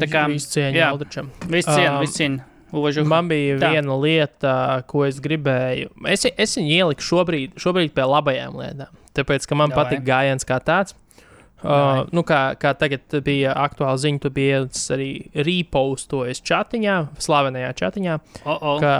[0.00, 1.30] Tā kā viss cieņa Aldričam.
[1.46, 2.46] Viss cieņa, um, viss cieņa.
[2.70, 3.04] Uvažu.
[3.04, 3.72] Man bija Tā.
[3.74, 4.54] viena lieta,
[4.86, 5.90] ko es gribēju.
[6.06, 8.98] Es, es viņu ieliku šobrīd, šobrīd pie labajām lietām.
[9.18, 9.84] Tāpēc, ka man Davai.
[9.84, 10.94] patīk gājiens kā tāds.
[11.60, 14.60] Uh, nu, kā, kā tagad bija aktuāla ziņa, tu biji
[14.94, 15.08] arī
[15.44, 18.14] repostojis chatiņā, slavenajā chatiņā,
[18.46, 18.78] oh -oh.
[18.80, 18.94] ka,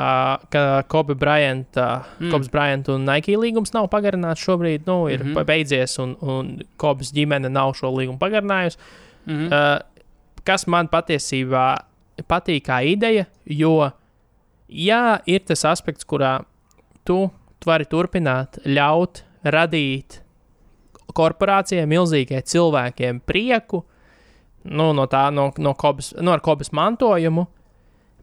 [0.53, 2.28] ka Kobe Bryant, uh, mm.
[2.35, 5.45] Kobes Bryant un Nike līgums nav pagarināts šobrīd, nu, ir mm -hmm.
[5.45, 8.76] beidzies, un, un Kobes ģimene nav šo līgumu pagarinājusi.
[9.24, 9.47] Mm -hmm.
[9.47, 9.81] uh,
[10.47, 11.66] kas man patiesībā
[12.28, 13.91] patīk kā ideja, jo,
[14.68, 16.41] jā, ir tas aspekts, kurā
[17.05, 17.28] tu,
[17.61, 20.20] tu vari turpināt ļaut radīt
[21.16, 23.84] korporācijai, milzīgai cilvēkiem prieku
[24.64, 27.47] nu, no tā, no, no, kobas, no kobas mantojumu,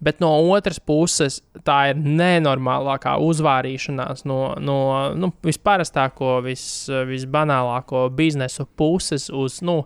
[0.04, 4.78] bet no otras puses tā ir nenormālākā uzvārīšanās no, no
[5.18, 6.66] nu, visparastāko, vis,
[7.10, 9.62] visbanālāko biznesu puses uz.
[9.66, 9.82] Nu,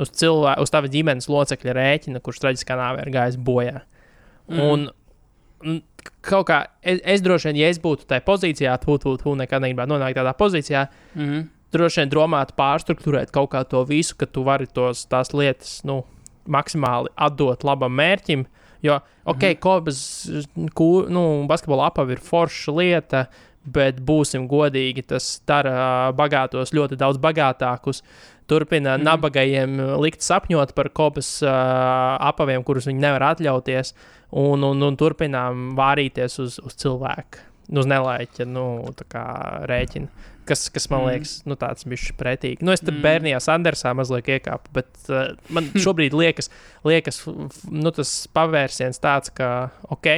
[0.00, 3.82] uz, cilvēku, uz tava ģimenes locekļa rēķina, kurš traģiskā nāvē ir gājis bojā.
[4.50, 4.64] Mm.
[4.64, 5.80] Un,
[6.24, 9.64] kaut kā es, es droši vien, ja es būtu tajā pozīcijā, tu, tu, tu nekad
[9.64, 10.86] negribētu nonākt tādā pozīcijā.
[11.16, 11.46] Mm.
[11.74, 16.02] Droši vien domāt, pārstruktūrēt kaut kā to visu, ka tu vari tos, tās lietas nu,
[16.50, 18.44] maksimāli atdot labam mērķim.
[18.84, 19.58] Jo, ok, mm.
[19.64, 19.98] Kobas
[20.54, 23.24] nu, basketbola apava ir forša lieta,
[23.64, 28.02] bet būsim godīgi, tas dara bagātos ļoti daudz bagātākus.
[28.50, 29.06] Turpina mm.
[29.06, 31.50] nabagajiem likt sapņot par kopas uh,
[32.20, 33.94] apaviem, kurus viņi nevar atļauties,
[34.36, 37.40] un, un, un turpinām vārīties uz, uz cilvēku,
[37.72, 38.66] uz nelaiķa nu,
[39.70, 40.30] rēķina.
[40.44, 41.08] Kas, kas man mm.
[41.08, 42.66] liekas, nu, tāds bija pretīgi.
[42.66, 43.04] Nu, es tam mm.
[43.06, 46.50] bērnijā Sandersā mazliet iekāpu, bet uh, man šobrīd liekas,
[46.84, 50.10] liekas nu, tas pavērsiens tāds, ka, ok,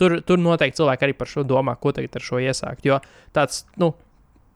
[0.00, 2.84] tur, tur noteikti cilvēki arī par šo domā, ko tagad ar šo iesākt.
[2.84, 3.00] Jo
[3.36, 3.94] tāds, nu,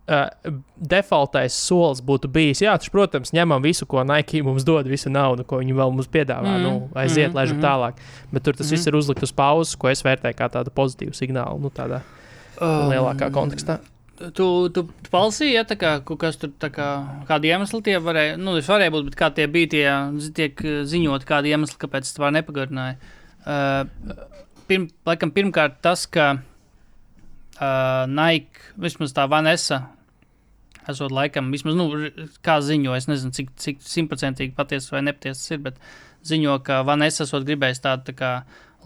[0.08, 5.12] uh, defaultais solis būtu bijis, jā, taču, protams, ņemam visu, ko Nike mums dod, visu
[5.12, 6.66] naudu, ko viņi vēl mums piedāvā, mm.
[6.66, 7.38] nu, aiziet, mm.
[7.38, 7.64] laižam mm.
[7.64, 8.04] tālāk.
[8.32, 8.76] Bet tur tas mm.
[8.76, 12.02] viss ir uzlikt uz pauzes, ko es vērtēju kā tādu pozitīvu signālu, nu, tādā
[12.60, 13.80] um, lielākā kontekstā.
[14.14, 14.30] Tu,
[14.70, 16.88] tu, tu palsīji, ja tā kā, kas tur tā kā,
[17.26, 19.86] kādi iemesli tie varēja, nu, tas varēja būt, bet kā tie bija tie,
[20.36, 22.94] tiek ziņot, kādi iemesli, kāpēc tas var nepagarināja.
[23.44, 24.14] Uh,
[24.70, 29.82] pirm, laikam, pirmkārt tas, ka uh, Nike, vismaz tā Vanessa,
[30.90, 31.88] esot laikam, vismaz, nu,
[32.44, 35.80] kā ziņo, es nezinu, cik, cik simtprocentīgi patiesi vai nepatiesi tas ir, bet
[36.28, 38.32] ziņo, ka Vanessa esot gribējis tādu tā kā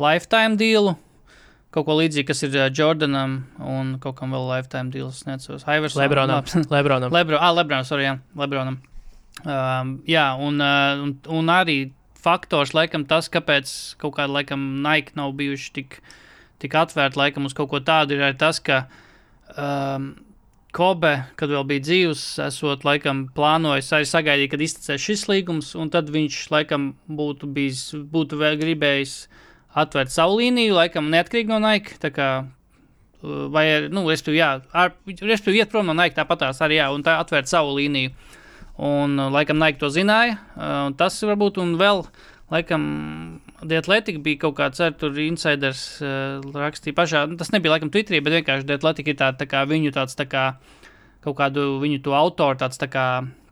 [0.03, 0.94] lifetime dealu,
[1.74, 6.05] kaut ko līdzīgu, kas ir Jordanam un kaut kam vēl lifetime deals, neatceros, Iversonam.
[6.05, 6.49] Lebronam.
[6.74, 7.14] Lebronam.
[7.14, 8.80] Lebro, ah, Lebronam, sorry, jā, Lebronam.
[9.44, 11.80] Um, jā, un, un, un arī
[12.18, 16.01] faktors, laikam, tas, kāpēc kaut kāda, laikam, Nike nav bijuši tik,
[16.62, 18.86] tik atvērti, laikam, uz kaut ko tādu, ir arī tas, ka
[19.55, 20.11] um,
[20.74, 25.88] Kobe, kad vēl bija dzīves, esot, laikam, plānojis arī sagaidīt, kad iztecēs šis līgums, un
[25.92, 29.14] tad viņš, laikam, būtu bijis, būtu vēl gribējis
[29.80, 35.62] atvērt savu līniju, laikam, neatkarīgi no Nike, kā uh, vai, nu, respektīvi, jā, ar, respektīvi,
[35.62, 38.12] iet prom no Nike tāpatās arī, jā, un tā atvērt savu līniju.
[38.84, 40.36] Un, laikam, Nike to zināja.
[40.52, 42.04] Uh, tas varbūt un vēl,
[42.52, 42.84] laikam,
[43.66, 47.24] Dietletika bija kaut kāds ar tur insiders uh, rakstīja pašā.
[47.26, 50.28] Nu, tas nebija laikam Twitterī, bet vienkārši Dietletika ir tāda tā kā viņu tāds tā
[50.30, 50.44] kā
[51.24, 53.06] kaut kādu viņu to autoru tāds tā kā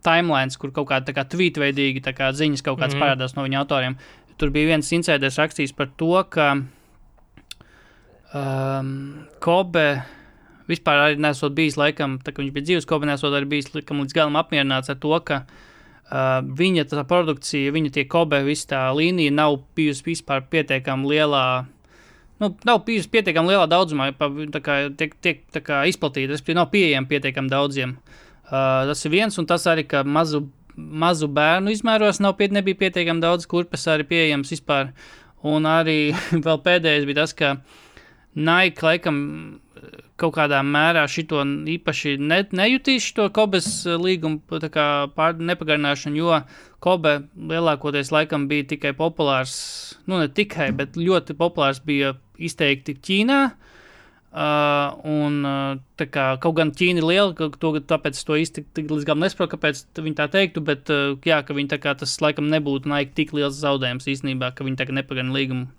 [0.07, 3.03] timelines, kur kaut kāda tā kā tweet veidīgi tā kā ziņas kaut kāds mm.
[3.03, 3.97] parādās no viņa autoriem.
[4.39, 6.47] Tur bija viens insiders rakstījis par to, ka
[8.31, 8.91] um,
[9.43, 9.87] Kobe
[10.71, 13.99] vispār arī nesot bijis, laikam, tā kā viņš bija dzīves kopā, nesot arī bijis laikam,
[14.05, 15.65] līdz galam apmierināts ar to, ka uh,
[16.07, 21.65] viņa tā produkcija, viņa tie kobe, visa tā līnija nav bijusi vispār pietiekami lielā.
[22.39, 24.11] Nu, nav bijusi pietiekami lielā daudzumā,
[24.53, 27.97] tā kā tiek, tiek tā kā izplatīta, respektīvi, nav pieejama pietiekami daudziem.
[28.47, 30.45] Uh, tas ir viens, un tas arī, ka mazu,
[30.77, 34.93] mazu bērnu izmēros nav piet, pietiekami daudz kurpes arī pieejams vispār.
[35.43, 36.13] Un arī
[36.45, 37.57] vēl pēdējais bija tas, ka
[38.37, 39.17] Nike laikam
[40.17, 41.43] kaut kādā mērā šito
[41.77, 44.41] īpaši ne, nejutīs šo Kobes eh, līgumu
[45.15, 46.41] pār, nepagarināšanu, jo
[46.83, 49.55] Kobe lielākoties laikam bija tikai populārs,
[50.09, 53.41] nu ne tikai, bet ļoti populārs bija izteikti Ķīnā.
[54.37, 59.23] Uh, un, uh, kā, kaut gan Ķīna ir liela, to, tāpēc to īsti līdz galam
[59.23, 62.91] nesaprotu, kāpēc viņi tā teiktu, bet uh, jā, ka viņi tā kā tas laikam nebūtu
[62.91, 65.71] naik tik liels zaudējums īstenībā, ka viņi tā kā nepagarina līgumu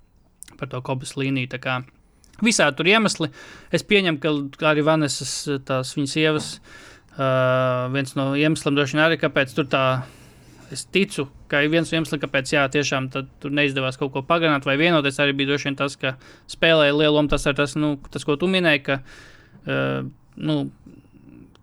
[0.59, 1.52] par to kobas līniju.
[1.52, 1.76] Tā kā
[2.44, 3.31] Visādi tur iemesli.
[3.74, 4.20] Es pieņemu,
[4.55, 5.32] ka arī Vanesas,
[5.66, 6.51] tās viņas sievas,
[7.16, 9.85] uh, viens no iemesliem droši vien arī, kāpēc tur tā.
[10.69, 14.77] Es ticu, ka viens no iemesliem, kāpēc jā, tiešām tur neizdevās kaut ko pagarināt vai
[14.77, 16.15] vienoties, arī bija droši vien tas, ka
[16.52, 17.32] spēlēja lielu lomu.
[17.32, 20.05] Tas ir tas, nu, tas, ko tu minēji, ka uh,
[20.36, 20.59] nu,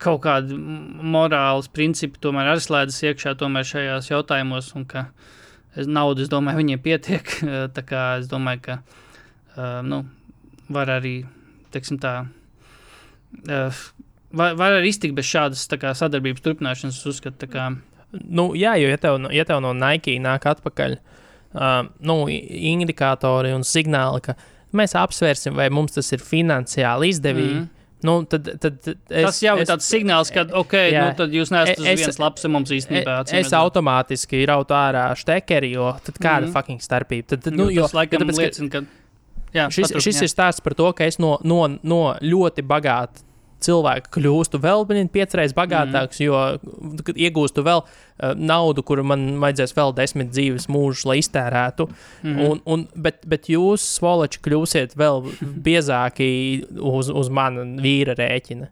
[0.01, 5.07] kaut kādi morāles principi tomēr arī slēdzas iekšā šajās jautājumos, un ka
[5.85, 7.31] naudas, domāju, viņiem pietiek.
[7.77, 10.03] Tā kā es domāju, ka uh, nu,
[10.71, 11.15] var arī,
[11.73, 12.15] teiksim tā,
[13.49, 13.83] uh,
[14.35, 16.99] var, var arī iztikt bez šādas kā, sadarbības turpināšanas.
[17.01, 17.69] Es uzskatu, kā.
[18.15, 23.65] Nu, jā, jo ja tev, ja tev no Nike nāk atpakaļ uh, nu, indikātori un
[23.67, 24.37] signāli, ka
[24.75, 27.63] mēs apsvērsim, vai mums tas ir finansiāli izdevīgi.
[27.63, 27.71] Mm.
[28.05, 31.49] Nu, tad, tad, es, tas jau ir tāds signāls, ka, ok, jā, nu, tad jūs
[31.53, 33.15] neesat uz vienas lapas, mums īstenībā.
[33.23, 36.51] Es, es automātiski rautu ārā štekeri, jo tad kāda mm.
[36.53, 37.31] fucking starpība?
[37.33, 38.83] Tad, tad, nu, jo, tas laikam tāpēc, liecina, ka
[39.55, 40.27] Jā, šis patrup, šis jā.
[40.27, 43.23] ir stāsts par to, ka es no, no, no ļoti bagāta
[43.65, 46.25] cilvēka kļūstu vēl piecreiz bagātāks, mm.
[46.25, 51.87] jo iegūstu vēl uh, naudu, kuru man vajadzēs vēl desmit dzīves mūžus, lai iztērētu.
[52.23, 52.39] Mm.
[52.45, 55.23] Un, un, bet, bet jūs, svoloči, kļūsiet vēl
[55.65, 56.29] biezāki
[56.75, 58.71] uz, uz mana vīra rēķina.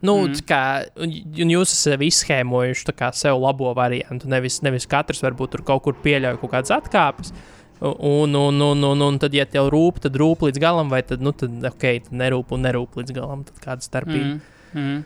[0.00, 0.44] Nu, mm.
[0.48, 0.62] kā,
[1.00, 1.10] un,
[1.52, 1.98] jūs esat
[2.96, 4.30] kā sev labo variantu.
[4.32, 7.34] Nevis, nevis katrs varbūt tur kaut kur pieļauj kaut kādas atkāpes.
[7.34, 11.00] Uh, Un, un, un, un, un tad, ja tev rūp, tad rūp līdz galam, vai
[11.06, 13.46] tad, nu, tad, ok, tad nerūp un nerūp līdz galam.
[13.48, 14.34] Tad kāda starpība?
[14.34, 14.50] Mm.
[14.76, 14.98] Mm.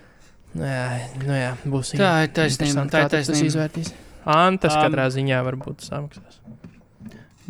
[0.55, 0.83] Nu, jā,
[1.23, 2.11] nu, jā, būs tā.
[2.27, 2.87] Ir taisnība.
[2.91, 3.39] Tā ir taisnība.
[3.39, 3.93] Tas izvērtīs.
[4.35, 6.41] Antas um, katrā ziņā varbūt samaksās.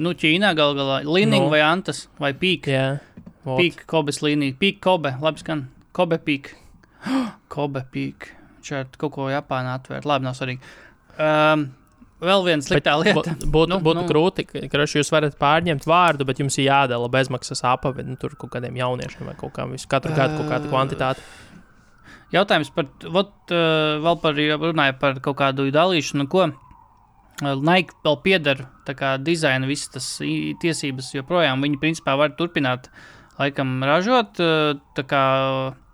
[0.01, 1.03] Nu, Ķīnā gal galā.
[1.07, 1.51] Līnija no.
[1.53, 2.73] vai Antas vai Pīka.
[2.73, 2.87] Jā.
[3.45, 4.57] Pīka, Kobes līnija.
[4.61, 5.15] Pīka, Kobe.
[5.23, 5.67] Labi skan.
[5.95, 6.57] Kobe Pīka.
[7.55, 8.33] Kobe Pīka.
[8.65, 10.09] Šeit kaut ko Japānā atvērt.
[10.09, 10.75] Labi, nav svarīgi.
[11.21, 11.69] Um,
[12.23, 13.35] Vēl viena sliktā lieta.
[13.43, 14.05] Būtu nu, būt nu.
[14.09, 18.53] grūti, ka jūs varat pārņemt vārdu, bet jums ir jādala bezmaksas apavi nu, tur kaut
[18.55, 21.25] kādiem jauniešiem vai kaut kādam visu katru gadu kaut kāda kvantitāte.
[22.35, 26.49] Jautājums par, vot, uh, vēl par, runāju par kaut kādu dalīšanu, ko
[27.43, 30.07] Nike vēl pieder, tā kā dizaina visas tas
[30.63, 32.87] tiesības joprojām, viņi principā var turpināt
[33.41, 35.23] laikam ražot, tā kā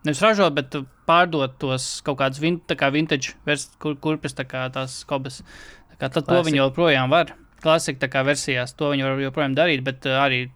[0.05, 0.77] nevis ražot, bet
[1.09, 3.33] pārdot tos kaut kādus vin, kā vintage
[3.81, 5.41] kur, kurpes, tā kā tās kobas.
[5.41, 6.33] Kā tad Klasika.
[6.33, 7.35] to viņi joprojām var.
[7.61, 10.47] Klasika kā versijās to viņi var joprojām darīt, bet uh, arī,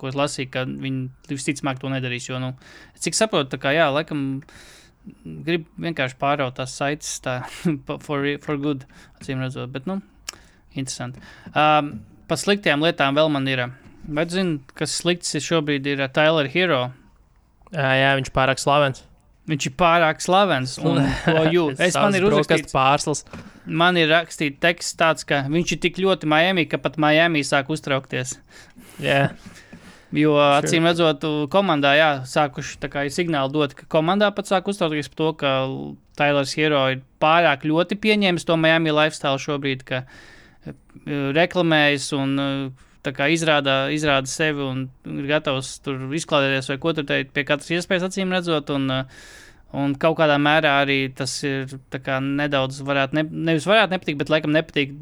[0.00, 2.30] ko es lasīju, ka viņi visticamāk to nedarīs.
[2.30, 2.54] Jo, nu,
[2.96, 4.40] cik saprotu, tā kā jā, laikam
[5.44, 7.42] grib vienkārši pāraut tās saites tā,
[8.06, 8.88] for, for good,
[9.20, 9.72] acīm redzot.
[9.74, 10.00] Bet, nu,
[10.72, 11.22] interesanti.
[11.52, 11.98] Um,
[12.30, 13.66] par sliktām lietām vēl man ir.
[14.04, 16.86] Tu zini, kas slikts ir šobrīd ir Tyler Hero?
[17.72, 19.04] Jā, jā viņš pārāk slavens.
[19.48, 20.76] Viņš ir pārāk slavens.
[20.80, 21.02] Un,
[21.56, 23.24] jūt, es man ir uzrakstīts pārslas.
[23.64, 27.72] Man ir rakstīts teksts tāds, ka viņš ir tik ļoti Miami, ka pat Miami sāk
[27.72, 28.38] uztraukties.
[29.00, 29.34] Yeah.
[30.14, 35.30] Jo, acīm redzot, komandā jā, sākuši signāli dot, ka komandā pat sāk uztraukties par to,
[35.40, 35.52] ka
[36.14, 40.76] Tailers Hero ir pārāk ļoti pieņēmis to Miami lifestyle šobrīd, ka eh,
[41.34, 42.84] reklamējas un uh,
[43.26, 48.06] izrāda, izrāda sevi un ir gatavs tur izklaidēties vai ko tur teikt, pie katras iespējas
[48.06, 48.70] acīm redzot.
[48.70, 49.26] Un, uh,
[49.74, 51.72] un kaut kādā mērā arī tas ir
[52.04, 54.94] kā, nedaudz, varētu, ne, nevis varētu nepatikt, bet laikam nepatīk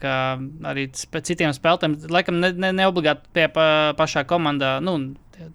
[0.00, 0.16] kā,
[0.72, 1.98] arī citiem spēlētājiem.
[2.12, 3.66] Laikam ne, ne, ne obligāti pie pa,
[3.98, 4.96] pašā komandā, nu,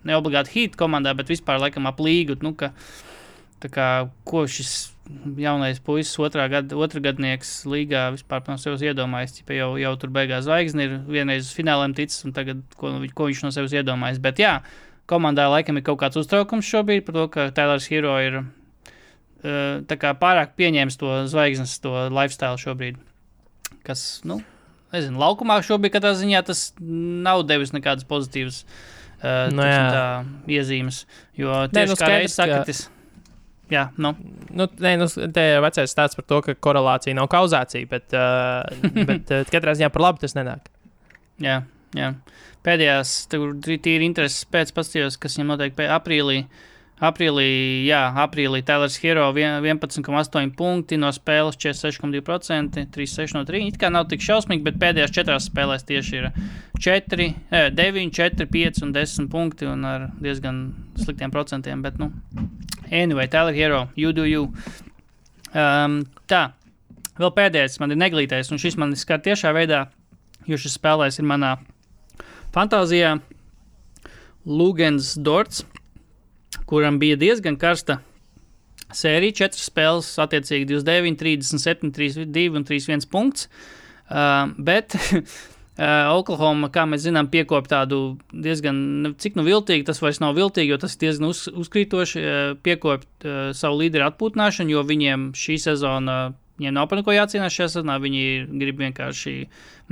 [0.07, 2.39] ne obligāti hīt komandā, bet vispār laikam ap līgu.
[2.45, 2.71] Nu, ka,
[3.67, 3.89] kā,
[4.27, 4.93] ko šis
[5.39, 9.37] jaunais puisis, otrā gada, otrā gadnieks līgā vispār no sevis iedomājas.
[9.41, 13.29] Ja jau, jau tur beigās zvaigzne ir vienreiz uz fināliem ticis, un tagad ko, ko
[13.29, 14.21] viņš no sevis iedomājas.
[14.23, 14.57] Bet jā,
[15.09, 20.55] komandā laikam ir kaut kāds uztraukums šobrīd par to, ka Tailers Hero ir uh, pārāk
[20.59, 22.99] pieņēmis to zvaigznes, to lifestyle šobrīd.
[23.87, 24.41] Kas, nu,
[24.95, 30.05] nezinu, laukumā šobrīd katrā ziņā tas nav devis nekādas pozitīvas uh, no, tā,
[30.51, 31.05] iezīmes.
[31.39, 32.85] Jo tieši nu, kā reizes sakatis.
[32.87, 32.95] Ka
[33.67, 34.13] Jā, nu.
[34.55, 38.63] Nu, nē, nu, te ir vecais stāsts par to, ka korelācija nav kauzācija, bet, uh,
[39.09, 40.69] bet uh, katrā ziņā par labu tas nenāk.
[41.43, 41.61] Jā,
[41.95, 42.13] jā.
[42.67, 46.41] Pēdējās, tur tīri intereses pēc paskatījos, kas viņam notiek aprīlī.
[46.97, 47.45] Aprīlī,
[47.85, 53.67] jā, aprīlī Tailers Hero 11,8 punkti no spēles, 46,2%, 3,6 no 3.
[53.69, 56.31] It kā nav tik šausmīgi, bet pēdējās četrās spēlēs tieši ir
[56.81, 57.29] 4,
[57.77, 60.63] 9, 4, 5 un 10 punkti un ar diezgan
[60.97, 61.85] sliktiem procentiem.
[61.85, 62.09] Bet, nu,
[62.91, 64.53] Anyway, Tyler Hero, you do you.
[65.53, 66.53] Um, tā,
[67.19, 69.87] vēl pēdējais man ir neglītais, un šis man skar tiešā veidā,
[70.47, 71.57] jo šis spēlēs ir manā
[72.57, 73.17] fantāzijā.
[74.47, 75.65] Lūgens Dorts,
[76.69, 77.99] kuram bija diezgan karsta
[78.95, 83.49] sērija, četras spēles, attiecīgi 29, 37, 32 un 31 punkts.
[84.07, 84.95] Uh, bet
[85.77, 87.97] Uh, Oklahoma, kā mēs zinām, piekopja tādu
[88.33, 92.23] diezgan, ne- cik nu viltīgi, tas vairs nav viltīgi, jo tas ir diezgan uz, uzkrītoši,
[92.23, 96.15] uh, piekopja uh, savu līderu atpūtināšanu, jo viņiem šī sezona,
[96.57, 98.23] viņiem nav par neko jācīnās šajā sezonā, viņi
[98.57, 99.35] grib vienkārši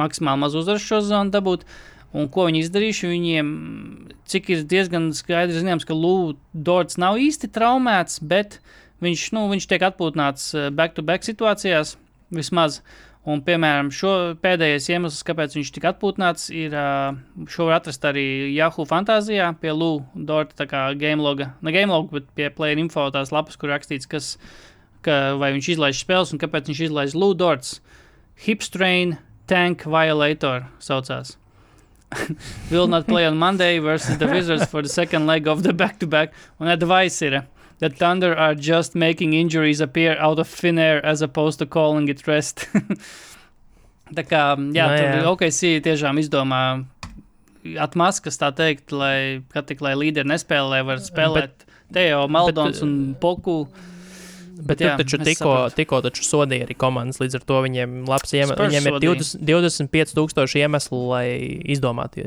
[0.02, 1.68] maksimāli maz uzvaru šo sezonu dabūt.
[2.16, 3.10] Un ko viņi izdarījuši?
[3.12, 3.48] Viņiem,
[4.32, 8.62] cik ir diezgan skaidrs, zināms, ka Lūdzu nav īsti traumēts, bet
[9.04, 11.98] viņš, nu, viņš tiek atpūtināts eh, back-to-back situācijās
[12.36, 12.80] vismaz.
[13.26, 17.16] Un, piemēram, šo pēdējais iemesls, kāpēc viņš tika atpūtināts, ir uh,
[17.50, 20.68] šo var atrast arī Yahoo fantāzijā pie Lūdzu
[21.02, 21.50] game loga.
[21.66, 24.36] Ne game loga, bet pie Player Info tās lapas, kur rakstīts, kas,
[25.02, 27.82] ka, vai viņš izlaiž spēles un kāpēc viņš izlaiž Lūdzu.
[28.46, 29.18] Hipstrain
[29.50, 31.34] Tank Violator saucās.
[32.72, 36.34] Will not play on Monday versus the Wizards for the second leg of the back-to-back.
[36.60, 37.48] Un advice ir,
[37.80, 42.08] the Thunder are just making injuries appear out of thin air as opposed to calling
[42.08, 42.68] it rest.
[44.14, 44.42] Tā kā,
[44.76, 45.22] jā, tur jā.
[45.32, 46.86] OKC tiešām izdomā
[47.82, 53.16] atmaskas, tā teikt, lai, kad tik lai līderi nespēlē, var spēlēt Teo, Maldons bet, un
[53.22, 53.64] Poku.
[54.56, 55.54] Bet jā, tur taču tikko,
[56.24, 57.20] sodīja arī komandas.
[57.20, 59.16] Līdz ar to viņiem, labs Spurs viņiem ir sodīja.
[59.44, 61.26] 20, 25,000 iemeslu, lai
[61.76, 62.24] izdomātu.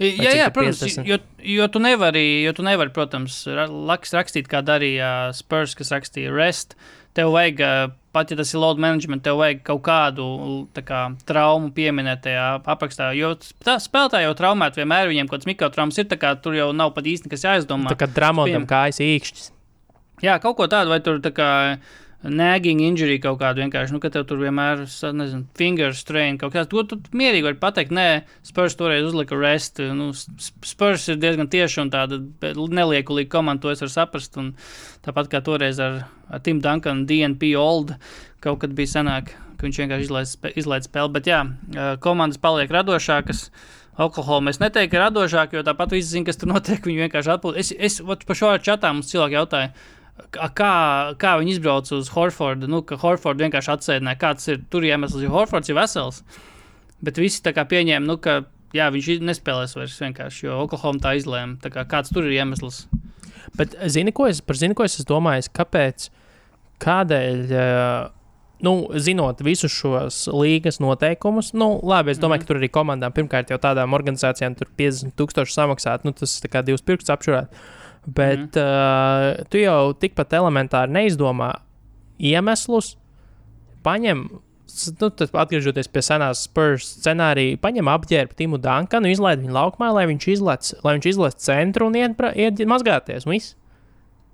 [0.00, 1.08] Jā, jā tur protams, 50?
[1.08, 1.18] jo,
[1.52, 6.76] jo, tu nevari, jo tu nevari, protams, rakstīt, kā darīja Spurs, kas rakstīja REST.
[7.12, 7.58] Tev vajag,
[8.16, 10.26] pat ja tas ir load management, tev vajag kaut kādu
[10.80, 13.10] kā, traumu pieminēt tajā aprakstā.
[13.18, 16.70] Jo tā spēlētāji jau traumēti vienmēr, viņiem kaut kāds mikrotraumas ir, tā kā tur jau
[16.72, 17.92] nav pat īsti nekas jāizdomā.
[17.92, 19.50] Tā kā Dramondam Piem- kājas īkšķis.
[20.22, 21.48] Jā, kaut ko tādu, vai tur tā kā
[22.22, 24.84] nagging injury kaut kādu vienkārši, nu, ka tev tur vienmēr,
[25.18, 26.68] nezinu, finger strain kaut kāds.
[26.70, 29.80] To tu mierīgi vari pateikt, nē, Spurs toreiz uzlika rest.
[29.82, 32.20] Nu, Spurs ir diezgan tieši un tāda
[32.54, 34.38] neliekulīga komanda, to es varu saprast.
[34.38, 34.52] Un
[35.02, 37.96] tāpat kā toreiz ar, ar Tim Duncanu, DNP Old,
[38.44, 41.10] kaut kad bija senāk, ka viņš vienkārši izlaiž, izlaiž spēli.
[41.18, 41.40] Bet jā,
[42.06, 43.48] komandas paliek radošākas.
[44.00, 46.78] Oklahoma es neteiktu, radošāk, jo tāpat visi zina, kas tur notiek.
[46.86, 47.74] Viņi vienkārši atpūtas.
[47.76, 50.01] Es, es par šo čatā mums cilvēki jautāja, a-
[50.32, 50.72] kā,
[51.20, 52.70] kā viņi izbrauca uz Horfordu.
[52.70, 56.22] Nu, ka Horfordu vienkārši atsēdināja, kāds ir tur iemesls, jo Horfords ir vesels.
[57.02, 58.42] Bet visi tā kā pieņēma, nu, ka
[58.76, 61.58] jā, viņš nespēlēs vairs vienkārši, jo Oklahoma tā izlēma.
[61.62, 62.86] Tā kā, kāds tur ir iemesls?
[63.58, 65.50] Bet zini, ko es, par zini, ko es domājis?
[65.52, 66.10] Kāpēc?
[66.82, 67.46] Kādēļ?
[67.52, 67.78] ā,
[68.62, 72.46] Nu, zinot visus šos līgas noteikumus, nu, labi, es domāju, mm -hmm.
[72.46, 76.62] ka tur arī komandām, pirmkārt, jau tādām organizācijām, tur 50,000 samaksāt, nu, tas tā kā
[76.62, 77.48] divus pirkstus apšurēt.
[78.06, 81.52] Bet mm uh, tu jau tikpat elementāri neizdomā
[82.18, 82.96] iemeslus,
[83.86, 84.24] paņem,
[84.98, 85.10] nu,
[85.42, 90.74] atgriežoties pie senās Spurs scenārija, paņem apģērbu Timu Dankanu, izlaid viņu laukumā, lai viņš izlaiž,
[90.82, 93.26] lai viņš izlaiž centru un iet, iet mazgāties.
[93.26, 93.56] un viss.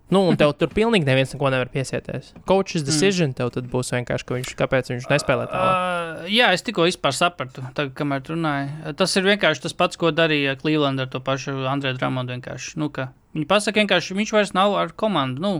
[0.08, 2.30] Nu, un tev tur pilnīgi neviens neko nevar piesieties.
[2.48, 5.74] Coach's decision tev tad būs vienkārši, ka viņš, kāpēc viņš nespēlē tālāk.
[5.74, 8.94] Uh, jā, es tikko sapratu, tagad, kamēr tu runāji.
[8.96, 12.32] Tas ir vienkārši tas pats, ko darīja Cleveland ar to pašu Andreju Dramondu.
[12.38, 12.78] vienkārši.
[12.80, 15.40] Nu, ka Viņi pasaka, vienkārši viņš vairs nav ar komandu.
[15.44, 15.52] Nu,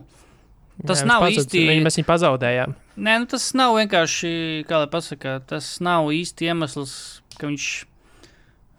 [0.88, 2.74] tas Jā, nav pazudis, īsti- Viņi, mēs viņu pazaudējām.
[2.98, 4.30] Nē, nu, tas nav vienkārši,
[4.66, 6.94] kā lai pasakā, tas nav īsti iemesls,
[7.38, 7.66] ka viņš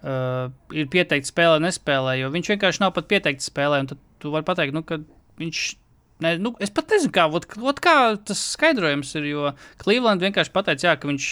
[0.03, 2.17] uh, ir pieteikts spēlē, nespēlē.
[2.21, 3.83] Jo viņš vienkārši nav pat pieteikts spēlē.
[3.89, 4.99] Tad tu vari pateikt, nu, ka
[5.39, 5.61] viņš.
[6.19, 7.93] Ne, nu, es pat nezinu, kā, ot, ot, kā
[8.27, 9.29] tas skaidrojums ir.
[9.31, 11.27] Jo Cleveland vienkārši pateica, jā, ka viņš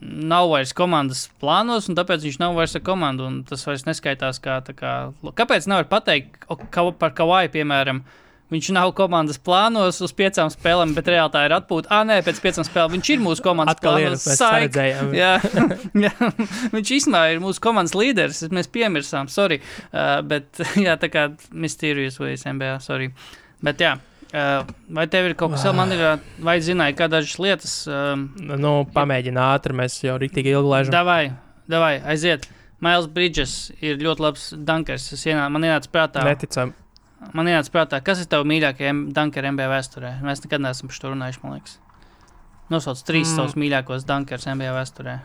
[0.00, 3.28] nav vairs komandas plānos, un tāpēc viņš nav vairs ar komandu.
[3.48, 4.60] Tas vairs neskaitās kā.
[4.76, 4.94] Kā,
[5.36, 8.02] kāpēc nevar pateikt ka, par Kavaju, piemēram?
[8.50, 11.86] Viņš nav komandas plānos uz piecām spēlēm, bet reāli tā ir atpūta.
[11.94, 14.40] Ah, nē, pēc piecām spēlēm viņš ir mūsu komandas Atkal ir, plānos.
[14.64, 15.12] redzējām.
[15.14, 15.30] Jā,
[16.08, 16.12] jā,
[16.74, 18.42] viņš īstenībā ir mūsu komandas līderis.
[18.50, 19.60] Mēs piemirsām, sorry.
[19.92, 20.50] Uh, bet,
[20.86, 23.12] jā, tā kā Mysterious Ways NBA, sorry.
[23.62, 23.94] Bet, jā,
[24.32, 27.72] vai tev ir kaut kas vēl, man ir, uh, vai zināji, kā dažas lietas?
[27.90, 30.92] Um, Nu, pamēģina ātri, mēs jau rīktīgi ilgi laižam.
[30.94, 31.32] davai,
[31.68, 32.46] davai, aiziet.
[32.80, 35.10] Miles Bridges ir ļoti labs dunkers.
[35.26, 36.72] Ienā, man ienāca prātā, Neticam.
[37.34, 40.14] man ienāca prātā, kas ir tavs mīļākais dunkers NBA vēsturē.
[40.24, 41.76] Mēs nekad neesam par to runājuši, man liekas.
[42.70, 43.36] Nosauc trīs Mm.
[43.36, 45.18] savus mīļākos dunkers NBA vēsturē.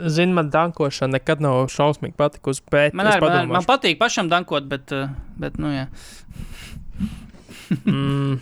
[0.00, 2.62] Zini, man dankošana nekad nav šausmīgi patikusi,
[2.94, 4.88] Man, arī, man, man patīk pašam dankot, bet,
[5.36, 5.86] bet nu, jā.
[7.70, 8.40] Mm.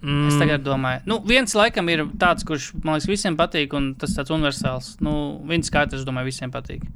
[0.00, 0.28] Mm.
[0.30, 4.14] Es tagad domāju, nu, viens laikam ir tāds, kurš man liekas, visiem patīk, un tas
[4.16, 4.94] tāds universāls.
[5.04, 5.12] Nu,
[5.48, 6.86] viens katrs, domāju, visiem patīk.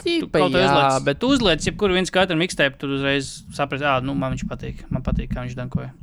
[0.00, 3.86] Tu Tīpa, ko jā, uzliec, bet tu uzliec, jebkuru viens katru mixtape, tur uzreiz saprati,
[3.88, 4.84] ah, nu, man viņš patīk.
[4.92, 5.94] Man patīk, kā viņš dankoja.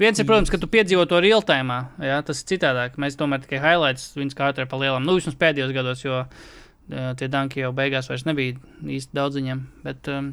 [0.00, 1.76] Viens ir, protams, ka tu piedzīvo to real time.
[2.00, 2.94] Jā, tas ir citādāk.
[2.98, 5.04] Mēs tomēr tikai highlights viens katru pa lielam.
[5.04, 9.60] Nu, vismaz pēdējos gados, jo uh, tie danki jau beigās vairs nebija īsti daudz viņiem.
[9.84, 10.32] Bet, um,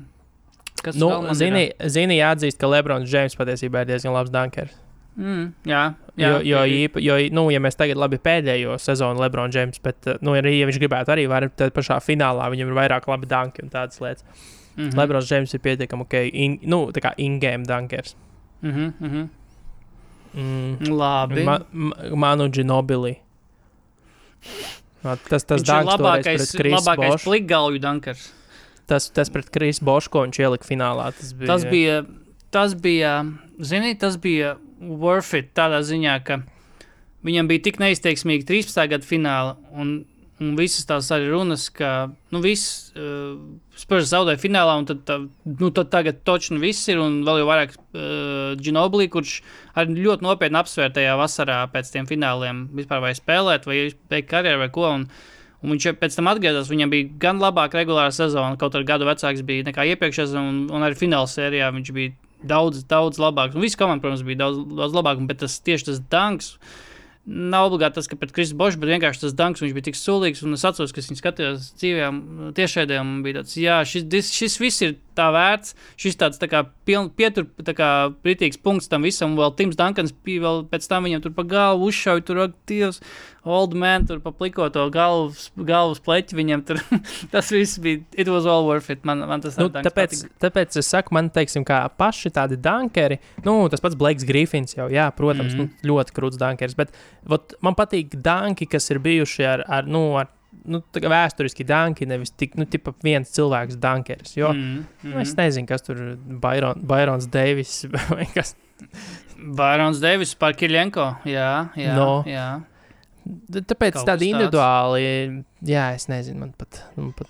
[0.83, 4.75] kas nu, zini, zini, jāatzīst, ka Lebrons Džeims patiesībā ir diezgan labs dunkers.
[5.17, 5.81] Mm, jā,
[6.13, 9.97] jā, Jo, jo, īpa, jo nu, ja mēs tagad labi pēdējo sezonu Lebrons Džeims, bet,
[10.05, 13.29] uh, nu, arī, ja viņš gribētu arī, var, tad pašā finālā viņam ir vairāk labi
[13.29, 14.25] danki un tādas lietas.
[14.75, 14.89] Mm.
[14.89, 14.97] -hmm.
[14.99, 18.15] Lebrons Džeims ir pietiekami ok, in, nu, tā kā in-game dankers.
[18.61, 19.29] Mhm, mhm.
[20.37, 20.89] Mm.
[20.93, 21.43] Labi.
[21.43, 23.17] Ma, ma, Manu Ginobili.
[25.03, 27.29] No, Tas, tas Viņš ir labākais, labākais Bošu.
[27.29, 28.33] plikgalvju dankers.
[28.87, 31.09] Tas, tas pret Krisu Bošu, ko viņš ielika finālā.
[31.17, 31.97] Tas bija, Tas bija,
[32.55, 33.15] tas bija,
[33.59, 36.41] zini, tas bija worth it tādā ziņā, ka
[37.27, 38.85] viņam bija tik neizteiksmīgi 13.
[38.93, 39.97] gada fināla un,
[40.39, 43.35] un visas tās arī runas, ka, nu, viss uh,
[43.77, 45.19] Spurs zaudēja finālā un tad, tā,
[45.49, 49.39] nu, tad tagad točni viss ir un vēl jau vairāk uh, Ginobili, kurš
[49.77, 54.63] arī ļoti nopietni apsvēr tajā vasarā pēc tiem fināliem vispār vai spēlēt vai beigt karjeru
[54.63, 54.91] vai ko.
[55.01, 55.09] Un,
[55.65, 56.69] Un viņš pēc tam atgriezās.
[56.69, 60.85] Viņam bija gan labāka regulāra sezona, kaut arī gadu vecāks bija nekā iepriekšējā un, un
[60.85, 62.13] arī fināla sērijā viņš bija
[62.45, 63.57] daudz, daudz labāks.
[63.57, 66.53] Un viss komanda, protams, bija daudz, daudz labāk, bet tas tieši tas danks.
[67.27, 70.45] Nav obligāti tas, ka pret Kristu Bošu, bet vienkārši tas danks viņš bija tik sulīgs.
[70.45, 72.11] Un es atceros, ka viņš skatījās dzīvē,
[72.55, 75.73] tiešraidē, un bija tāds, jā, šis, šis viss ir tā vērts.
[75.99, 77.89] Šis tāds tā kā piln, pietur, tā kā
[78.23, 79.33] pritīgs punkts tam visam.
[79.33, 83.01] Un vēl Tims Dankans vēl pēc tam viņam tur pa galvu uzšauja, tur ak, Dievs,
[83.47, 86.81] old man, tur pa pliko to galvas, galvas pleķi viņam tur.
[87.33, 89.03] tas viss bija, it was all worth it.
[89.07, 90.39] Man, man tas Nu, tāpēc, patika.
[90.47, 94.89] tāpēc es saku, man teiksim, kā paši tādi dankeri, nu, tas pats Blakes Griffins jau,
[94.93, 95.59] jā, protams, mm.
[95.59, 95.83] -hmm.
[95.83, 96.93] nu, ļoti krūts dankers, bet
[97.25, 100.29] vot, man patīk danki, kas ir bijuši ar, ar nu, ar,
[100.65, 105.13] nu, vēsturiski danki, nevis tik, nu, tipa viens cilvēks dankeris, jo, mm Mm, -hmm.
[105.13, 108.55] nu, es nezinu, kas tur ir Byron, Byrons Deivis vai kas.
[109.37, 111.17] Bārons Deivis par Kirļenko.
[111.25, 111.95] Jā, jā.
[111.95, 112.23] No.
[112.27, 112.61] jā.
[113.51, 114.21] Tā- Tāpēc Kaut tāds.
[114.23, 116.83] individuāli, jā, es nezinu, man pat.
[116.95, 117.27] Man pat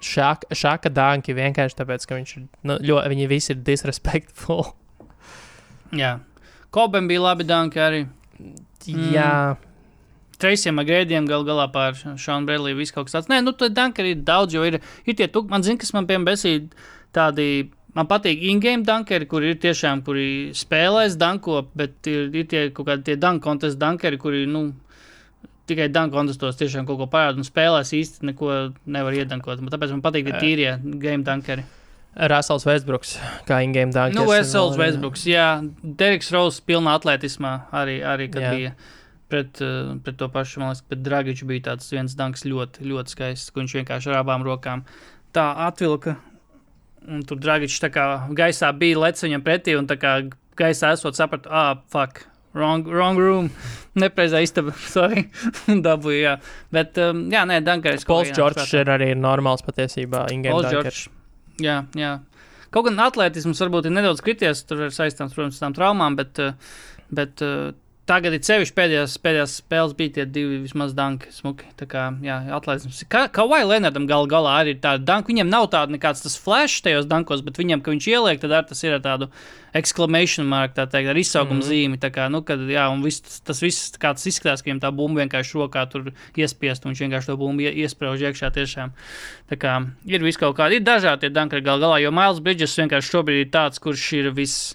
[0.00, 4.72] Šāka, šāka danki vienkārši tāpēc, ka viņš ir, nu, ļoti, viņi visi ir disrespectful.
[5.92, 6.20] jā.
[6.70, 8.06] Kobam bija labi danki arī.
[8.40, 9.12] Mm.
[9.12, 9.56] Jā,
[10.40, 13.30] Treisiem agrēdiem gal galā pār Šānu Brēlī viss kaut kas tāds.
[13.32, 15.92] Nē, nu tad danki arī ir daudz, jo ir, ir tie, tuk, man zina, kas
[15.96, 16.74] man piemēram besīd
[17.16, 17.70] tādi.
[17.90, 22.86] Man patīk in-game dankeri, kur ir tiešām, kuri spēlēs danko, bet ir, ir tie kaut
[22.86, 24.68] kādi tie dunk contest dankeri, kuri, nu,
[25.66, 28.54] tikai dunk contestos tiešām kaut ko parāda un spēlēs īsti neko
[28.86, 29.66] nevar iedankot.
[29.74, 31.66] Tāpēc man patīk tie tīrie game dankeri.
[32.10, 33.14] Rasels Vēsbruks,
[33.46, 34.18] kā in-game dankers.
[34.18, 35.46] Nu, vēl, Westbrooks, jā.
[35.82, 38.50] Deriks Rose pilnā atletismā arī, arī kad Jā.
[38.56, 38.72] bija
[39.30, 43.14] pret, uh, pret to pašu, man liekas, pret Dragiču bija tāds viens danks ļoti, ļoti
[43.14, 44.84] skaists, ko viņš vienkārši ar abām rokām
[45.36, 46.16] tā atvilka.
[47.08, 50.18] Un tur Dragičs tā kā gaisā bija lec viņam pretī un tā kā
[50.58, 52.26] gaisā esot sapratu, ah, fuck.
[52.50, 53.48] Wrong, wrong room,
[54.02, 54.74] nepreizā istaba.
[54.96, 55.28] Sorry,
[55.86, 56.18] dabūju.
[56.18, 56.32] Jā,
[56.74, 58.06] bet, um, jā, nē, Dunkaris.
[58.08, 60.66] Pols Čorčs ir arī normāls patiesībā Pols.
[60.72, 61.04] Čorčs.
[61.62, 62.16] Jā, jā.
[62.74, 66.42] Kaut gan atletisms varbūt ir nedaudz krities, tur ir saistāms, protams, ar tām traumām, bet,
[66.42, 66.74] uh,
[67.14, 67.42] bet
[68.08, 71.68] tagad ir sevišķi pēdējās, pēdējās spēles bija tie divi vismaz danki, smuki.
[71.78, 72.06] Tā kā,
[72.56, 73.02] atletisms.
[73.10, 76.36] Kā, kā vai Lenardam gal galā arī ir tāda danka, viņam nav tāda nekāds tas
[76.40, 79.30] flash tajos dankos, bet viņam, ka viņš ieliek, tad ar tas ir ar tādu
[79.76, 81.62] exclamation mark, tā teikt, ar izsaukumu mm.
[81.62, 81.70] -hmm.
[81.70, 82.00] zīmi.
[82.02, 84.90] Tā kā, nu, kad, jā, un viss, tas, tas viss kāds izskatās, ka viņam tā
[84.94, 88.90] bumba vienkārši rokā tur iespiest, un viņš vienkārši to bumbu ie- iesprāž iekšā tiešām.
[89.50, 92.78] Tā kā ir vis kaut kādi, ir dažādi tie dankari gal galā, jo Miles Bridges
[92.78, 94.74] vienkārši šobrīd ir tāds, kurš ir viss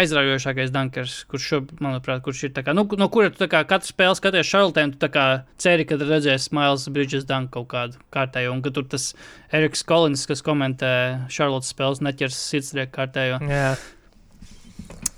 [0.00, 4.18] aizraujošākais dankers, kurš, šob, manuprāt, kurš ir kā, nu, no kura tu kā katru spēli
[4.18, 5.26] skaties Charlotē, tu kā
[5.60, 9.12] ceri, kad redzēsi Miles Bridges danku kaut kādu kārtējo, un ka tur tas
[9.54, 10.94] Eriks Kolins, kas komentē
[11.32, 13.42] Charlotte spēles, neķers sirdsrieku kārtējo.
[13.50, 13.74] Jā,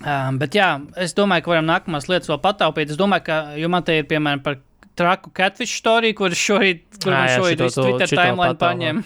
[0.06, 0.68] Um, bet jā,
[1.00, 2.92] es domāju, ka varam nākamās lietas vēl pataupīt.
[2.92, 4.58] Es domāju, ka, jo man te ir piemēram par
[4.96, 9.02] traku catfish storiju, kur šorīt, kur man šorīt visu Twitter timeline paņem.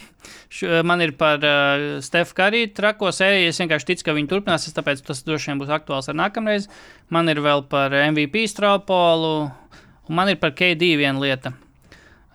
[0.87, 3.51] Man ir par uh, Stefu Kariju trako sēriju.
[3.51, 6.69] Es vienkārši ticu, ka viņi turpināsies, tāpēc tas droši vien būs aktuāls ar nākamreiz.
[7.15, 9.35] Man ir vēl par MVP straupolu,
[10.09, 11.55] un man ir par KD viena lieta.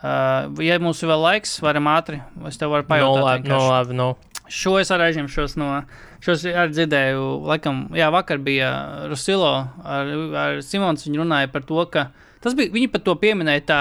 [0.06, 2.20] Uh, ja mums ir vēl laiks, varam ātri.
[2.50, 3.26] Es tev varu no pajautāt.
[3.26, 4.10] labi, no labi, no.
[4.52, 5.70] Šo es arī aizņemšos no.
[6.22, 8.70] Šos arī dzirdēju, laikam, jā, vakar bija
[9.10, 9.52] Rusilo
[9.82, 10.12] ar,
[10.42, 11.08] ar Simons.
[11.08, 12.10] Viņi runāja par to, ka
[12.46, 13.80] tas bija, viņi pat to pieminēja tā,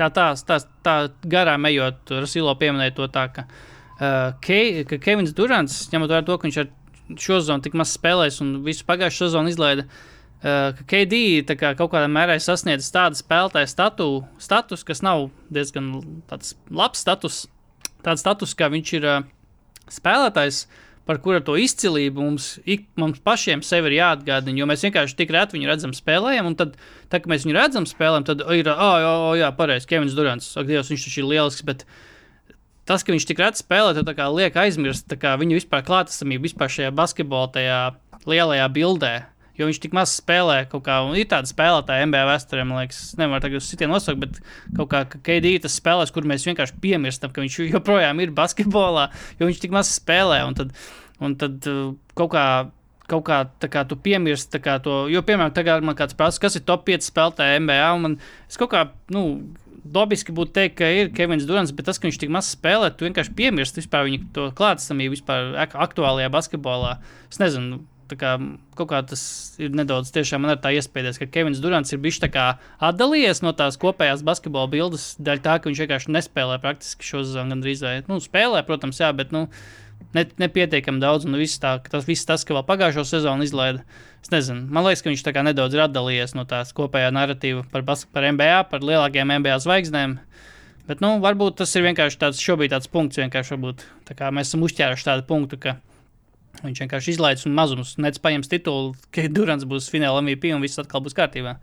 [0.00, 0.96] tā, tā, tā, tā
[1.30, 2.14] garām ejot.
[2.22, 6.60] Rusilo pieminēja to tā, ka, uh, Ke, ka Kevins Durants, ņemot vērā to, ka viņš
[6.64, 6.70] ar
[7.18, 9.86] šo sezonu tik maz spēlēs un visu pagājušo sezonu izlaida.
[10.40, 14.06] Uh, ka KD kā kaut kādā mērā ir sasniedzis tādu spēlētāju statu,
[14.40, 15.92] status, kas nav diezgan
[16.72, 17.42] labs status.
[18.00, 19.26] Tāds status, kā viņš ir uh,
[19.92, 20.64] spēlētājs,
[21.08, 24.60] par kura to izcilību mums, ik, mums pašiem ir jāatgādina.
[24.60, 26.76] Jo mēs vienkārši tik reti viņu redzam, spēlējam, un tad,
[27.08, 30.52] tā, kad mēs viņu redzam, spēlējam, tad ir, ah, oh, oh, jā pareizi, Kevins Durants.
[30.60, 31.66] Ak, Dievs, viņš taču ir lielisks.
[31.66, 31.86] Bet
[32.88, 35.10] tas, ka viņš tik reti spēlē, tad liek aizmirst
[35.42, 37.80] viņu vispār klātesamību vispār šajā basketbolā, tajā
[38.30, 39.14] lielajā bildē.
[39.60, 43.00] Jo viņš tik maz spēlē kaut kā, un ir tāda spēlētāja NBA vēsturē, man liekas,
[43.20, 44.40] nevar tagad uz citiem nosaukt, bet
[44.78, 49.50] kaut kā KD tas spēlēs, kur mēs vienkārši piemirstam, ka viņš joprojām ir basketbolā, jo
[49.50, 50.42] viņš tik maz spēlē.
[50.48, 50.72] Un tad,
[51.20, 52.46] un tad uh, kaut kā
[53.10, 54.96] kaut kā, kā tu piemirsti to.
[55.10, 57.88] Jo, piemēram, tagad man kāds prasa, kas ir top 5 spēlētāji NBA.
[58.04, 58.16] Man,
[58.46, 59.24] es kaut kā, nu,
[59.84, 63.08] dabiski būtu teikt, ka ir Kevins Durants, bet tas, ka viņš tik maz spēlē, tu
[63.08, 66.98] vienkārši piemirsti vispār viņa klātsamību vispār aktuālajā basketbolā.
[67.30, 67.82] Es nezinu.
[68.18, 68.32] Kā,
[68.78, 69.22] kaut kā tas
[69.62, 73.78] ir nedaudz tiešām man ir tā iespējas, ka Kevins Durants ir bijis atdalījies no tās
[73.80, 78.18] kopējās basketbola bildes, dēļ tā, ka viņš vienkārši nespēlē praktiski šo sezonu gandrīz vai, nu,
[78.22, 79.46] spēlē, protams, jā, bet, nu,
[80.16, 81.26] ne, nepietiekami daudz.
[81.28, 83.84] Un viss, tā, tas, viss tas, ka vēl pagājušo sezonu izlaida,
[84.22, 84.66] es nezinu.
[84.72, 88.86] Man liekas, ka viņš nedaudz ir atdalījies no tās kopējā narratīva par, par NBA, par
[88.86, 90.18] lielākiem NBA zvaigznēm.
[90.88, 94.50] Bet, nu, varbūt tas ir vienkārši tāds, šobrīd tāds punkts, vienkārši varbūt, tā kā mēs
[94.50, 95.76] esam uzķēruši tādu punktu, ka
[96.64, 100.80] viņš vienkārši izlaiž un mazums, nec paņems titulu, ka Durants būs fināla MVP un viss
[100.82, 101.56] atkal būs kārtībā.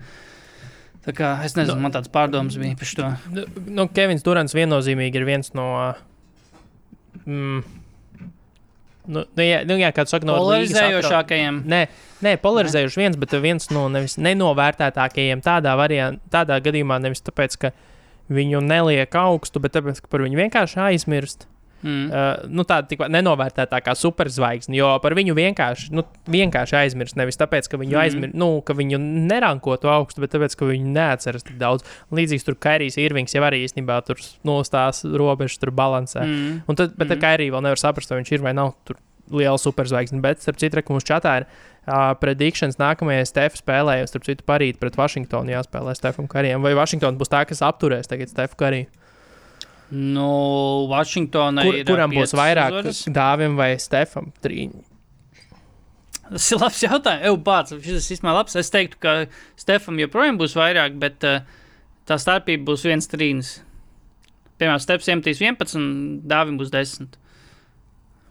[1.07, 3.11] Tā kā es nezinu, nu, man tāds pārdoms bija par to.
[3.31, 3.47] Nu,
[3.79, 5.67] nu, Kevins Durants viennozīmīgi ir viens no.
[7.23, 7.63] Mm,
[9.07, 11.61] Nu, nu, jā, nu, jā, kāds saka, no polarizējošākajiem.
[11.71, 11.79] Nē,
[12.25, 17.71] nē polarizējuši viens, bet viens no nevis nenovērtētākajiem tādā, variant, tādā gadījumā nevis tāpēc, ka
[18.33, 21.47] viņu neliek augstu, bet tāpēc, ka par viņu vienkārši aizmirst.
[21.83, 22.07] Mm.
[22.09, 27.17] Uh, nu, tāda tik nenovērtēta kā superzvaigzne, jo par viņu vienkārši, nu, vienkārši aizmirst.
[27.19, 28.01] Nevis tāpēc, ka viņu, mm.
[28.01, 31.85] aizmir, nu, ka viņu nerankotu augstu, bet tāpēc, ka viņu neatceras tik daudz.
[32.17, 36.25] Līdzīgs tur Kairijs Irvings jau arī īstenībā tur nostās robežas, tur balansē.
[36.25, 36.61] Mm.
[36.65, 37.21] Un tad, bet mm.
[37.21, 38.97] Kairija vēl nevar saprast, vai viņš ir vai nav tur
[39.31, 40.21] liela superzvaigzne.
[40.23, 44.97] Bet, starp citu, mums čatā ir uh, predikšanas nākamajai Stefa spēlē, starp citu, parīt pret
[44.99, 46.63] Vašingtonu jāspēlē Stefam Karijam.
[46.65, 48.89] Vai Vašingtona būs tā, kas apturēs tagad Stefu Kariju?
[49.91, 54.83] Nu, Vašingtonai Kur, kuram būs vairāk dāvim vai Stefam trīņi?
[56.27, 57.23] Tas ir labs jautājums.
[57.29, 58.57] Eju, bāc, šis ir labs.
[58.59, 59.13] Es teiktu, ka
[59.59, 61.45] Stefam joprojām būs vairāk, bet uh,
[62.07, 63.53] tā starpība būs viens trīnis.
[64.57, 67.17] Piemēram, Steps iemetīs 11, dāvim būs 10.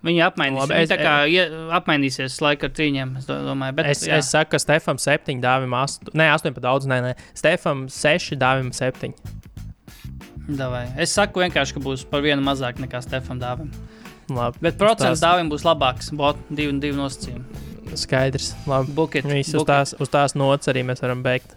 [0.07, 0.61] Viņi apmainīsies.
[0.61, 1.45] Labi, es, viņi kā, ja,
[1.79, 3.15] apmainīsies laika ar trījiem.
[3.21, 4.19] Es, domāju, bet, es, jā.
[4.21, 6.13] es saku, ka Stefam 7, dāvim 8.
[6.19, 6.89] Nē, 8 pat daudz.
[6.91, 7.13] Nē, nē.
[7.39, 9.15] Stefam 6, dāvim 7.
[10.47, 10.87] Davai.
[11.03, 13.73] Es saku vienkārši, ka būs par vienu mazāk nekā Stefan Dāvim.
[14.31, 15.23] Labi, Bet procents.
[15.23, 16.13] Dāvim būs labāks.
[16.15, 17.63] Bot divi, divi nosacījumi.
[17.99, 18.53] Skaidrs.
[18.67, 18.95] Labi.
[18.95, 21.55] Buket, Viss uz tās, uz tās nots arī mēs varam beigt.